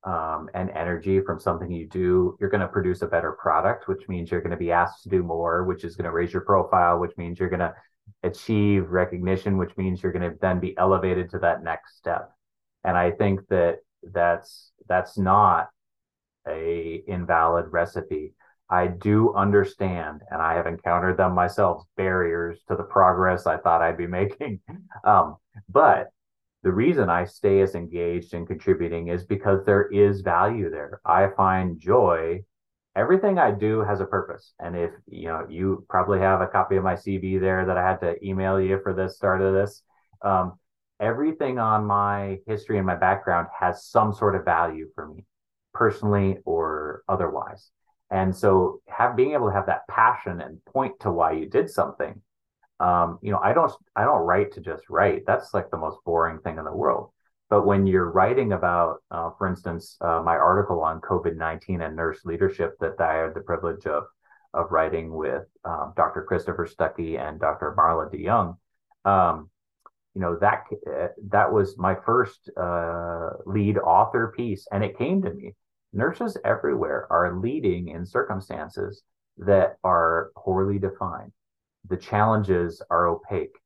um, 0.03 0.49
and 0.55 0.70
energy 0.70 1.20
from 1.20 1.39
something 1.39 1.70
you 1.70 1.87
do, 1.87 2.35
you're 2.41 2.49
going 2.49 2.62
to 2.62 2.68
produce 2.68 3.03
a 3.03 3.07
better 3.07 3.33
product, 3.33 3.89
which 3.89 4.09
means 4.09 4.31
you're 4.31 4.41
going 4.41 4.53
to 4.53 4.57
be 4.57 4.72
asked 4.72 5.03
to 5.03 5.11
do 5.11 5.22
more, 5.22 5.64
which 5.64 5.85
is 5.85 5.97
going 5.97 6.07
to 6.07 6.12
raise 6.12 6.33
your 6.33 6.43
profile, 6.43 6.99
which 6.99 7.14
means 7.18 7.39
you're 7.39 7.51
going 7.51 7.61
to 7.61 7.74
achieve 8.22 8.89
recognition, 8.89 9.59
which 9.59 9.77
means 9.77 10.03
you're 10.03 10.12
going 10.12 10.31
to 10.31 10.37
then 10.41 10.59
be 10.59 10.74
elevated 10.79 11.29
to 11.31 11.39
that 11.41 11.62
next 11.62 11.99
step. 11.99 12.31
And 12.85 12.97
I 12.97 13.11
think 13.11 13.47
that 13.49 13.81
that's 14.03 14.72
that's 14.89 15.18
not 15.18 15.68
a 16.49 17.03
invalid 17.07 17.66
recipe. 17.70 18.33
I 18.69 18.89
do 18.89 19.35
understand, 19.35 20.23
and 20.31 20.43
I 20.43 20.55
have 20.55 20.67
encountered 20.67 21.17
them 21.17 21.35
myself, 21.35 21.85
barriers 21.97 22.61
to 22.69 22.77
the 22.77 22.83
progress 22.83 23.47
I 23.47 23.59
thought 23.59 23.83
I'd 23.83 23.97
be 23.97 24.07
making. 24.21 24.61
Um, 25.05 25.37
but 25.69 26.11
the 26.62 26.73
reason 26.73 27.09
I 27.09 27.27
stay 27.27 27.61
as 27.61 27.77
engaged 27.77 28.35
and 28.35 28.47
contributing 28.47 29.09
is 29.09 29.25
because 29.25 29.64
there 29.64 29.87
is 29.87 30.23
value 30.23 30.69
there. 30.69 31.01
I 31.05 31.29
find 31.37 31.79
joy. 31.79 32.43
Everything 32.97 33.39
I 33.39 33.53
do 33.53 33.81
has 33.83 34.01
a 34.01 34.07
purpose. 34.07 34.53
And 34.59 34.75
if 34.75 34.91
you 35.07 35.29
know, 35.29 35.47
you 35.49 35.87
probably 35.89 36.19
have 36.19 36.41
a 36.41 36.47
copy 36.49 36.77
of 36.77 36.83
my 36.83 36.95
CV 36.95 37.39
there 37.39 37.67
that 37.67 37.77
I 37.77 37.87
had 37.89 38.01
to 38.01 38.27
email 38.27 38.61
you 38.61 38.81
for 38.83 38.95
the 38.95 39.09
start 39.09 39.43
of 39.43 39.55
this. 39.55 39.83
Um, 40.23 40.59
everything 40.99 41.59
on 41.59 41.85
my 41.85 42.39
history 42.47 42.79
and 42.79 42.87
my 42.87 42.97
background 42.97 43.49
has 43.57 43.85
some 43.85 44.12
sort 44.12 44.35
of 44.35 44.45
value 44.45 44.89
for 44.95 45.07
me, 45.07 45.25
personally 45.73 46.39
or 46.45 47.03
otherwise. 47.09 47.71
And 48.11 48.34
so 48.34 48.80
have 48.88 49.16
being 49.16 49.32
able 49.32 49.48
to 49.48 49.54
have 49.54 49.66
that 49.66 49.88
passion 49.88 50.40
and 50.40 50.64
point 50.64 51.00
to 51.00 51.11
why 51.11 51.32
you 51.32 51.46
did 51.46 51.68
something. 51.68 52.20
Um, 52.78 53.18
you 53.22 53.32
know, 53.32 53.40
I 53.42 53.52
don't 53.52 53.72
I 53.96 54.04
don't 54.04 54.20
write 54.20 54.52
to 54.52 54.61
just 54.61 54.88
write. 54.90 55.24
That's 55.26 55.54
like 55.54 55.70
the 55.70 55.78
most 55.78 55.98
boring 56.04 56.38
thing 56.40 56.59
in 56.59 56.64
the 56.64 56.72
world. 56.72 57.11
But 57.48 57.64
when 57.64 57.86
you're 57.86 58.11
writing 58.11 58.52
about, 58.52 59.02
uh, 59.11 59.30
for 59.38 59.46
instance, 59.46 59.96
uh, 60.00 60.20
my 60.24 60.36
article 60.36 60.82
on 60.82 61.00
COVID 61.00 61.36
nineteen 61.36 61.80
and 61.80 61.96
nurse 61.96 62.24
leadership 62.24 62.76
that 62.80 63.00
I 63.00 63.14
had 63.16 63.34
the 63.34 63.40
privilege 63.40 63.86
of 63.86 64.04
of 64.52 64.70
writing 64.72 65.12
with 65.12 65.44
um, 65.64 65.92
Dr. 65.96 66.22
Christopher 66.22 66.66
Stucky 66.66 67.18
and 67.18 67.38
Dr. 67.38 67.74
Marla 67.76 68.11
De 68.11 68.24
Jong, 68.24 68.57
um, 69.04 69.50
you 70.14 70.20
know 70.20 70.36
that 70.40 70.64
uh, 70.86 71.09
that 71.28 71.52
was 71.52 71.76
my 71.76 71.94
first 72.07 72.50
uh, 72.57 73.30
lead 73.44 73.78
author 73.78 74.32
piece, 74.36 74.66
and 74.72 74.82
it 74.82 74.98
came 74.98 75.22
to 75.22 75.32
me. 75.32 75.54
Nurses 75.97 76.36
everywhere 76.44 77.07
are 77.09 77.38
leading 77.38 77.88
in 77.88 78.05
circumstances 78.05 79.03
that 79.38 79.78
are 79.82 80.30
poorly 80.36 80.78
defined. 80.78 81.32
The 81.88 81.97
challenges 81.97 82.82
are 82.90 83.07
opaque. 83.07 83.57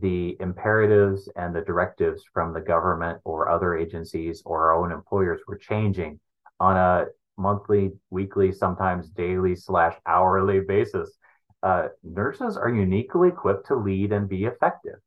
The 0.00 0.36
imperatives 0.38 1.28
and 1.34 1.52
the 1.52 1.62
directives 1.62 2.22
from 2.32 2.52
the 2.52 2.60
government 2.60 3.20
or 3.24 3.48
other 3.48 3.76
agencies 3.76 4.40
or 4.46 4.66
our 4.66 4.74
own 4.76 4.92
employers 4.92 5.40
were 5.48 5.58
changing 5.58 6.20
on 6.60 6.76
a 6.76 7.06
monthly, 7.36 7.90
weekly, 8.10 8.52
sometimes 8.52 9.08
daily 9.08 9.56
slash 9.56 9.96
hourly 10.06 10.60
basis. 10.60 11.18
Uh, 11.60 11.88
nurses 12.04 12.56
are 12.56 12.70
uniquely 12.70 13.30
equipped 13.30 13.66
to 13.66 13.74
lead 13.74 14.12
and 14.12 14.28
be 14.28 14.44
effective 14.44 15.00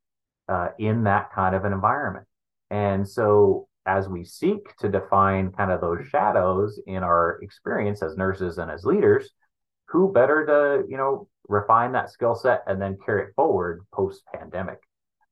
uh, 0.50 0.68
in 0.78 1.06
that 1.06 1.32
kind 1.32 1.56
of 1.56 1.64
an 1.64 1.72
environment. 1.72 2.26
And 2.70 3.08
so, 3.08 3.70
as 3.86 4.08
we 4.08 4.24
seek 4.24 4.76
to 4.78 4.90
define 4.90 5.52
kind 5.52 5.72
of 5.72 5.82
those 5.82 6.06
shadows 6.08 6.80
in 6.88 7.04
our 7.04 7.40
experience 7.42 8.02
as 8.02 8.18
nurses 8.18 8.58
and 8.58 8.72
as 8.72 8.86
leaders, 8.86 9.30
who 9.88 10.12
better 10.12 10.46
to 10.46 10.90
you 10.90 10.98
know 10.98 11.28
refine 11.50 11.92
that 11.92 12.10
skill 12.10 12.36
set 12.36 12.64
and 12.68 12.82
then 12.82 12.98
carry 13.06 13.24
it 13.24 13.34
forward 13.36 13.86
post 13.94 14.24
pandemic? 14.34 14.80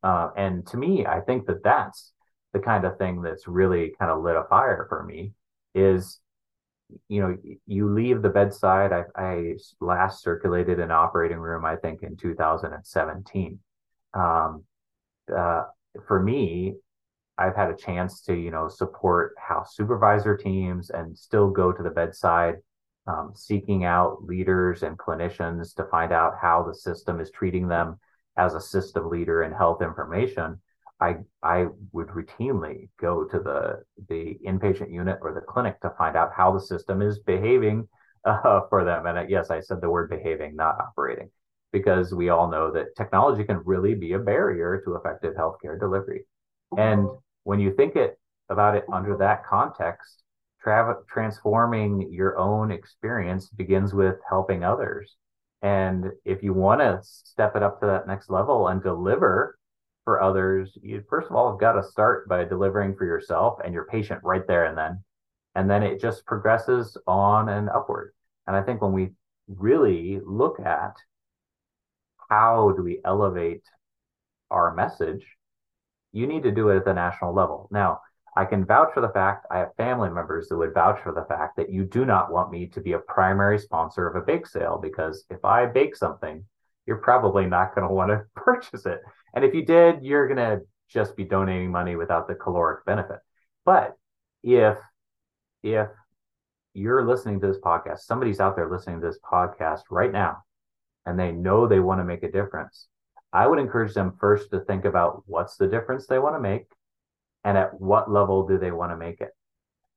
Uh, 0.04 0.30
and 0.36 0.66
to 0.68 0.78
me, 0.78 1.06
I 1.06 1.22
think 1.22 1.46
that 1.48 1.64
that's 1.64 2.12
the 2.54 2.60
kind 2.60 2.86
of 2.86 2.98
thing 2.98 3.22
that's 3.22 3.48
really 3.48 3.94
kind 4.00 4.12
of 4.12 4.24
lit 4.24 4.36
a 4.36 4.44
fire 4.50 4.86
for 4.90 5.04
me. 5.04 5.34
Is 5.74 6.20
you 7.08 7.22
know 7.22 7.38
you 7.66 7.90
leave 7.90 8.22
the 8.22 8.30
bedside. 8.30 8.92
I, 8.92 9.04
I 9.16 9.54
last 9.80 10.22
circulated 10.22 10.80
an 10.80 10.92
operating 10.92 11.38
room, 11.40 11.66
I 11.66 11.78
think, 11.78 12.04
in 12.04 12.18
2017. 12.18 13.60
Um, 14.14 14.64
uh, 15.34 15.64
for 16.08 16.22
me, 16.22 16.76
I've 17.42 17.56
had 17.56 17.72
a 17.72 17.76
chance 17.76 18.22
to, 18.22 18.36
you 18.36 18.52
know, 18.52 18.68
support 18.68 19.34
house 19.40 19.76
supervisor 19.76 20.38
teams 20.38 20.92
and 20.92 21.18
still 21.18 21.50
go 21.50 21.72
to 21.72 21.82
the 21.82 21.90
bedside, 21.90 22.56
um, 23.08 23.32
seeking 23.36 23.84
out 23.84 24.24
leaders 24.24 24.84
and 24.84 24.98
clinicians 24.98 25.74
to 25.76 25.86
find 25.86 26.12
out 26.12 26.34
how 26.40 26.64
the 26.64 26.76
system 26.76 27.20
is 27.20 27.32
treating 27.32 27.68
them 27.68 28.00
as 28.38 28.54
a 28.54 28.62
system 28.62 29.10
leader 29.10 29.42
in 29.44 29.52
health 29.52 29.82
information. 29.82 30.62
I 31.00 31.16
I 31.42 31.66
would 31.94 32.10
routinely 32.10 32.90
go 33.00 33.26
to 33.26 33.40
the 33.40 33.84
the 34.08 34.38
inpatient 34.46 34.92
unit 34.92 35.18
or 35.22 35.34
the 35.34 35.42
clinic 35.42 35.82
to 35.82 35.90
find 35.98 36.16
out 36.16 36.32
how 36.38 36.52
the 36.52 36.62
system 36.62 37.02
is 37.02 37.18
behaving 37.20 37.88
uh, 38.26 38.62
for 38.70 38.86
them. 38.86 39.08
And 39.08 39.30
yes, 39.30 39.50
I 39.50 39.62
said 39.62 39.82
the 39.82 39.90
word 39.90 40.12
behaving, 40.12 40.56
not 40.56 40.80
operating 40.80 41.32
because 41.72 42.14
we 42.14 42.30
all 42.30 42.52
know 42.52 42.72
that 42.72 42.96
technology 42.96 43.44
can 43.44 43.62
really 43.66 43.96
be 43.96 44.14
a 44.14 44.20
barrier 44.20 44.82
to 44.86 44.96
effective 44.96 45.34
healthcare 45.36 45.80
delivery. 45.80 46.26
And 46.78 47.08
when 47.44 47.60
you 47.60 47.72
think 47.74 47.96
it 47.96 48.20
about 48.50 48.76
it 48.76 48.86
under 48.92 49.18
that 49.18 49.46
context, 49.46 50.24
tra- 50.62 50.98
transforming 51.08 52.12
your 52.12 52.38
own 52.38 52.72
experience 52.72 53.50
begins 53.50 53.94
with 53.94 54.16
helping 54.28 54.64
others. 54.64 55.16
And 55.62 56.06
if 56.26 56.44
you 56.44 56.54
want 56.54 56.82
to 56.82 57.00
step 57.04 57.56
it 57.56 57.64
up 57.64 57.80
to 57.80 57.86
that 57.86 58.08
next 58.08 58.30
level 58.30 58.68
and 58.68 58.82
deliver 58.82 59.58
for 60.04 60.22
others, 60.22 60.78
you 60.82 61.04
first 61.10 61.30
of 61.30 61.36
all 61.36 61.52
have 61.52 61.60
got 61.60 61.74
to 61.74 61.84
start 61.84 62.28
by 62.28 62.44
delivering 62.44 62.96
for 62.96 63.06
yourself 63.06 63.60
and 63.64 63.74
your 63.74 63.86
patient 63.86 64.22
right 64.24 64.46
there 64.48 64.66
and 64.66 64.78
then. 64.78 65.04
And 65.54 65.70
then 65.70 65.84
it 65.84 66.02
just 66.02 66.26
progresses 66.26 66.98
on 67.06 67.50
and 67.50 67.70
upward. 67.70 68.14
And 68.48 68.56
I 68.56 68.64
think 68.64 68.82
when 68.82 68.94
we 68.94 69.12
really 69.48 70.20
look 70.26 70.60
at 70.60 70.96
how 72.30 72.72
do 72.76 72.82
we 72.82 73.02
elevate 73.06 73.64
our 74.50 74.74
message, 74.74 75.26
you 76.12 76.28
need 76.28 76.44
to 76.44 76.52
do 76.52 76.70
it 76.70 76.78
at 76.78 76.86
the 76.86 76.94
national 76.94 77.34
level. 77.34 77.68
Now, 77.72 78.02
I 78.36 78.46
can 78.46 78.66
vouch 78.66 78.94
for 78.94 79.02
the 79.02 79.10
fact 79.10 79.46
I 79.52 79.60
have 79.60 79.76
family 79.76 80.10
members 80.10 80.48
that 80.48 80.58
would 80.58 80.74
vouch 80.74 81.02
for 81.02 81.12
the 81.12 81.26
fact 81.26 81.58
that 81.58 81.70
you 81.70 81.84
do 81.84 82.06
not 82.06 82.32
want 82.32 82.52
me 82.52 82.68
to 82.68 82.80
be 82.80 82.94
a 82.94 83.00
primary 83.00 83.60
sponsor 83.60 84.08
of 84.08 84.16
a 84.16 84.26
bake 84.26 84.48
sale 84.48 84.80
because 84.82 85.26
if 85.30 85.44
I 85.44 85.66
bake 85.66 85.96
something, 85.96 86.46
you're 86.86 86.98
probably 86.98 87.46
not 87.46 87.76
going 87.76 87.88
to 87.88 87.94
want 87.94 88.12
to 88.12 88.24
purchase 88.36 88.86
it. 88.86 89.02
And 89.34 89.44
if 89.44 89.54
you 89.54 89.66
did, 89.66 90.04
you're 90.04 90.28
going 90.28 90.38
to 90.38 90.66
just 90.90 91.16
be 91.16 91.24
donating 91.24 91.72
money 91.72 91.96
without 91.96 92.28
the 92.28 92.36
caloric 92.36 92.86
benefit. 92.86 93.20
But 93.66 93.96
if 94.44 94.78
if 95.64 95.90
you're 96.74 97.06
listening 97.06 97.40
to 97.42 97.48
this 97.48 97.60
podcast, 97.60 98.00
somebody's 98.00 98.40
out 98.40 98.56
there 98.56 98.70
listening 98.70 99.02
to 99.02 99.08
this 99.08 99.20
podcast 99.20 99.82
right 99.90 100.12
now 100.12 100.44
and 101.06 101.20
they 101.20 101.32
know 101.32 101.68
they 101.68 101.80
want 101.80 102.00
to 102.00 102.06
make 102.06 102.24
a 102.24 102.32
difference, 102.32 102.88
I 103.34 103.48
would 103.48 103.60
encourage 103.60 103.94
them 103.94 104.18
first 104.20 104.52
to 104.52 104.60
think 104.60 104.86
about 104.86 105.24
what's 105.26 105.58
the 105.58 105.68
difference 105.68 106.08
they 106.08 106.20
want 106.20 106.36
to 106.36 106.40
make 106.40 106.68
and 107.44 107.58
at 107.58 107.80
what 107.80 108.12
level 108.12 108.46
do 108.48 108.58
they 108.58 108.72
want 108.72 108.92
to 108.92 108.98
make 108.98 109.22
it. 109.22 109.32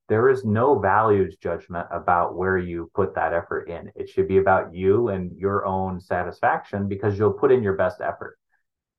There 0.08 0.28
is 0.28 0.44
no 0.44 0.78
values 0.78 1.36
judgment 1.36 1.88
about 1.90 2.36
where 2.36 2.58
you 2.58 2.90
put 2.94 3.14
that 3.14 3.32
effort 3.32 3.68
in. 3.68 3.90
It 3.94 4.08
should 4.08 4.28
be 4.28 4.36
about 4.36 4.74
you 4.74 5.08
and 5.08 5.36
your 5.38 5.64
own 5.64 5.98
satisfaction 5.98 6.88
because 6.88 7.18
you'll 7.18 7.32
put 7.32 7.50
in 7.50 7.62
your 7.62 7.72
best 7.72 8.00
effort. 8.00 8.38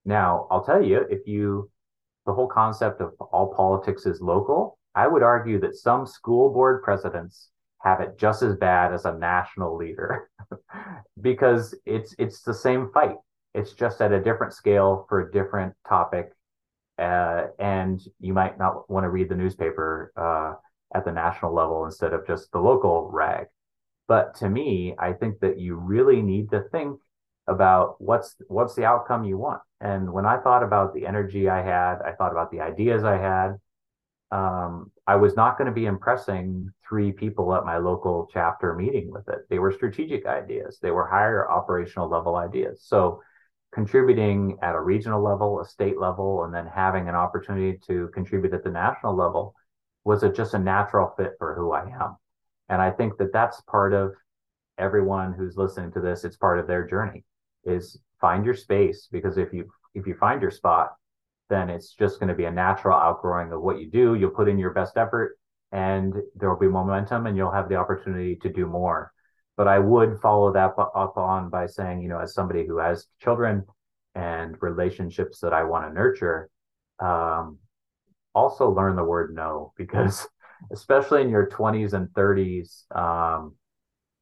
Now, 0.04 0.48
I'll 0.50 0.66
tell 0.66 0.84
you, 0.84 1.06
if 1.10 1.28
you, 1.28 1.70
the 2.26 2.34
whole 2.34 2.48
concept 2.48 3.02
of 3.02 3.14
all 3.20 3.54
politics 3.56 4.06
is 4.06 4.20
local, 4.20 4.80
I 4.96 5.08
would 5.08 5.24
argue 5.24 5.60
that 5.62 5.76
some 5.76 6.08
school 6.08 6.52
board 6.52 6.84
presidents 6.84 7.50
have 7.84 8.02
it 8.02 8.18
just 8.18 8.42
as 8.42 8.56
bad 8.56 8.94
as 8.94 9.06
a 9.06 9.18
national 9.18 9.78
leader 9.78 10.30
because 11.22 11.76
it's 11.86 12.16
it's 12.18 12.42
the 12.42 12.54
same 12.54 12.90
fight 12.92 13.16
it's 13.56 13.74
just 13.74 14.01
at 14.01 14.12
a 14.12 14.22
different 14.22 14.53
scale 14.53 15.06
for 15.10 15.22
a 15.22 15.32
different 15.32 15.74
topic 15.88 16.32
uh, 16.97 17.47
and 17.60 18.01
you 18.20 18.34
might 18.34 18.58
not 18.58 18.89
want 18.89 19.03
to 19.03 19.10
read 19.10 19.30
the 19.30 19.36
newspaper 19.36 20.12
uh, 20.16 20.53
at 20.97 21.06
the 21.06 21.12
national 21.12 21.53
level 21.53 21.86
instead 21.86 22.14
of 22.14 22.26
just 22.28 22.51
the 22.51 22.60
local 22.60 23.10
rag 23.12 23.47
but 24.08 24.36
to 24.36 24.49
me 24.49 24.95
i 24.99 25.14
think 25.14 25.39
that 25.39 25.60
you 25.60 25.76
really 25.76 26.22
need 26.22 26.49
to 26.49 26.62
think 26.72 26.99
about 27.47 27.99
what's 28.01 28.36
what's 28.47 28.76
the 28.76 28.86
outcome 28.86 29.24
you 29.24 29.38
want 29.38 29.62
and 29.82 30.12
when 30.12 30.26
i 30.26 30.38
thought 30.38 30.64
about 30.64 30.93
the 30.93 31.06
energy 31.06 31.49
i 31.49 31.62
had 31.62 31.97
i 32.06 32.12
thought 32.12 32.32
about 32.32 32.51
the 32.51 32.62
ideas 32.62 33.03
i 33.03 33.18
had 33.18 33.56
um, 34.32 34.91
I 35.08 35.16
was 35.16 35.36
not 35.36 35.58
going 35.58 35.68
to 35.68 35.74
be 35.74 35.86
impressing 35.86 36.72
three 36.88 37.12
people 37.12 37.53
at 37.53 37.66
my 37.66 37.78
local 37.78 38.28
chapter 38.34 38.74
meeting 38.74 39.12
with 39.12 39.28
it. 39.30 39.47
They 39.49 39.60
were 39.60 39.72
strategic 39.72 40.26
ideas, 40.26 40.80
they 40.82 40.91
were 40.91 41.08
higher 41.08 41.49
operational 41.49 42.10
level 42.10 42.36
ideas. 42.36 42.82
So, 42.84 43.22
contributing 43.76 44.58
at 44.62 44.74
a 44.74 44.80
regional 44.80 45.22
level, 45.22 45.60
a 45.60 45.66
state 45.66 46.00
level, 46.00 46.46
and 46.46 46.54
then 46.54 46.66
having 46.66 47.10
an 47.10 47.16
opportunity 47.16 47.78
to 47.86 48.10
contribute 48.14 48.54
at 48.54 48.64
the 48.64 48.72
national 48.72 49.14
level 49.14 49.54
was 50.06 50.24
a, 50.24 50.32
just 50.32 50.54
a 50.54 50.60
natural 50.60 51.14
fit 51.18 51.34
for 51.38 51.54
who 51.56 51.74
I 51.74 51.82
am. 51.82 52.16
And 52.70 52.82
I 52.82 52.90
think 52.90 53.18
that 53.18 53.34
that's 53.34 53.60
part 53.62 53.94
of 53.94 54.14
everyone 54.78 55.34
who's 55.34 55.58
listening 55.58 55.92
to 55.92 56.00
this. 56.00 56.24
It's 56.24 56.38
part 56.38 56.58
of 56.58 56.68
their 56.68 56.88
journey 56.88 57.26
is 57.66 58.00
find 58.22 58.46
your 58.46 58.56
space 58.56 59.10
because 59.12 59.38
if 59.38 59.52
you 59.52 59.70
if 59.94 60.08
you 60.08 60.16
find 60.16 60.42
your 60.42 60.52
spot, 60.52 60.94
then 61.50 61.70
it's 61.70 61.94
just 61.94 62.20
going 62.20 62.30
to 62.30 62.36
be 62.36 62.46
a 62.46 62.52
natural 62.52 62.98
outgrowing 62.98 63.52
of 63.52 63.62
what 63.62 63.80
you 63.80 63.90
do. 63.90 64.16
You'll 64.16 64.30
put 64.30 64.48
in 64.48 64.58
your 64.58 64.72
best 64.72 64.96
effort 64.98 65.38
and 65.72 66.14
there 66.36 66.50
will 66.50 66.60
be 66.60 66.68
momentum 66.68 67.28
and 67.28 67.36
you'll 67.36 67.52
have 67.52 67.68
the 67.68 67.76
opportunity 67.76 68.38
to 68.38 68.50
do 68.50 68.66
more. 68.68 69.12
But 69.58 69.68
I 69.68 69.80
would 69.80 70.20
follow 70.20 70.51
that 70.53 70.74
up 70.78 71.18
on 71.18 71.49
by 71.49 71.68
saying, 71.68 72.01
you 72.01 72.10
know, 72.10 72.20
as 72.20 72.34
somebody 72.34 72.66
who 72.68 72.78
has 72.78 73.08
children 73.22 73.64
and 74.14 74.56
relationships 74.62 75.39
that 75.39 75.53
I 75.53 75.64
want 75.64 75.88
to 75.88 75.93
nurture, 75.93 76.49
um, 76.99 77.60
also 78.36 78.70
learn 78.70 78.95
the 78.95 79.03
word 79.03 79.34
no 79.34 79.74
because 79.78 80.28
especially 80.72 81.22
in 81.22 81.30
your 81.30 81.47
20s 81.47 81.93
and 81.93 82.10
30s 82.10 82.84
um, 82.95 83.56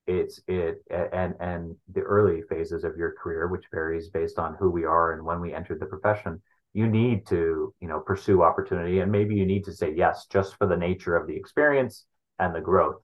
it's 0.05 0.39
it 0.47 0.83
and 0.89 1.33
and 1.39 1.75
the 1.93 2.01
early 2.01 2.41
phases 2.43 2.83
of 2.83 2.97
your 2.97 3.13
career 3.13 3.47
which 3.47 3.65
varies 3.71 4.09
based 4.09 4.37
on 4.37 4.55
who 4.59 4.69
we 4.69 4.85
are 4.85 5.13
and 5.13 5.23
when 5.23 5.39
we 5.39 5.53
entered 5.53 5.79
the 5.79 5.85
profession 5.85 6.41
you 6.73 6.87
need 6.87 7.25
to 7.25 7.73
you 7.79 7.87
know 7.87 7.99
pursue 7.99 8.43
opportunity 8.43 8.99
and 8.99 9.11
maybe 9.11 9.35
you 9.35 9.45
need 9.45 9.63
to 9.63 9.73
say 9.73 9.93
yes 9.95 10.25
just 10.29 10.57
for 10.57 10.67
the 10.67 10.75
nature 10.75 11.15
of 11.15 11.25
the 11.25 11.35
experience 11.35 12.05
and 12.39 12.53
the 12.53 12.61
growth 12.61 12.97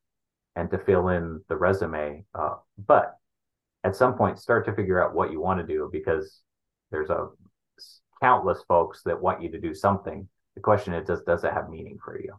and 0.60 0.70
to 0.72 0.78
fill 0.80 1.10
in 1.10 1.42
the 1.48 1.56
resume 1.56 2.24
uh, 2.36 2.56
but 2.88 3.16
at 3.84 3.96
some 3.96 4.14
point 4.16 4.38
start 4.38 4.66
to 4.66 4.74
figure 4.74 5.04
out 5.04 5.16
what 5.16 5.32
you 5.32 5.40
want 5.40 5.60
to 5.60 5.66
do 5.66 5.90
because 5.92 6.42
there's 6.92 7.10
a 7.10 7.28
countless 8.22 8.62
folks 8.68 9.02
that 9.06 9.20
want 9.20 9.42
you 9.42 9.50
to 9.50 9.60
do 9.60 9.74
something. 9.74 10.28
The 10.56 10.62
question 10.62 10.94
is 10.94 11.08
does 11.08 11.22
does 11.22 11.44
it 11.44 11.54
have 11.54 11.70
meaning 11.70 11.98
for 12.04 12.20
you? 12.20 12.34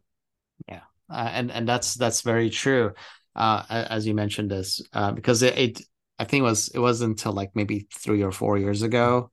Yeah. 0.69 0.83
Uh, 1.09 1.31
and 1.33 1.51
and 1.51 1.67
that's 1.67 1.95
that's 1.95 2.21
very 2.21 2.51
true 2.51 2.93
uh, 3.35 3.65
as 3.69 4.07
you 4.07 4.15
mentioned 4.15 4.51
this 4.51 4.81
uh, 4.93 5.11
because 5.11 5.43
it, 5.43 5.59
it 5.59 5.83
i 6.21 6.25
think 6.25 6.43
it 6.43 6.45
was 6.45 6.69
it 6.69 6.79
wasn't 6.79 7.11
until 7.11 7.33
like 7.33 7.51
maybe 7.55 7.89
three 7.93 8.23
or 8.23 8.31
four 8.31 8.59
years 8.59 8.83
ago 8.83 9.31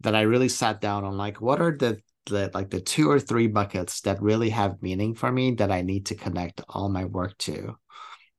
that 0.00 0.14
I 0.14 0.22
really 0.22 0.48
sat 0.48 0.80
down 0.80 1.04
on 1.04 1.16
like 1.16 1.40
what 1.40 1.60
are 1.60 1.76
the 1.76 2.00
the 2.26 2.50
like 2.54 2.70
the 2.70 2.80
two 2.80 3.10
or 3.10 3.18
three 3.18 3.46
buckets 3.46 4.02
that 4.02 4.22
really 4.22 4.50
have 4.50 4.82
meaning 4.82 5.14
for 5.14 5.30
me 5.30 5.52
that 5.56 5.72
I 5.72 5.82
need 5.82 6.06
to 6.06 6.14
connect 6.14 6.60
all 6.68 6.88
my 6.88 7.04
work 7.04 7.36
to. 7.38 7.76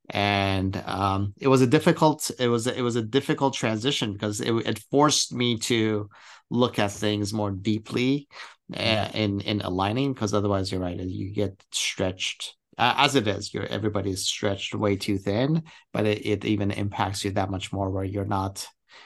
And 0.10 0.76
um, 0.86 1.34
it 1.40 1.48
was 1.48 1.62
a 1.62 1.68
difficult 1.68 2.32
it 2.40 2.48
was 2.48 2.68
it 2.68 2.82
was 2.82 2.96
a 2.96 3.02
difficult 3.02 3.54
transition 3.54 4.14
because 4.14 4.42
it, 4.42 4.52
it 4.66 4.80
forced 4.92 5.34
me 5.34 5.58
to 5.58 6.10
look 6.50 6.80
at 6.80 6.92
things 6.92 7.32
more 7.32 7.52
deeply 7.52 8.28
uh, 8.76 9.10
in 9.14 9.40
in 9.42 9.62
aligning 9.62 10.14
because 10.14 10.34
otherwise 10.34 10.72
you're 10.72 10.82
right 10.82 11.00
you 11.00 11.32
get 11.32 11.64
stretched 11.72 12.56
uh, 12.78 12.96
as 12.98 13.16
it 13.16 13.28
is 13.28 13.54
you're 13.54 13.68
everybody's 13.68 14.26
stretched 14.26 14.74
way 14.74 14.96
too 14.96 15.18
thin 15.18 15.62
but 15.94 16.06
it, 16.06 16.26
it 16.26 16.46
even 16.46 16.72
impacts 16.72 17.24
you 17.24 17.32
that 17.32 17.52
much 17.52 17.72
more 17.72 17.90
where 17.90 18.04
you're 18.04 18.26
not 18.26 18.66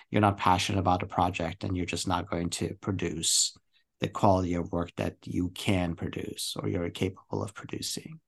you're 0.10 0.22
not 0.22 0.38
passionate 0.38 0.80
about 0.80 1.04
a 1.04 1.08
project 1.08 1.64
and 1.64 1.76
you're 1.76 1.86
just 1.86 2.08
not 2.08 2.30
going 2.30 2.50
to 2.50 2.74
produce 2.80 3.58
the 4.00 4.08
quality 4.08 4.54
of 4.54 4.72
work 4.72 4.92
that 4.98 5.16
you 5.26 5.50
can 5.50 5.96
produce 5.96 6.56
or 6.60 6.68
you're 6.68 6.90
capable 6.90 7.42
of 7.42 7.54
producing. 7.54 8.20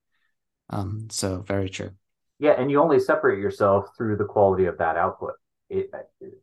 Um, 0.70 1.08
so 1.12 1.42
very 1.42 1.70
true 1.70 1.92
yeah, 2.40 2.52
and 2.58 2.70
you 2.70 2.82
only 2.82 3.00
separate 3.00 3.40
yourself 3.40 3.88
through 3.98 4.18
the 4.18 4.26
quality 4.26 4.66
of 4.66 4.78
that 4.78 4.98
output. 4.98 5.34
It, 5.70 5.90
it, 6.20 6.34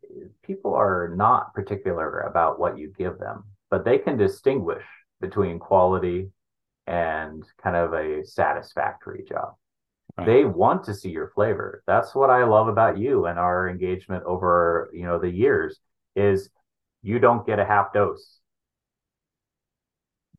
people 0.42 0.74
are 0.74 1.12
not 1.14 1.54
particular 1.54 2.20
about 2.20 2.58
what 2.58 2.78
you 2.78 2.92
give 2.96 3.18
them, 3.18 3.44
but 3.70 3.84
they 3.84 3.98
can 3.98 4.16
distinguish 4.16 4.84
between 5.20 5.58
quality 5.58 6.30
and 6.86 7.44
kind 7.62 7.76
of 7.76 7.92
a 7.92 8.24
satisfactory 8.24 9.24
job. 9.28 9.54
Right. 10.16 10.26
They 10.26 10.44
want 10.44 10.84
to 10.84 10.94
see 10.94 11.10
your 11.10 11.30
flavor. 11.34 11.82
That's 11.86 12.14
what 12.14 12.30
I 12.30 12.44
love 12.44 12.68
about 12.68 12.98
you 12.98 13.26
and 13.26 13.38
our 13.38 13.68
engagement 13.68 14.24
over, 14.24 14.90
you 14.92 15.04
know, 15.04 15.18
the 15.18 15.30
years 15.30 15.78
is 16.16 16.50
you 17.02 17.18
don't 17.18 17.46
get 17.46 17.58
a 17.58 17.64
half 17.64 17.92
dose 17.92 18.40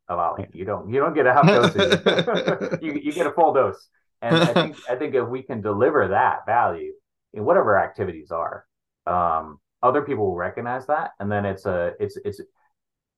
of 0.07 0.19
Ali. 0.19 0.47
You 0.53 0.65
don't 0.65 0.91
you 0.91 0.99
don't 0.99 1.15
get 1.15 1.25
a 1.25 1.33
half 1.33 1.47
dose. 1.47 1.75
you, 2.81 2.93
you 2.93 3.13
get 3.13 3.25
a 3.25 3.31
full 3.31 3.53
dose. 3.53 3.87
And 4.23 4.37
I 4.37 4.53
think 4.53 4.77
I 4.89 4.95
think 4.95 5.13
if 5.13 5.27
we 5.27 5.43
can 5.43 5.61
deliver 5.61 6.07
that 6.07 6.45
value 6.45 6.93
in 7.33 7.43
whatever 7.45 7.77
activities 7.77 8.31
are, 8.31 8.65
um, 9.05 9.59
other 9.83 10.01
people 10.01 10.25
will 10.25 10.35
recognize 10.35 10.87
that, 10.87 11.11
and 11.19 11.31
then 11.31 11.45
it's 11.45 11.65
a 11.65 11.93
it's 11.99 12.17
it's 12.23 12.41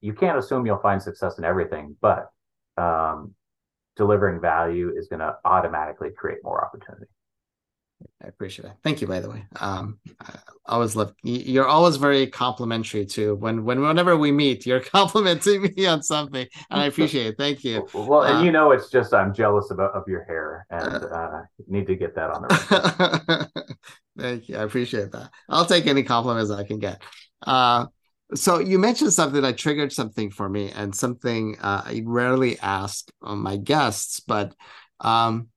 you 0.01 0.14
can't 0.14 0.38
assume 0.38 0.66
you'll 0.66 0.80
find 0.80 1.01
success 1.01 1.38
in 1.38 1.45
everything, 1.45 1.95
but 2.01 2.32
um, 2.78 3.34
delivering 3.95 4.41
value 4.41 4.91
is 4.95 5.08
going 5.08 5.20
to 5.20 5.36
automatically 5.45 6.10
create 6.10 6.39
more 6.43 6.64
opportunity. 6.66 7.06
I 8.23 8.27
appreciate 8.27 8.65
it. 8.65 8.73
Thank 8.83 9.01
you, 9.01 9.07
by 9.07 9.19
the 9.19 9.29
way. 9.29 9.45
Um, 9.59 9.99
I 10.19 10.33
always 10.65 10.95
love 10.95 11.13
you're 11.23 11.67
always 11.67 11.95
very 11.95 12.27
complimentary 12.27 13.05
too. 13.05 13.35
When 13.35 13.63
when 13.63 13.81
whenever 13.81 14.17
we 14.17 14.31
meet, 14.31 14.65
you're 14.65 14.79
complimenting 14.97 15.73
me 15.75 15.85
on 15.85 16.01
something, 16.01 16.45
and 16.69 16.81
I 16.81 16.85
appreciate 16.87 17.27
it. 17.27 17.37
Thank 17.37 17.63
you. 17.63 17.87
Well, 17.93 18.23
and 18.23 18.37
uh, 18.39 18.41
you 18.41 18.51
know, 18.51 18.71
it's 18.71 18.89
just 18.89 19.13
I'm 19.13 19.33
jealous 19.33 19.71
about 19.71 19.93
of 19.93 20.03
your 20.07 20.23
hair, 20.23 20.65
and 20.69 21.03
uh, 21.03 21.07
uh 21.07 21.41
need 21.67 21.87
to 21.87 21.95
get 21.95 22.15
that 22.15 22.31
on 22.31 22.41
the. 22.43 23.49
Thank 24.17 24.49
you. 24.49 24.57
I 24.57 24.63
appreciate 24.63 25.11
that. 25.11 25.29
I'll 25.49 25.65
take 25.65 25.87
any 25.87 26.03
compliments 26.03 26.51
I 26.51 26.63
can 26.63 26.79
get. 26.79 27.01
Uh, 27.45 27.87
so 28.33 28.59
you 28.59 28.79
mentioned 28.79 29.13
something 29.13 29.41
that 29.41 29.57
triggered 29.57 29.93
something 29.93 30.31
for 30.31 30.49
me, 30.49 30.71
and 30.71 30.95
something 30.95 31.57
uh, 31.61 31.83
I 31.85 32.01
rarely 32.05 32.59
ask 32.59 33.07
my 33.21 33.55
guests, 33.57 34.19
but 34.19 34.53
um, 34.99 35.49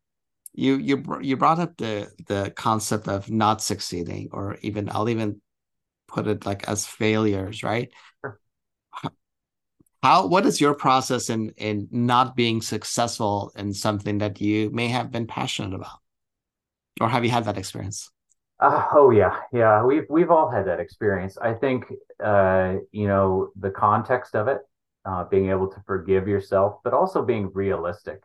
you 0.58 0.76
you 0.76 1.04
you 1.20 1.36
brought 1.36 1.60
up 1.60 1.76
the 1.76 2.10
the 2.26 2.52
concept 2.56 3.06
of 3.06 3.30
not 3.30 3.62
succeeding 3.62 4.28
or 4.32 4.56
even 4.62 4.90
I'll 4.90 5.08
even 5.08 5.40
put 6.08 6.26
it 6.26 6.44
like 6.44 6.68
as 6.68 6.84
failures, 6.84 7.62
right? 7.62 7.90
Sure. 8.20 8.40
How 10.02 10.26
what 10.26 10.46
is 10.46 10.60
your 10.60 10.74
process 10.74 11.30
in 11.30 11.50
in 11.56 11.88
not 11.92 12.34
being 12.34 12.60
successful 12.60 13.52
in 13.56 13.72
something 13.72 14.18
that 14.18 14.40
you 14.40 14.70
may 14.70 14.88
have 14.88 15.12
been 15.12 15.28
passionate 15.28 15.74
about? 15.74 16.00
Or 17.00 17.08
have 17.08 17.24
you 17.24 17.30
had 17.30 17.44
that 17.44 17.56
experience? 17.56 18.10
Uh, 18.58 18.84
oh 18.92 19.10
yeah, 19.10 19.36
yeah. 19.52 19.84
We've 19.84 20.06
we've 20.10 20.32
all 20.32 20.50
had 20.50 20.66
that 20.66 20.80
experience. 20.80 21.38
I 21.38 21.54
think 21.54 21.84
uh, 22.22 22.78
you 22.90 23.06
know 23.06 23.50
the 23.54 23.70
context 23.70 24.34
of 24.34 24.48
it, 24.48 24.58
uh, 25.04 25.22
being 25.24 25.50
able 25.50 25.68
to 25.68 25.80
forgive 25.86 26.26
yourself, 26.26 26.80
but 26.82 26.92
also 26.92 27.24
being 27.24 27.52
realistic 27.54 28.22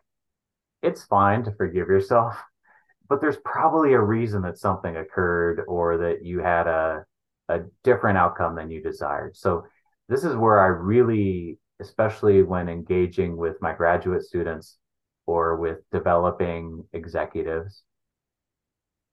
it's 0.84 1.04
fine 1.06 1.44
to 1.46 1.52
forgive 1.52 1.88
yourself, 1.88 2.36
but 3.10 3.22
there's 3.22 3.38
probably 3.44 3.94
a 3.94 4.02
reason 4.02 4.44
that 4.44 4.58
something 4.58 4.98
occurred 4.98 5.64
or 5.68 5.98
that 5.98 6.24
you 6.24 6.40
had 6.40 6.68
a 6.68 7.06
a 7.50 7.62
different 7.84 8.18
outcome 8.18 8.56
than 8.56 8.72
you 8.72 8.82
desired. 8.82 9.36
So 9.36 9.66
this 10.10 10.24
is 10.24 10.36
where 10.36 10.60
I 10.60 10.68
really, 10.68 11.60
especially 11.80 12.44
when 12.44 12.70
engaging 12.70 13.38
with 13.38 13.62
my 13.62 13.74
graduate 13.74 14.24
students 14.24 14.78
or 15.26 15.58
with 15.58 15.80
developing 15.92 16.84
executives, 16.94 17.84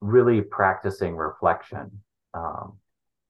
really 0.00 0.40
practicing 0.40 1.16
reflection. 1.16 2.02
Um, 2.34 2.78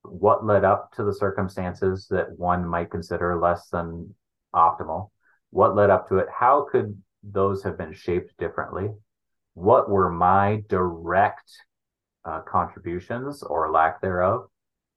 what 0.03 0.47
led 0.47 0.65
up 0.65 0.93
to 0.93 1.05
the 1.05 1.15
circumstances 1.15 2.07
that 2.11 2.39
one 2.39 2.67
might 2.67 2.91
consider 2.91 3.39
less 3.39 3.69
than 3.69 4.15
optimal? 4.55 5.11
What 5.51 5.75
led 5.75 5.91
up 5.91 6.09
to 6.09 6.19
it? 6.19 6.29
How 6.33 6.67
could 6.71 6.97
those 7.23 7.63
have 7.63 7.79
been 7.79 7.93
shaped 7.93 8.37
differently? 8.39 8.89
What 9.55 9.91
were 9.91 10.11
my 10.11 10.63
direct 10.69 11.51
uh, 12.25 12.41
contributions 12.41 13.43
or 13.43 13.71
lack 13.71 14.01
thereof 14.01 14.47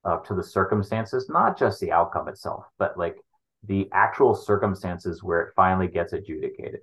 uh, 0.05 0.17
to 0.19 0.36
the 0.36 0.43
circumstances, 0.43 1.30
not 1.30 1.57
just 1.57 1.80
the 1.80 1.91
outcome 1.91 2.28
itself, 2.28 2.65
but 2.78 2.97
like 2.97 3.17
the 3.65 3.89
actual 3.93 4.36
circumstances 4.36 5.24
where 5.24 5.41
it 5.41 5.53
finally 5.55 5.88
gets 5.88 6.13
adjudicated? 6.13 6.82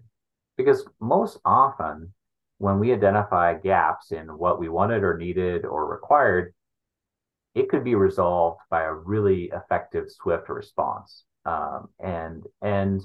Because 0.57 0.85
most 1.01 1.39
often, 1.45 2.13
when 2.59 2.79
we 2.79 2.93
identify 2.93 3.55
gaps 3.55 4.13
in 4.13 4.27
what 4.37 4.59
we 4.59 4.69
wanted 4.69 5.03
or 5.03 5.17
needed 5.17 5.65
or 5.65 5.87
required, 5.87 6.53
it 7.55 7.69
could 7.69 7.85
be 7.85 7.95
resolved 7.95 8.61
by 8.71 8.83
a 8.83 8.93
really 8.93 9.51
effective, 9.55 10.11
swift 10.11 10.49
response. 10.49 11.25
Um, 11.47 11.89
and 11.99 12.47
and 12.61 13.03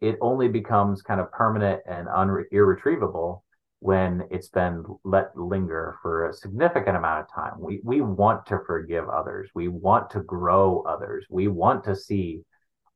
it 0.00 0.16
only 0.20 0.48
becomes 0.48 1.02
kind 1.02 1.20
of 1.20 1.30
permanent 1.30 1.82
and 1.86 2.08
unre- 2.08 2.44
irretrievable 2.50 3.44
when 3.80 4.24
it's 4.30 4.48
been 4.48 4.84
let 5.04 5.36
linger 5.36 5.96
for 6.02 6.28
a 6.28 6.34
significant 6.34 6.96
amount 6.96 7.20
of 7.20 7.34
time. 7.34 7.54
We 7.58 7.80
we 7.82 8.00
want 8.00 8.46
to 8.46 8.60
forgive 8.66 9.08
others. 9.08 9.50
We 9.54 9.68
want 9.68 10.10
to 10.10 10.20
grow 10.20 10.82
others. 10.82 11.26
We 11.30 11.48
want 11.48 11.84
to 11.84 11.96
see 11.96 12.42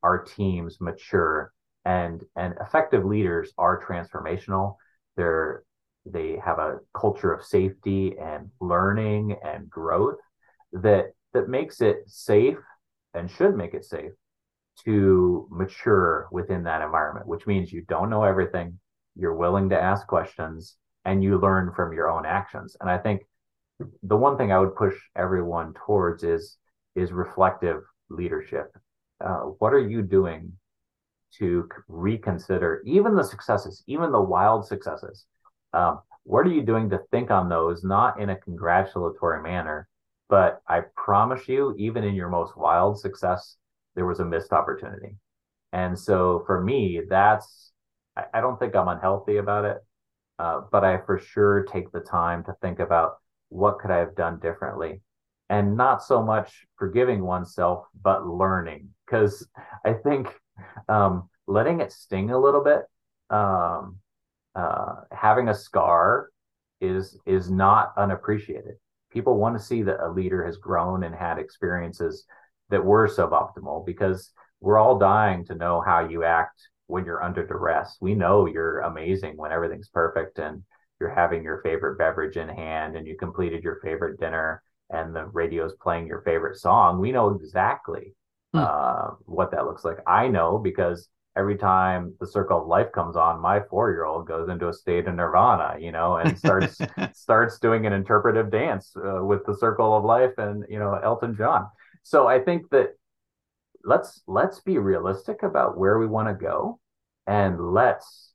our 0.03 0.23
teams 0.23 0.81
mature 0.81 1.53
and 1.85 2.23
and 2.37 2.55
effective 2.61 3.05
leaders 3.05 3.53
are 3.59 3.83
transformational. 3.83 4.77
They're 5.17 5.65
they 6.07 6.39
have 6.45 6.59
a 6.59 6.81
culture 6.95 7.33
of 7.33 7.45
safety 7.45 8.17
and 8.19 8.51
learning 8.61 9.37
and 9.43 9.71
growth 9.71 10.19
that 10.73 11.15
that 11.33 11.49
makes 11.49 11.81
it 11.81 12.03
safe 12.07 12.59
and 13.15 13.31
should 13.31 13.57
make 13.57 13.75
it 13.75 13.85
safe 13.85 14.13
to 14.85 15.47
mature 15.51 16.29
within 16.31 16.64
that 16.64 16.83
environment, 16.83 17.27
which 17.27 17.47
means 17.47 17.72
you 17.72 17.83
don't 17.83 18.11
know 18.11 18.25
everything, 18.25 18.79
you're 19.16 19.35
willing 19.37 19.70
to 19.70 19.81
ask 19.81 20.07
questions, 20.07 20.77
and 21.05 21.22
you 21.22 21.39
learn 21.39 21.72
from 21.75 21.93
your 21.93 22.11
own 22.11 22.27
actions. 22.27 22.77
And 22.81 22.91
I 22.91 22.99
think 22.99 23.22
the 24.03 24.16
one 24.16 24.37
thing 24.37 24.53
I 24.53 24.59
would 24.59 24.77
push 24.77 24.95
everyone 25.16 25.75
towards 25.87 26.22
is 26.22 26.57
is 26.95 27.12
reflective 27.12 27.83
leadership. 28.09 28.77
Uh, 29.25 29.41
what 29.59 29.72
are 29.72 29.89
you 29.89 30.03
doing 30.03 30.53
to 31.39 31.68
reconsider 31.89 32.83
even 32.85 33.16
the 33.16 33.25
successes, 33.25 33.83
even 33.87 34.12
the 34.12 34.20
wild 34.20 34.66
successes? 34.66 35.25
Um, 35.72 36.01
what 36.22 36.47
are 36.47 36.51
you 36.51 36.62
doing 36.62 36.89
to 36.91 37.01
think 37.11 37.31
on 37.31 37.49
those, 37.49 37.85
not 37.85 38.20
in 38.20 38.31
a 38.31 38.37
congratulatory 38.37 39.43
manner, 39.43 39.89
but 40.29 40.62
I 40.68 40.83
promise 40.97 41.49
you, 41.49 41.75
even 41.79 42.05
in 42.05 42.14
your 42.14 42.29
most 42.29 42.57
wild 42.57 42.99
success, 42.99 43.57
there 43.95 44.07
was 44.07 44.21
a 44.21 44.25
missed 44.25 44.53
opportunity. 44.53 45.17
And 45.73 45.99
so 45.99 46.43
for 46.47 46.61
me, 46.61 47.03
that's, 47.09 47.73
I, 48.17 48.25
I 48.35 48.41
don't 48.41 48.59
think 48.59 48.75
I'm 48.75 48.89
unhealthy 48.89 49.39
about 49.39 49.65
it, 49.65 49.79
uh, 50.39 50.63
but 50.71 50.85
I 50.85 50.99
for 50.99 51.19
sure 51.19 51.65
take 51.65 51.91
the 51.93 52.01
time 52.01 52.45
to 52.45 52.55
think 52.61 52.81
about 52.81 53.15
what 53.49 53.79
could 53.79 53.91
I 53.91 53.99
have 53.99 54.15
done 54.17 54.41
differently 54.41 55.01
and 55.51 55.77
not 55.77 56.03
so 56.03 56.23
much 56.23 56.67
forgiving 56.77 57.23
oneself, 57.23 57.87
but 58.03 58.27
learning. 58.27 58.89
Because 59.05 59.47
I 59.85 59.93
think 59.93 60.29
um, 60.89 61.29
letting 61.47 61.81
it 61.81 61.93
sting 61.93 62.31
a 62.31 62.39
little 62.39 62.65
bit, 62.65 62.83
um, 63.31 63.99
uh, 64.55 65.03
having 65.13 65.49
a 65.49 65.55
scar 65.55 66.31
is 66.81 67.19
is 67.27 67.51
not 67.51 67.93
unappreciated. 67.97 68.75
People 69.13 69.37
want 69.37 69.57
to 69.57 69.65
see 69.65 69.83
that 69.83 70.05
a 70.05 70.11
leader 70.11 70.45
has 70.45 70.57
grown 70.57 71.05
and 71.05 71.15
had 71.15 71.39
experiences 71.39 72.25
that 72.71 72.85
were 72.85 73.09
suboptimal 73.09 73.85
because 73.87 74.33
we're 74.61 74.79
all 74.79 74.99
dying 74.99 75.45
to 75.47 75.55
know 75.55 75.83
how 75.85 76.09
you 76.09 76.25
act 76.25 76.61
when 76.87 77.05
you're 77.05 77.23
under 77.23 77.47
duress. 77.47 77.97
We 78.01 78.15
know 78.15 78.47
you're 78.47 78.81
amazing 78.81 79.37
when 79.37 79.53
everything's 79.53 79.89
perfect 79.89 80.39
and 80.39 80.62
you're 81.01 81.15
having 81.15 81.43
your 81.43 81.61
favorite 81.62 81.99
beverage 81.99 82.37
in 82.37 82.49
hand 82.49 82.97
and 82.97 83.07
you 83.07 83.17
completed 83.17 83.62
your 83.62 83.81
favorite 83.83 84.19
dinner 84.19 84.62
and 84.91 85.15
the 85.15 85.27
radio's 85.27 85.75
playing 85.81 86.07
your 86.07 86.23
favorite 86.23 86.57
song. 86.57 87.01
We 87.01 87.12
know 87.12 87.31
exactly 87.31 88.15
hmm. 88.53 88.61
uh, 88.61 89.11
what 89.25 89.51
that 89.53 89.67
looks 89.67 89.85
like. 89.85 89.99
I 90.07 90.29
know 90.29 90.59
because 90.59 91.09
every 91.37 91.57
time 91.57 92.15
the 92.21 92.27
circle 92.27 92.61
of 92.61 92.69
life 92.69 92.93
comes 92.93 93.17
on, 93.17 93.41
my 93.41 93.61
four 93.69 93.91
year 93.91 94.05
old 94.05 94.27
goes 94.27 94.49
into 94.49 94.69
a 94.69 94.73
state 94.73 95.09
of 95.09 95.15
nirvana, 95.15 95.77
you 95.81 95.93
know, 95.93 96.17
and 96.17 96.39
starts 96.39 96.79
starts 97.12 97.59
doing 97.59 97.87
an 97.87 97.93
interpretive 97.93 98.51
dance 98.51 98.95
uh, 98.97 99.25
with 99.25 99.45
the 99.47 99.57
circle 99.57 99.97
of 99.97 100.05
life 100.05 100.33
and 100.39 100.65
you 100.69 100.79
know 100.79 100.95
Elton 101.03 101.37
John. 101.37 101.67
So 102.05 102.29
I 102.29 102.39
think 102.39 102.71
that 102.71 102.91
let's 103.83 104.23
let's 104.27 104.61
be 104.61 104.79
realistic 104.79 105.43
about 105.43 105.77
where 105.77 105.99
we 105.99 106.07
want 106.07 106.29
to 106.29 106.35
go, 106.35 106.79
and 107.27 107.73
let's 107.73 108.33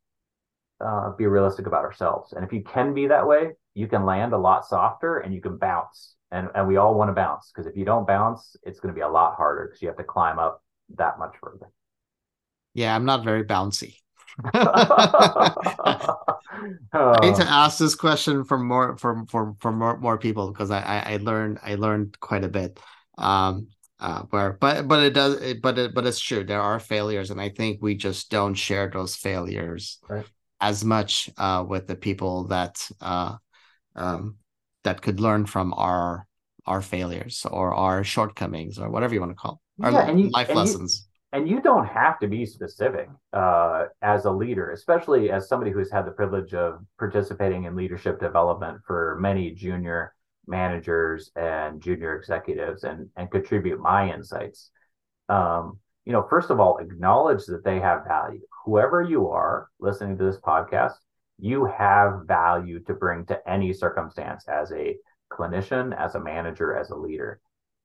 uh, 0.83 1.11
be 1.11 1.27
realistic 1.27 1.67
about 1.67 1.85
ourselves. 1.85 2.33
And 2.33 2.43
if 2.43 2.51
you 2.51 2.63
can 2.63 2.93
be 2.93 3.07
that 3.07 3.27
way, 3.27 3.51
you 3.75 3.87
can 3.87 4.05
land 4.05 4.33
a 4.33 4.37
lot 4.37 4.65
softer 4.65 5.19
and 5.19 5.33
you 5.33 5.41
can 5.41 5.57
bounce. 5.57 6.15
And 6.31 6.49
and 6.55 6.67
we 6.67 6.77
all 6.77 6.95
want 6.95 7.09
to 7.09 7.13
bounce 7.13 7.51
because 7.53 7.67
if 7.67 7.77
you 7.77 7.85
don't 7.85 8.07
bounce, 8.07 8.55
it's 8.63 8.79
going 8.79 8.93
to 8.93 8.97
be 8.97 9.01
a 9.01 9.07
lot 9.07 9.35
harder 9.35 9.67
because 9.67 9.81
you 9.81 9.87
have 9.87 9.97
to 9.97 10.03
climb 10.03 10.39
up 10.39 10.63
that 10.95 11.17
much 11.17 11.35
further. 11.41 11.71
Yeah, 12.73 12.95
I'm 12.95 13.05
not 13.05 13.23
very 13.23 13.43
bouncy. 13.43 13.95
I 16.93 17.19
need 17.21 17.35
to 17.35 17.45
ask 17.47 17.77
this 17.77 17.95
question 17.95 18.43
for 18.43 18.57
more 18.57 18.97
for 18.97 19.25
for 19.27 19.55
for 19.59 19.71
more, 19.71 19.97
more 19.97 20.17
people 20.17 20.51
because 20.51 20.71
I, 20.71 20.81
I, 20.81 21.13
I 21.13 21.17
learned 21.17 21.59
I 21.63 21.75
learned 21.75 22.19
quite 22.19 22.43
a 22.43 22.49
bit. 22.49 22.79
Um 23.19 23.67
uh 23.99 24.23
where 24.29 24.53
but 24.53 24.87
but 24.87 25.03
it 25.03 25.13
does 25.13 25.41
it, 25.41 25.61
but 25.61 25.77
it 25.77 25.93
but 25.93 26.07
it's 26.07 26.21
true 26.21 26.43
there 26.45 26.61
are 26.61 26.79
failures 26.79 27.31
and 27.31 27.41
I 27.41 27.49
think 27.49 27.81
we 27.81 27.95
just 27.95 28.31
don't 28.31 28.53
share 28.53 28.89
those 28.89 29.15
failures 29.15 29.99
right. 30.07 30.25
as 30.61 30.85
much 30.85 31.29
uh 31.37 31.65
with 31.67 31.87
the 31.87 31.97
people 31.97 32.47
that 32.47 32.87
uh 33.01 33.35
um 33.95 34.37
that 34.85 35.01
could 35.01 35.19
learn 35.19 35.45
from 35.45 35.73
our 35.73 36.25
our 36.65 36.81
failures 36.81 37.45
or 37.51 37.73
our 37.73 38.03
shortcomings 38.03 38.79
or 38.79 38.89
whatever 38.89 39.13
you 39.13 39.19
want 39.19 39.31
to 39.31 39.35
call 39.35 39.59
our 39.81 39.91
yeah, 39.91 40.07
and 40.07 40.19
you, 40.19 40.29
life 40.29 40.49
and 40.49 40.57
lessons. 40.57 41.07
You, 41.33 41.39
and 41.39 41.49
you 41.49 41.61
don't 41.61 41.85
have 41.85 42.19
to 42.19 42.27
be 42.27 42.45
specific 42.45 43.09
uh, 43.33 43.85
as 44.01 44.25
a 44.25 44.31
leader, 44.31 44.71
especially 44.71 45.29
as 45.31 45.47
somebody 45.47 45.71
who's 45.71 45.91
had 45.91 46.05
the 46.05 46.11
privilege 46.11 46.53
of 46.53 46.79
participating 46.97 47.65
in 47.65 47.75
leadership 47.75 48.19
development 48.19 48.81
for 48.85 49.17
many 49.21 49.51
junior 49.51 50.13
managers 50.49 51.31
and 51.35 51.81
junior 51.81 52.15
executives 52.15 52.83
and, 52.83 53.09
and 53.15 53.31
contribute 53.31 53.79
my 53.79 54.11
insights. 54.11 54.71
Um, 55.29 55.79
you 56.05 56.13
know, 56.13 56.25
first 56.29 56.49
of 56.49 56.59
all, 56.59 56.77
acknowledge 56.77 57.45
that 57.45 57.63
they 57.63 57.79
have 57.79 58.05
value. 58.07 58.41
Whoever 58.65 59.01
you 59.01 59.29
are 59.29 59.69
listening 59.79 60.17
to 60.17 60.23
this 60.23 60.39
podcast, 60.39 60.93
you 61.37 61.65
have 61.65 62.21
value 62.25 62.79
to 62.81 62.93
bring 62.93 63.25
to 63.27 63.49
any 63.49 63.73
circumstance 63.73 64.45
as 64.47 64.71
a 64.71 64.95
clinician, 65.31 65.95
as 65.97 66.15
a 66.15 66.19
manager, 66.19 66.75
as 66.75 66.89
a 66.89 66.95
leader. 66.95 67.39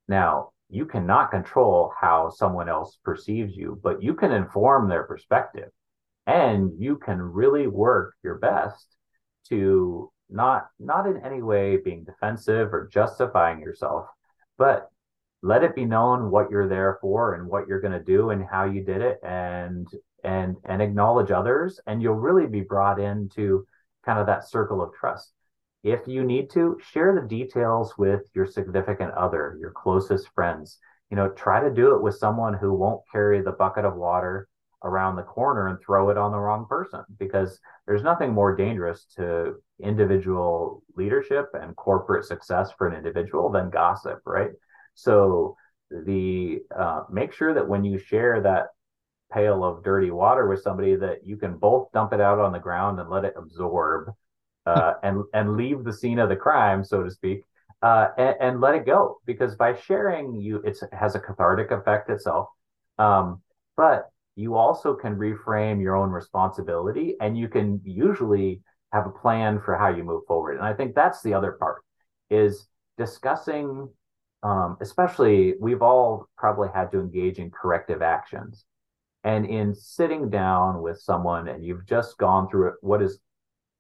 Now, 0.09 0.51
you 0.71 0.87
cannot 0.87 1.31
control 1.31 1.93
how 2.01 2.31
someone 2.31 2.69
else 2.69 2.99
perceives 3.05 3.55
you, 3.55 3.79
but 3.83 4.03
you 4.03 4.15
can 4.15 4.33
inform 4.33 4.89
their 4.89 5.05
perspective 5.05 5.71
and 6.27 6.73
you 6.79 6.97
can 6.97 7.21
really 7.21 7.67
work 7.67 8.15
your 8.23 8.37
best 8.37 8.97
to 9.49 10.11
not 10.31 10.69
not 10.79 11.07
in 11.07 11.19
any 11.25 11.43
way 11.43 11.77
being 11.77 12.05
defensive 12.05 12.73
or 12.73 12.89
justifying 12.93 13.61
yourself, 13.61 14.07
but 14.59 14.91
let 15.43 15.63
it 15.63 15.75
be 15.75 15.85
known 15.85 16.31
what 16.31 16.51
you're 16.51 16.69
there 16.69 16.99
for 17.01 17.35
and 17.35 17.47
what 17.47 17.69
you're 17.69 17.81
going 17.81 17.93
to 17.93 18.03
do 18.03 18.31
and 18.31 18.45
how 18.45 18.65
you 18.65 18.83
did 18.83 19.03
it 19.03 19.21
and 19.23 19.89
and 20.25 20.57
and 20.65 20.81
acknowledge 20.81 21.31
others 21.31 21.81
and 21.87 22.01
you'll 22.01 22.15
really 22.15 22.47
be 22.47 22.63
brought 22.63 22.99
into 22.99 23.67
kind 24.05 24.19
of 24.19 24.27
that 24.27 24.49
circle 24.49 24.83
of 24.83 24.95
trust 24.95 25.33
if 25.85 26.09
you 26.09 26.25
need 26.25 26.49
to, 26.53 26.79
share 26.83 27.15
the 27.15 27.29
details 27.29 27.97
with 27.99 28.23
your 28.35 28.47
significant 28.47 29.13
other, 29.13 29.59
your 29.61 29.71
closest 29.71 30.29
friends. 30.35 30.79
You 31.11 31.17
know, 31.17 31.29
try 31.29 31.61
to 31.61 31.73
do 31.73 31.95
it 31.95 32.03
with 32.03 32.17
someone 32.17 32.55
who 32.55 32.73
won't 32.73 33.03
carry 33.13 33.43
the 33.43 33.53
bucket 33.53 33.85
of 33.85 33.95
water 33.95 34.49
around 34.85 35.17
the 35.17 35.23
corner 35.23 35.69
and 35.69 35.79
throw 35.81 36.11
it 36.11 36.19
on 36.19 36.31
the 36.31 36.39
wrong 36.39 36.67
person 36.67 37.01
because 37.19 37.59
there's 37.87 38.03
nothing 38.03 38.33
more 38.33 38.55
dangerous 38.55 39.07
to 39.17 39.55
individual 39.83 40.83
leadership 40.97 41.49
and 41.55 41.75
corporate 41.75 42.25
success 42.25 42.71
for 42.77 42.87
an 42.87 42.97
individual 42.97 43.51
than 43.51 43.71
gossip, 43.71 44.21
right? 44.27 44.51
So 44.95 45.57
the 45.91 46.61
uh, 46.77 47.03
make 47.11 47.33
sure 47.33 47.55
that 47.55 47.69
when 47.69 47.85
you 47.85 47.99
share 47.99 48.41
that 48.43 48.69
pail 49.33 49.65
of 49.65 49.83
dirty 49.83 50.11
water 50.11 50.49
with 50.49 50.63
somebody 50.63 50.97
that 50.97 51.27
you 51.27 51.37
can 51.37 51.57
both 51.57 51.91
dump 51.93 52.13
it 52.13 52.21
out 52.21 52.39
on 52.39 52.53
the 52.53 52.59
ground 52.59 53.01
and 53.01 53.11
let 53.11 53.25
it 53.25 53.35
absorb 53.37 54.15
uh, 54.67 54.95
and 55.03 55.25
and 55.35 55.57
leave 55.57 55.85
the 55.85 55.93
scene 55.93 56.19
of 56.19 56.29
the 56.29 56.37
crime, 56.37 56.85
so 56.85 57.03
to 57.03 57.11
speak, 57.11 57.43
uh, 57.83 58.09
and, 58.17 58.37
and, 58.41 58.61
let 58.61 58.75
it 58.75 58.87
go. 58.87 59.19
Because 59.27 59.55
by 59.57 59.77
sharing, 59.77 60.35
you 60.35 60.59
it 60.59 60.79
has 60.93 61.15
a 61.15 61.21
cathartic 61.21 61.71
effect 61.71 62.09
itself, 62.09 62.49
um, 62.99 63.43
but 63.77 64.11
you 64.37 64.57
also 64.57 64.95
can 64.95 65.17
reframe 65.17 65.81
your 65.81 65.97
own 65.97 66.11
responsibility, 66.11 67.17
and 67.21 67.37
you 67.37 67.49
can 67.49 67.81
usually 67.85 68.63
have 68.93 69.07
a 69.07 69.11
plan 69.11 69.61
for 69.61 69.77
how 69.77 69.89
you 69.89 70.05
move 70.05 70.23
forward. 70.27 70.57
And 70.57 70.65
I 70.65 70.73
think 70.73 70.95
that's 70.95 71.23
the 71.23 71.35
other 71.35 71.53
part 71.53 71.83
is 72.31 72.67
discussing. 72.97 73.89
Um, 74.43 74.77
especially, 74.81 75.55
we've 75.59 75.83
all 75.83 76.29
probably 76.37 76.69
had 76.75 76.91
to 76.93 77.01
engage 77.01 77.39
in 77.39 77.51
corrective 77.51 78.03
actions. 78.03 78.65
And 79.25 79.47
in 79.47 79.75
sitting 79.75 80.29
down 80.29 80.83
with 80.83 81.01
someone 81.01 81.49
and 81.49 81.65
you've 81.65 81.87
just 81.87 82.19
gone 82.19 82.49
through 82.51 82.75
what 82.83 83.01
is 83.01 83.19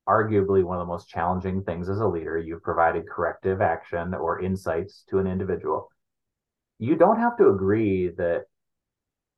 arguably 0.08 0.64
one 0.64 0.78
of 0.78 0.86
the 0.86 0.92
most 0.92 1.08
challenging 1.08 1.62
things 1.62 1.88
as 1.88 2.00
a 2.00 2.06
leader. 2.06 2.38
You've 2.38 2.62
provided 2.62 3.08
corrective 3.08 3.60
action 3.60 4.14
or 4.14 4.40
insights 4.40 5.04
to 5.10 5.18
an 5.18 5.26
individual. 5.26 5.90
You 6.78 6.96
don't 6.96 7.18
have 7.18 7.36
to 7.38 7.48
agree 7.48 8.08
that 8.16 8.44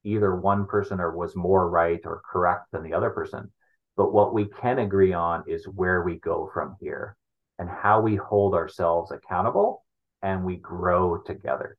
either 0.06 0.36
one 0.36 0.66
person 0.66 1.00
or 1.00 1.16
was 1.16 1.34
more 1.34 1.68
right 1.68 2.00
or 2.04 2.22
correct 2.30 2.68
than 2.72 2.82
the 2.82 2.94
other 2.94 3.10
person. 3.10 3.52
But 3.96 4.12
what 4.12 4.32
we 4.32 4.46
can 4.46 4.78
agree 4.78 5.12
on 5.12 5.44
is 5.46 5.66
where 5.66 6.02
we 6.02 6.16
go 6.16 6.50
from 6.54 6.76
here 6.80 7.16
and 7.58 7.68
how 7.68 8.00
we 8.00 8.16
hold 8.16 8.54
ourselves 8.54 9.10
accountable 9.10 9.84
and 10.22 10.44
we 10.44 10.56
grow 10.56 11.18
together. 11.18 11.76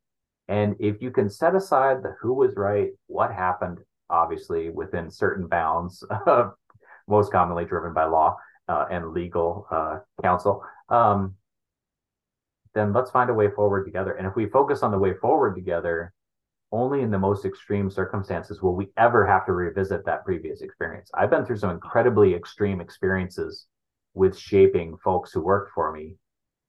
And 0.48 0.76
if 0.80 1.00
you 1.00 1.10
can 1.10 1.30
set 1.30 1.54
aside 1.54 2.02
the 2.02 2.16
who 2.20 2.34
was 2.34 2.56
right, 2.56 2.90
what 3.06 3.32
happened, 3.32 3.78
obviously 4.10 4.70
within 4.70 5.10
certain 5.10 5.46
bounds, 5.46 6.04
most 7.08 7.32
commonly 7.32 7.64
driven 7.64 7.92
by 7.94 8.04
law, 8.04 8.36
uh, 8.68 8.86
and 8.90 9.12
legal 9.12 9.66
uh, 9.70 9.98
counsel, 10.22 10.62
um, 10.90 11.34
then 12.74 12.92
let's 12.92 13.10
find 13.10 13.30
a 13.30 13.34
way 13.34 13.50
forward 13.50 13.84
together. 13.84 14.12
And 14.12 14.26
if 14.26 14.36
we 14.36 14.46
focus 14.46 14.82
on 14.82 14.90
the 14.90 14.98
way 14.98 15.14
forward 15.14 15.54
together, 15.54 16.12
only 16.70 17.02
in 17.02 17.10
the 17.10 17.18
most 17.18 17.44
extreme 17.44 17.90
circumstances 17.90 18.62
will 18.62 18.74
we 18.74 18.88
ever 18.96 19.26
have 19.26 19.46
to 19.46 19.52
revisit 19.52 20.04
that 20.04 20.24
previous 20.24 20.60
experience. 20.60 21.10
I've 21.14 21.30
been 21.30 21.44
through 21.44 21.56
some 21.56 21.70
incredibly 21.70 22.34
extreme 22.34 22.80
experiences 22.80 23.66
with 24.14 24.36
shaping 24.36 24.96
folks 24.98 25.32
who 25.32 25.40
worked 25.40 25.72
for 25.72 25.92
me. 25.92 26.16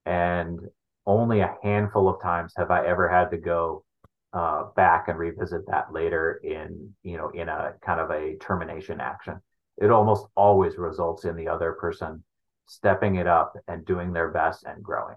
And 0.05 0.59
only 1.05 1.41
a 1.41 1.55
handful 1.63 2.07
of 2.07 2.21
times 2.21 2.53
have 2.55 2.71
I 2.71 2.85
ever 2.85 3.09
had 3.09 3.31
to 3.31 3.37
go 3.37 3.83
uh, 4.31 4.65
back 4.75 5.07
and 5.07 5.17
revisit 5.17 5.65
that 5.67 5.91
later 5.91 6.39
in, 6.43 6.93
you 7.03 7.17
know, 7.17 7.29
in 7.29 7.49
a 7.49 7.73
kind 7.81 7.99
of 7.99 8.11
a 8.11 8.35
termination 8.37 9.01
action 9.01 9.41
it 9.79 9.91
almost 9.91 10.27
always 10.35 10.77
results 10.77 11.25
in 11.25 11.35
the 11.35 11.47
other 11.47 11.73
person 11.73 12.23
stepping 12.67 13.15
it 13.15 13.27
up 13.27 13.53
and 13.67 13.85
doing 13.85 14.13
their 14.13 14.29
best 14.29 14.63
and 14.65 14.83
growing. 14.83 15.15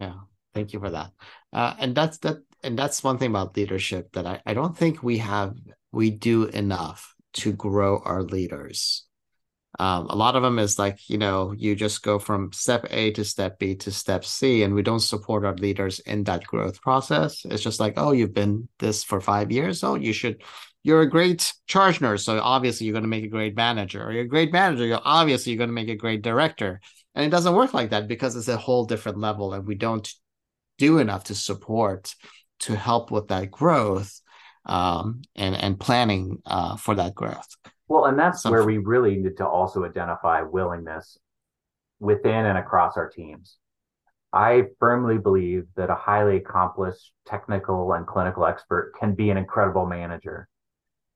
Yeah, 0.00 0.14
thank 0.54 0.72
you 0.72 0.80
for 0.80 0.90
that. 0.90 1.10
Uh, 1.52 1.74
and 1.78 1.94
that's 1.94 2.18
that, 2.18 2.38
and 2.62 2.78
that's 2.78 3.02
one 3.02 3.18
thing 3.18 3.30
about 3.30 3.56
leadership 3.56 4.12
that 4.12 4.26
I, 4.26 4.40
I 4.46 4.54
don't 4.54 4.76
think 4.76 5.02
we 5.02 5.18
have 5.18 5.54
we 5.92 6.10
do 6.10 6.44
enough 6.44 7.14
to 7.32 7.52
grow 7.52 8.00
our 8.04 8.22
leaders. 8.22 9.04
Um, 9.78 10.06
a 10.10 10.16
lot 10.16 10.34
of 10.34 10.42
them 10.42 10.58
is 10.58 10.78
like 10.78 11.08
you 11.08 11.16
know 11.16 11.52
you 11.56 11.76
just 11.76 12.02
go 12.02 12.18
from 12.18 12.52
step 12.52 12.86
A 12.90 13.12
to 13.12 13.24
step 13.24 13.58
B 13.58 13.76
to 13.76 13.90
step 13.90 14.24
C, 14.24 14.62
and 14.62 14.74
we 14.74 14.82
don't 14.82 15.00
support 15.00 15.44
our 15.44 15.54
leaders 15.54 16.00
in 16.00 16.24
that 16.24 16.44
growth 16.44 16.80
process. 16.82 17.44
It's 17.44 17.62
just 17.62 17.80
like 17.80 17.94
oh 17.96 18.12
you've 18.12 18.34
been 18.34 18.68
this 18.78 19.04
for 19.04 19.20
five 19.20 19.52
years, 19.52 19.84
oh 19.84 19.94
you 19.94 20.12
should 20.12 20.42
you're 20.82 21.02
a 21.02 21.10
great 21.10 21.52
charge 21.66 22.00
nurse, 22.00 22.24
so 22.24 22.40
obviously 22.40 22.86
you're 22.86 22.94
going 22.94 23.04
to 23.04 23.08
make 23.08 23.24
a 23.24 23.28
great 23.28 23.54
manager. 23.54 24.02
Or 24.02 24.12
you're 24.12 24.24
a 24.24 24.28
great 24.28 24.52
manager, 24.52 24.86
you're 24.86 25.00
obviously 25.04 25.52
you're 25.52 25.58
going 25.58 25.68
to 25.68 25.74
make 25.74 25.88
a 25.88 25.96
great 25.96 26.22
director. 26.22 26.80
And 27.14 27.24
it 27.24 27.30
doesn't 27.30 27.54
work 27.54 27.74
like 27.74 27.90
that 27.90 28.08
because 28.08 28.36
it's 28.36 28.48
a 28.48 28.56
whole 28.56 28.86
different 28.86 29.18
level, 29.18 29.52
and 29.52 29.66
we 29.66 29.74
don't 29.74 30.08
do 30.80 30.98
enough 30.98 31.24
to 31.24 31.34
support 31.34 32.14
to 32.60 32.74
help 32.74 33.10
with 33.10 33.28
that 33.28 33.50
growth 33.50 34.20
um, 34.66 35.22
and 35.36 35.54
and 35.54 35.78
planning 35.78 36.42
uh, 36.46 36.76
for 36.76 36.94
that 36.94 37.14
growth. 37.14 37.48
Well, 37.88 38.06
and 38.06 38.18
that's 38.18 38.42
Some, 38.42 38.52
where 38.52 38.64
we 38.64 38.78
really 38.78 39.16
need 39.16 39.36
to 39.36 39.46
also 39.46 39.84
identify 39.84 40.42
willingness 40.42 41.18
within 41.98 42.46
and 42.46 42.58
across 42.58 42.96
our 42.96 43.08
teams. 43.08 43.56
I 44.32 44.66
firmly 44.78 45.18
believe 45.18 45.64
that 45.76 45.90
a 45.90 45.94
highly 45.94 46.36
accomplished 46.36 47.12
technical 47.26 47.92
and 47.92 48.06
clinical 48.06 48.46
expert 48.46 48.92
can 48.98 49.14
be 49.14 49.30
an 49.30 49.36
incredible 49.36 49.86
manager 49.86 50.48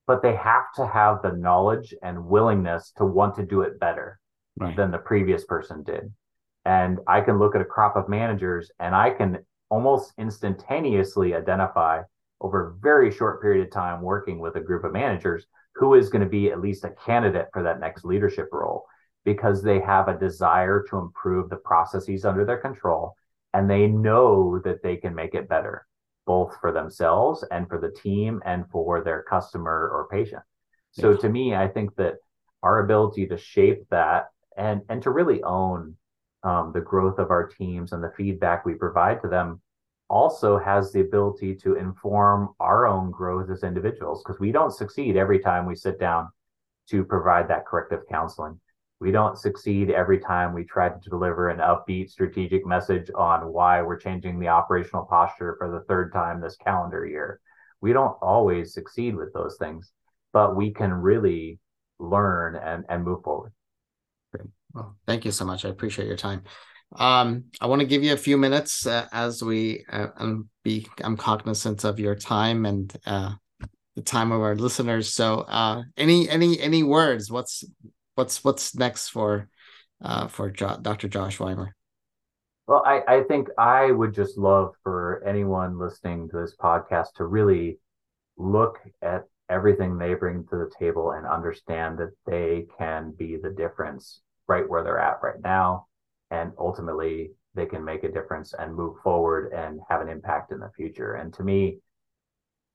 but 0.07 0.21
they 0.21 0.35
have 0.35 0.71
to 0.75 0.85
have 0.85 1.21
the 1.21 1.31
knowledge 1.31 1.93
and 2.03 2.25
willingness 2.25 2.91
to 2.97 3.05
want 3.05 3.35
to 3.35 3.45
do 3.45 3.61
it 3.61 3.79
better 3.79 4.19
right. 4.57 4.75
than 4.75 4.91
the 4.91 4.97
previous 4.97 5.43
person 5.45 5.83
did. 5.83 6.13
And 6.63 6.99
I 7.07 7.21
can 7.21 7.39
look 7.39 7.55
at 7.55 7.61
a 7.61 7.65
crop 7.65 7.95
of 7.95 8.09
managers 8.09 8.71
and 8.79 8.95
I 8.95 9.11
can 9.11 9.45
almost 9.69 10.13
instantaneously 10.17 11.33
identify 11.33 12.01
over 12.41 12.67
a 12.67 12.73
very 12.75 13.11
short 13.11 13.41
period 13.41 13.65
of 13.65 13.71
time 13.71 14.01
working 14.01 14.39
with 14.39 14.55
a 14.55 14.61
group 14.61 14.83
of 14.83 14.91
managers 14.91 15.45
who 15.75 15.93
is 15.93 16.09
going 16.09 16.23
to 16.23 16.29
be 16.29 16.51
at 16.51 16.61
least 16.61 16.83
a 16.83 16.95
candidate 17.05 17.47
for 17.53 17.63
that 17.63 17.79
next 17.79 18.05
leadership 18.05 18.49
role 18.51 18.85
because 19.23 19.63
they 19.63 19.79
have 19.79 20.07
a 20.07 20.17
desire 20.17 20.85
to 20.89 20.97
improve 20.97 21.49
the 21.49 21.55
processes 21.55 22.25
under 22.25 22.45
their 22.45 22.57
control 22.57 23.15
and 23.53 23.69
they 23.69 23.87
know 23.87 24.59
that 24.59 24.83
they 24.83 24.97
can 24.97 25.15
make 25.15 25.33
it 25.33 25.49
better 25.49 25.85
both 26.25 26.55
for 26.59 26.71
themselves 26.71 27.43
and 27.51 27.67
for 27.67 27.79
the 27.79 27.91
team 27.91 28.41
and 28.45 28.65
for 28.71 29.03
their 29.03 29.23
customer 29.23 29.89
or 29.93 30.07
patient. 30.11 30.41
So 30.91 31.13
to 31.15 31.27
me 31.29 31.53
i 31.53 31.67
think 31.67 31.95
that 31.97 32.15
our 32.63 32.79
ability 32.79 33.27
to 33.27 33.37
shape 33.37 33.83
that 33.89 34.29
and 34.57 34.81
and 34.89 35.01
to 35.03 35.11
really 35.11 35.43
own 35.43 35.97
um, 36.45 36.71
the 36.73 36.81
growth 36.81 37.17
of 37.17 37.31
our 37.31 37.47
teams 37.47 37.91
and 37.91 38.03
the 38.03 38.13
feedback 38.15 38.65
we 38.65 38.75
provide 38.75 39.21
to 39.21 39.27
them 39.27 39.59
also 40.09 40.59
has 40.59 40.91
the 40.91 41.01
ability 41.01 41.55
to 41.55 41.75
inform 41.75 42.49
our 42.59 42.85
own 42.85 43.09
growth 43.09 43.49
as 43.49 43.63
individuals 43.63 44.23
because 44.23 44.39
we 44.39 44.51
don't 44.51 44.71
succeed 44.71 45.17
every 45.17 45.39
time 45.39 45.65
we 45.65 45.75
sit 45.75 45.99
down 45.99 46.29
to 46.87 47.03
provide 47.03 47.47
that 47.47 47.65
corrective 47.65 48.01
counseling. 48.07 48.59
We 48.99 49.11
don't 49.11 49.37
succeed 49.37 49.89
every 49.89 50.19
time 50.19 50.53
we 50.53 50.63
try 50.63 50.89
to 50.89 51.09
deliver 51.09 51.49
an 51.49 51.57
upbeat 51.57 52.11
strategic 52.11 52.65
message 52.65 53.09
on 53.15 53.51
why 53.51 53.81
we're 53.81 53.99
changing 53.99 54.39
the 54.39 54.47
operational 54.49 55.05
posture 55.05 55.55
for 55.57 55.71
the 55.71 55.83
third 55.87 56.13
time 56.13 56.39
this 56.39 56.55
calendar 56.55 57.05
year. 57.07 57.41
We 57.81 57.91
don't 57.91 58.15
always 58.21 58.73
succeed 58.73 59.15
with 59.15 59.33
those 59.33 59.57
things, 59.57 59.91
but 60.31 60.55
we 60.55 60.71
can 60.71 60.93
really 60.93 61.59
learn 61.99 62.55
and, 62.55 62.85
and 62.87 63.03
move 63.03 63.23
forward. 63.23 63.51
Well, 64.75 64.97
thank 65.07 65.23
you 65.23 65.31
so 65.31 65.45
much. 65.45 65.63
I 65.63 65.69
appreciate 65.69 66.07
your 66.07 66.17
time. 66.17 66.43
Um, 66.97 67.45
I 67.61 67.67
want 67.67 67.79
to 67.79 67.87
give 67.87 68.03
you 68.03 68.11
a 68.11 68.17
few 68.17 68.37
minutes 68.37 68.85
uh, 68.85 69.07
as 69.13 69.41
we 69.41 69.85
uh, 69.89 70.07
um, 70.17 70.49
be. 70.63 70.85
I'm 71.01 71.15
cognizant 71.15 71.85
of 71.85 71.97
your 71.97 72.13
time 72.13 72.65
and 72.65 72.93
uh, 73.05 73.33
the 73.95 74.01
time 74.01 74.33
of 74.33 74.41
our 74.41 74.55
listeners. 74.55 75.13
So, 75.13 75.39
uh, 75.47 75.83
any 75.95 76.29
any 76.29 76.59
any 76.59 76.83
words? 76.83 77.31
What's 77.31 77.63
what's 78.15 78.43
what's 78.43 78.75
next 78.75 79.09
for 79.09 79.47
uh, 80.01 80.27
for 80.27 80.51
jo- 80.51 80.77
Dr. 80.81 81.07
Josh 81.07 81.39
Wymer? 81.39 81.73
Well, 82.67 82.83
I, 82.85 83.01
I 83.07 83.23
think 83.23 83.47
I 83.57 83.91
would 83.91 84.13
just 84.13 84.37
love 84.37 84.73
for 84.83 85.23
anyone 85.25 85.79
listening 85.79 86.27
to 86.29 86.37
this 86.37 86.55
podcast 86.59 87.13
to 87.15 87.25
really 87.25 87.79
look 88.37 88.79
at 89.01 89.23
everything 89.49 89.97
they 89.97 90.15
bring 90.15 90.43
to 90.47 90.55
the 90.57 90.71
table 90.77 91.11
and 91.11 91.25
understand 91.25 91.99
that 91.99 92.11
they 92.25 92.65
can 92.77 93.11
be 93.11 93.37
the 93.37 93.51
difference 93.51 94.21
right 94.47 94.69
where 94.69 94.83
they're 94.83 94.99
at 94.99 95.21
right 95.23 95.41
now 95.43 95.87
and 96.31 96.51
ultimately 96.57 97.31
they 97.55 97.65
can 97.65 97.83
make 97.83 98.03
a 98.03 98.11
difference 98.11 98.53
and 98.57 98.75
move 98.75 98.97
forward 99.01 99.51
and 99.53 99.79
have 99.89 100.01
an 100.01 100.09
impact 100.09 100.51
in 100.51 100.59
the 100.59 100.71
future. 100.75 101.13
And 101.13 101.33
to 101.35 101.43
me, 101.43 101.79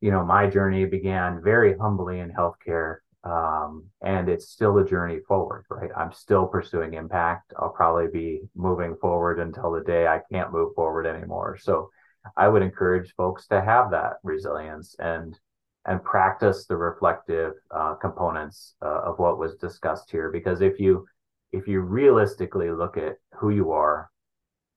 you 0.00 0.10
know, 0.10 0.24
my 0.24 0.46
journey 0.46 0.86
began 0.86 1.42
very 1.42 1.76
humbly 1.76 2.20
in 2.20 2.32
healthcare. 2.32 2.96
Um, 3.22 3.84
and 4.00 4.30
it's 4.30 4.48
still 4.48 4.78
a 4.78 4.86
journey 4.86 5.20
forward, 5.28 5.66
right? 5.68 5.90
I'm 5.94 6.12
still 6.12 6.46
pursuing 6.46 6.94
impact. 6.94 7.52
I'll 7.58 7.68
probably 7.68 8.08
be 8.10 8.40
moving 8.54 8.96
forward 8.96 9.38
until 9.38 9.72
the 9.72 9.82
day 9.82 10.06
I 10.06 10.22
can't 10.32 10.52
move 10.52 10.74
forward 10.74 11.06
anymore. 11.06 11.58
So 11.60 11.90
I 12.34 12.48
would 12.48 12.62
encourage 12.62 13.14
folks 13.14 13.46
to 13.48 13.60
have 13.60 13.90
that 13.90 14.14
resilience 14.22 14.96
and 14.98 15.38
and 15.86 16.04
practice 16.04 16.66
the 16.66 16.76
reflective 16.76 17.54
uh, 17.70 17.94
components 17.94 18.74
uh, 18.82 19.00
of 19.00 19.18
what 19.18 19.38
was 19.38 19.56
discussed 19.56 20.10
here. 20.10 20.30
Because 20.30 20.60
if 20.60 20.78
you 20.78 21.06
if 21.52 21.66
you 21.66 21.80
realistically 21.80 22.70
look 22.70 22.96
at 22.96 23.16
who 23.34 23.50
you 23.50 23.72
are, 23.72 24.10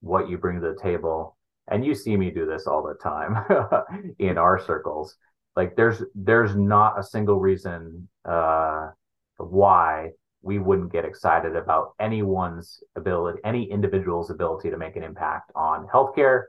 what 0.01 0.29
you 0.29 0.37
bring 0.37 0.59
to 0.59 0.73
the 0.73 0.81
table, 0.81 1.37
and 1.69 1.85
you 1.85 1.95
see 1.95 2.17
me 2.17 2.29
do 2.29 2.45
this 2.45 2.67
all 2.67 2.83
the 2.83 2.95
time 2.95 4.13
in 4.19 4.37
our 4.37 4.59
circles, 4.59 5.15
like 5.55 5.75
there's 5.75 6.03
there's 6.15 6.55
not 6.55 6.99
a 6.99 7.03
single 7.03 7.39
reason 7.39 8.07
uh, 8.25 8.89
why 9.37 10.09
we 10.41 10.59
wouldn't 10.59 10.91
get 10.91 11.05
excited 11.05 11.55
about 11.55 11.93
anyone's 11.99 12.83
ability, 12.95 13.39
any 13.45 13.63
individual's 13.71 14.29
ability 14.29 14.69
to 14.69 14.77
make 14.77 14.95
an 14.95 15.03
impact 15.03 15.51
on 15.55 15.87
healthcare 15.87 16.43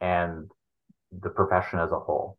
and 0.00 0.50
the 1.20 1.30
profession 1.30 1.78
as 1.78 1.92
a 1.92 1.98
whole. 2.00 2.36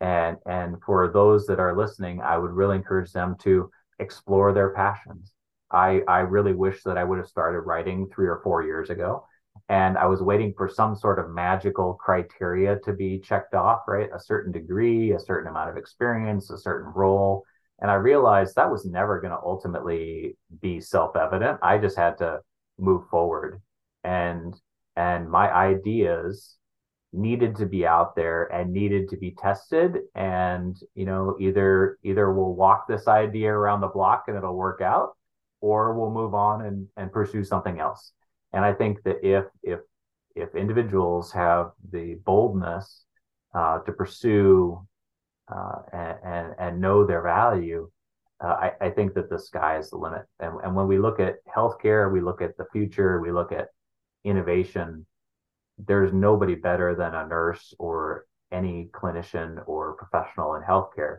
And 0.00 0.36
and 0.46 0.76
for 0.84 1.10
those 1.10 1.46
that 1.46 1.58
are 1.58 1.76
listening, 1.76 2.20
I 2.20 2.38
would 2.38 2.52
really 2.52 2.76
encourage 2.76 3.12
them 3.12 3.36
to 3.40 3.70
explore 3.98 4.52
their 4.52 4.70
passions 4.70 5.33
I, 5.74 6.00
I 6.08 6.20
really 6.20 6.54
wish 6.54 6.82
that 6.84 6.96
I 6.96 7.04
would 7.04 7.18
have 7.18 7.26
started 7.26 7.60
writing 7.60 8.08
three 8.14 8.26
or 8.26 8.40
four 8.42 8.62
years 8.62 8.90
ago. 8.90 9.26
And 9.68 9.96
I 9.96 10.06
was 10.06 10.20
waiting 10.22 10.54
for 10.56 10.68
some 10.68 10.94
sort 10.96 11.18
of 11.18 11.30
magical 11.30 11.94
criteria 11.94 12.78
to 12.84 12.92
be 12.92 13.18
checked 13.18 13.54
off, 13.54 13.80
right? 13.88 14.10
A 14.14 14.20
certain 14.20 14.52
degree, 14.52 15.12
a 15.12 15.20
certain 15.20 15.48
amount 15.48 15.70
of 15.70 15.76
experience, 15.76 16.50
a 16.50 16.58
certain 16.58 16.92
role. 16.94 17.44
And 17.80 17.90
I 17.90 17.94
realized 17.94 18.56
that 18.56 18.70
was 18.70 18.84
never 18.84 19.20
going 19.20 19.32
to 19.32 19.42
ultimately 19.42 20.36
be 20.60 20.80
self 20.80 21.16
evident. 21.16 21.58
I 21.62 21.78
just 21.78 21.96
had 21.96 22.18
to 22.18 22.40
move 22.78 23.08
forward. 23.08 23.60
And 24.04 24.54
and 24.96 25.28
my 25.30 25.52
ideas 25.52 26.56
needed 27.12 27.56
to 27.56 27.66
be 27.66 27.86
out 27.86 28.16
there 28.16 28.44
and 28.52 28.72
needed 28.72 29.08
to 29.08 29.16
be 29.16 29.30
tested 29.30 29.98
and 30.16 30.76
you 30.94 31.04
know 31.04 31.36
either 31.40 31.96
either 32.02 32.32
we'll 32.32 32.54
walk 32.54 32.88
this 32.88 33.06
idea 33.06 33.50
around 33.52 33.80
the 33.80 33.86
block 33.86 34.24
and 34.26 34.36
it'll 34.36 34.56
work 34.56 34.80
out 34.80 35.16
or 35.64 35.94
we'll 35.94 36.10
move 36.10 36.34
on 36.34 36.66
and, 36.66 36.86
and 36.98 37.10
pursue 37.10 37.42
something 37.42 37.80
else. 37.80 38.12
And 38.52 38.62
I 38.64 38.74
think 38.74 39.02
that 39.04 39.18
if 39.24 39.46
if 39.62 39.80
if 40.36 40.54
individuals 40.54 41.32
have 41.32 41.70
the 41.90 42.06
boldness 42.26 43.04
uh, 43.54 43.78
to 43.86 43.92
pursue 43.92 44.78
uh, 45.54 45.78
and, 45.92 46.16
and, 46.24 46.54
and 46.58 46.80
know 46.80 47.06
their 47.06 47.22
value, 47.22 47.88
uh, 48.44 48.56
I, 48.64 48.72
I 48.86 48.90
think 48.90 49.14
that 49.14 49.30
the 49.30 49.38
sky 49.38 49.78
is 49.78 49.90
the 49.90 49.96
limit. 49.96 50.24
And, 50.40 50.52
and 50.64 50.74
when 50.74 50.88
we 50.88 50.98
look 50.98 51.20
at 51.20 51.36
healthcare, 51.56 52.12
we 52.12 52.20
look 52.20 52.42
at 52.42 52.56
the 52.58 52.66
future, 52.72 53.20
we 53.20 53.30
look 53.30 53.52
at 53.52 53.68
innovation. 54.24 55.06
There's 55.78 56.12
nobody 56.12 56.56
better 56.56 56.96
than 56.96 57.14
a 57.14 57.28
nurse 57.28 57.72
or 57.78 58.26
any 58.50 58.90
clinician 58.92 59.62
or 59.66 59.94
professional 59.94 60.56
in 60.56 60.62
healthcare 60.62 61.18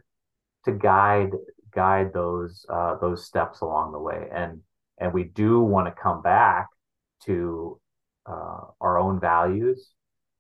to 0.66 0.72
guide 0.72 1.32
guide 1.76 2.14
those 2.14 2.66
uh, 2.70 2.96
those 3.00 3.26
steps 3.26 3.62
along 3.62 3.92
the 3.92 4.00
way. 4.00 4.28
And 4.34 4.62
and 4.98 5.14
we 5.14 5.26
do 5.26 5.60
want 5.62 5.88
to 5.88 6.02
come 6.02 6.22
back 6.22 6.68
to 7.26 7.80
uh, 8.26 8.62
our 8.82 8.98
own 8.98 9.20
values 9.20 9.92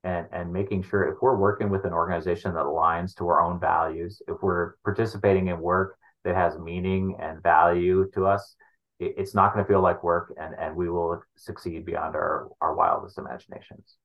and 0.03 0.27
and 0.31 0.53
making 0.53 0.83
sure 0.83 1.03
if 1.03 1.17
we're 1.21 1.35
working 1.35 1.69
with 1.69 1.83
an 1.85 1.93
organization 1.93 2.53
that 2.53 2.63
aligns 2.63 3.15
to 3.17 3.27
our 3.27 3.41
own 3.41 3.59
values, 3.59 4.21
if 4.27 4.37
we're 4.41 4.75
participating 4.83 5.47
in 5.47 5.59
work 5.59 5.97
that 6.23 6.35
has 6.35 6.57
meaning 6.57 7.15
and 7.19 7.43
value 7.43 8.09
to 8.13 8.25
us, 8.25 8.55
it, 8.99 9.15
it's 9.17 9.35
not 9.35 9.53
going 9.53 9.65
to 9.65 9.67
feel 9.67 9.81
like 9.81 10.03
work, 10.03 10.33
and 10.39 10.55
and 10.57 10.75
we 10.75 10.89
will 10.89 11.21
succeed 11.35 11.85
beyond 11.85 12.15
our 12.15 12.49
our 12.61 12.75
wildest 12.75 13.17
imaginations. 13.17 13.95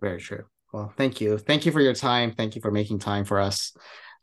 Very 0.00 0.20
true. 0.20 0.44
Well, 0.72 0.92
thank 0.96 1.20
you. 1.20 1.38
Thank 1.38 1.64
you 1.66 1.72
for 1.72 1.80
your 1.80 1.94
time. 1.94 2.32
Thank 2.32 2.54
you 2.54 2.60
for 2.60 2.70
making 2.70 2.98
time 2.98 3.24
for 3.24 3.40
us. 3.40 3.72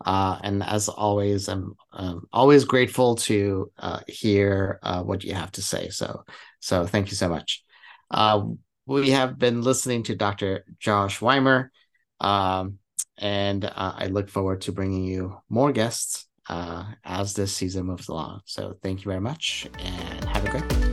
Uh, 0.06 0.38
and 0.44 0.64
as 0.64 0.90
always, 0.90 1.48
I'm 1.48 1.76
um, 1.94 2.28
always 2.32 2.66
grateful 2.66 3.16
to 3.16 3.72
uh, 3.78 4.00
hear 4.08 4.80
uh, 4.84 5.04
what 5.04 5.24
you 5.24 5.34
have 5.34 5.52
to 5.54 5.62
say. 5.62 5.90
So, 5.90 6.24
so 6.60 6.86
thank 6.86 7.10
you 7.10 7.16
so 7.16 7.30
much. 7.30 7.64
Uh, 8.12 8.44
we 8.86 9.12
have 9.12 9.40
been 9.40 9.62
listening 9.62 10.04
to 10.04 10.16
Dr. 10.16 10.66
Josh 10.80 11.22
Wymer, 11.22 11.72
um, 12.20 12.80
and 13.18 13.64
uh, 13.64 13.94
I 13.96 14.08
look 14.08 14.30
forward 14.30 14.62
to 14.62 14.72
bringing 14.72 15.04
you 15.04 15.38
more 15.50 15.72
guests 15.72 16.28
uh, 16.50 16.86
as 17.04 17.34
this 17.34 17.56
season 17.56 17.86
moves 17.86 18.10
along. 18.10 18.42
So, 18.46 18.78
thank 18.84 19.06
you 19.06 19.10
very 19.10 19.22
much, 19.22 19.68
and 19.80 20.26
have 20.26 20.46
a 20.46 20.50
great 20.50 20.68
day. 20.70 20.93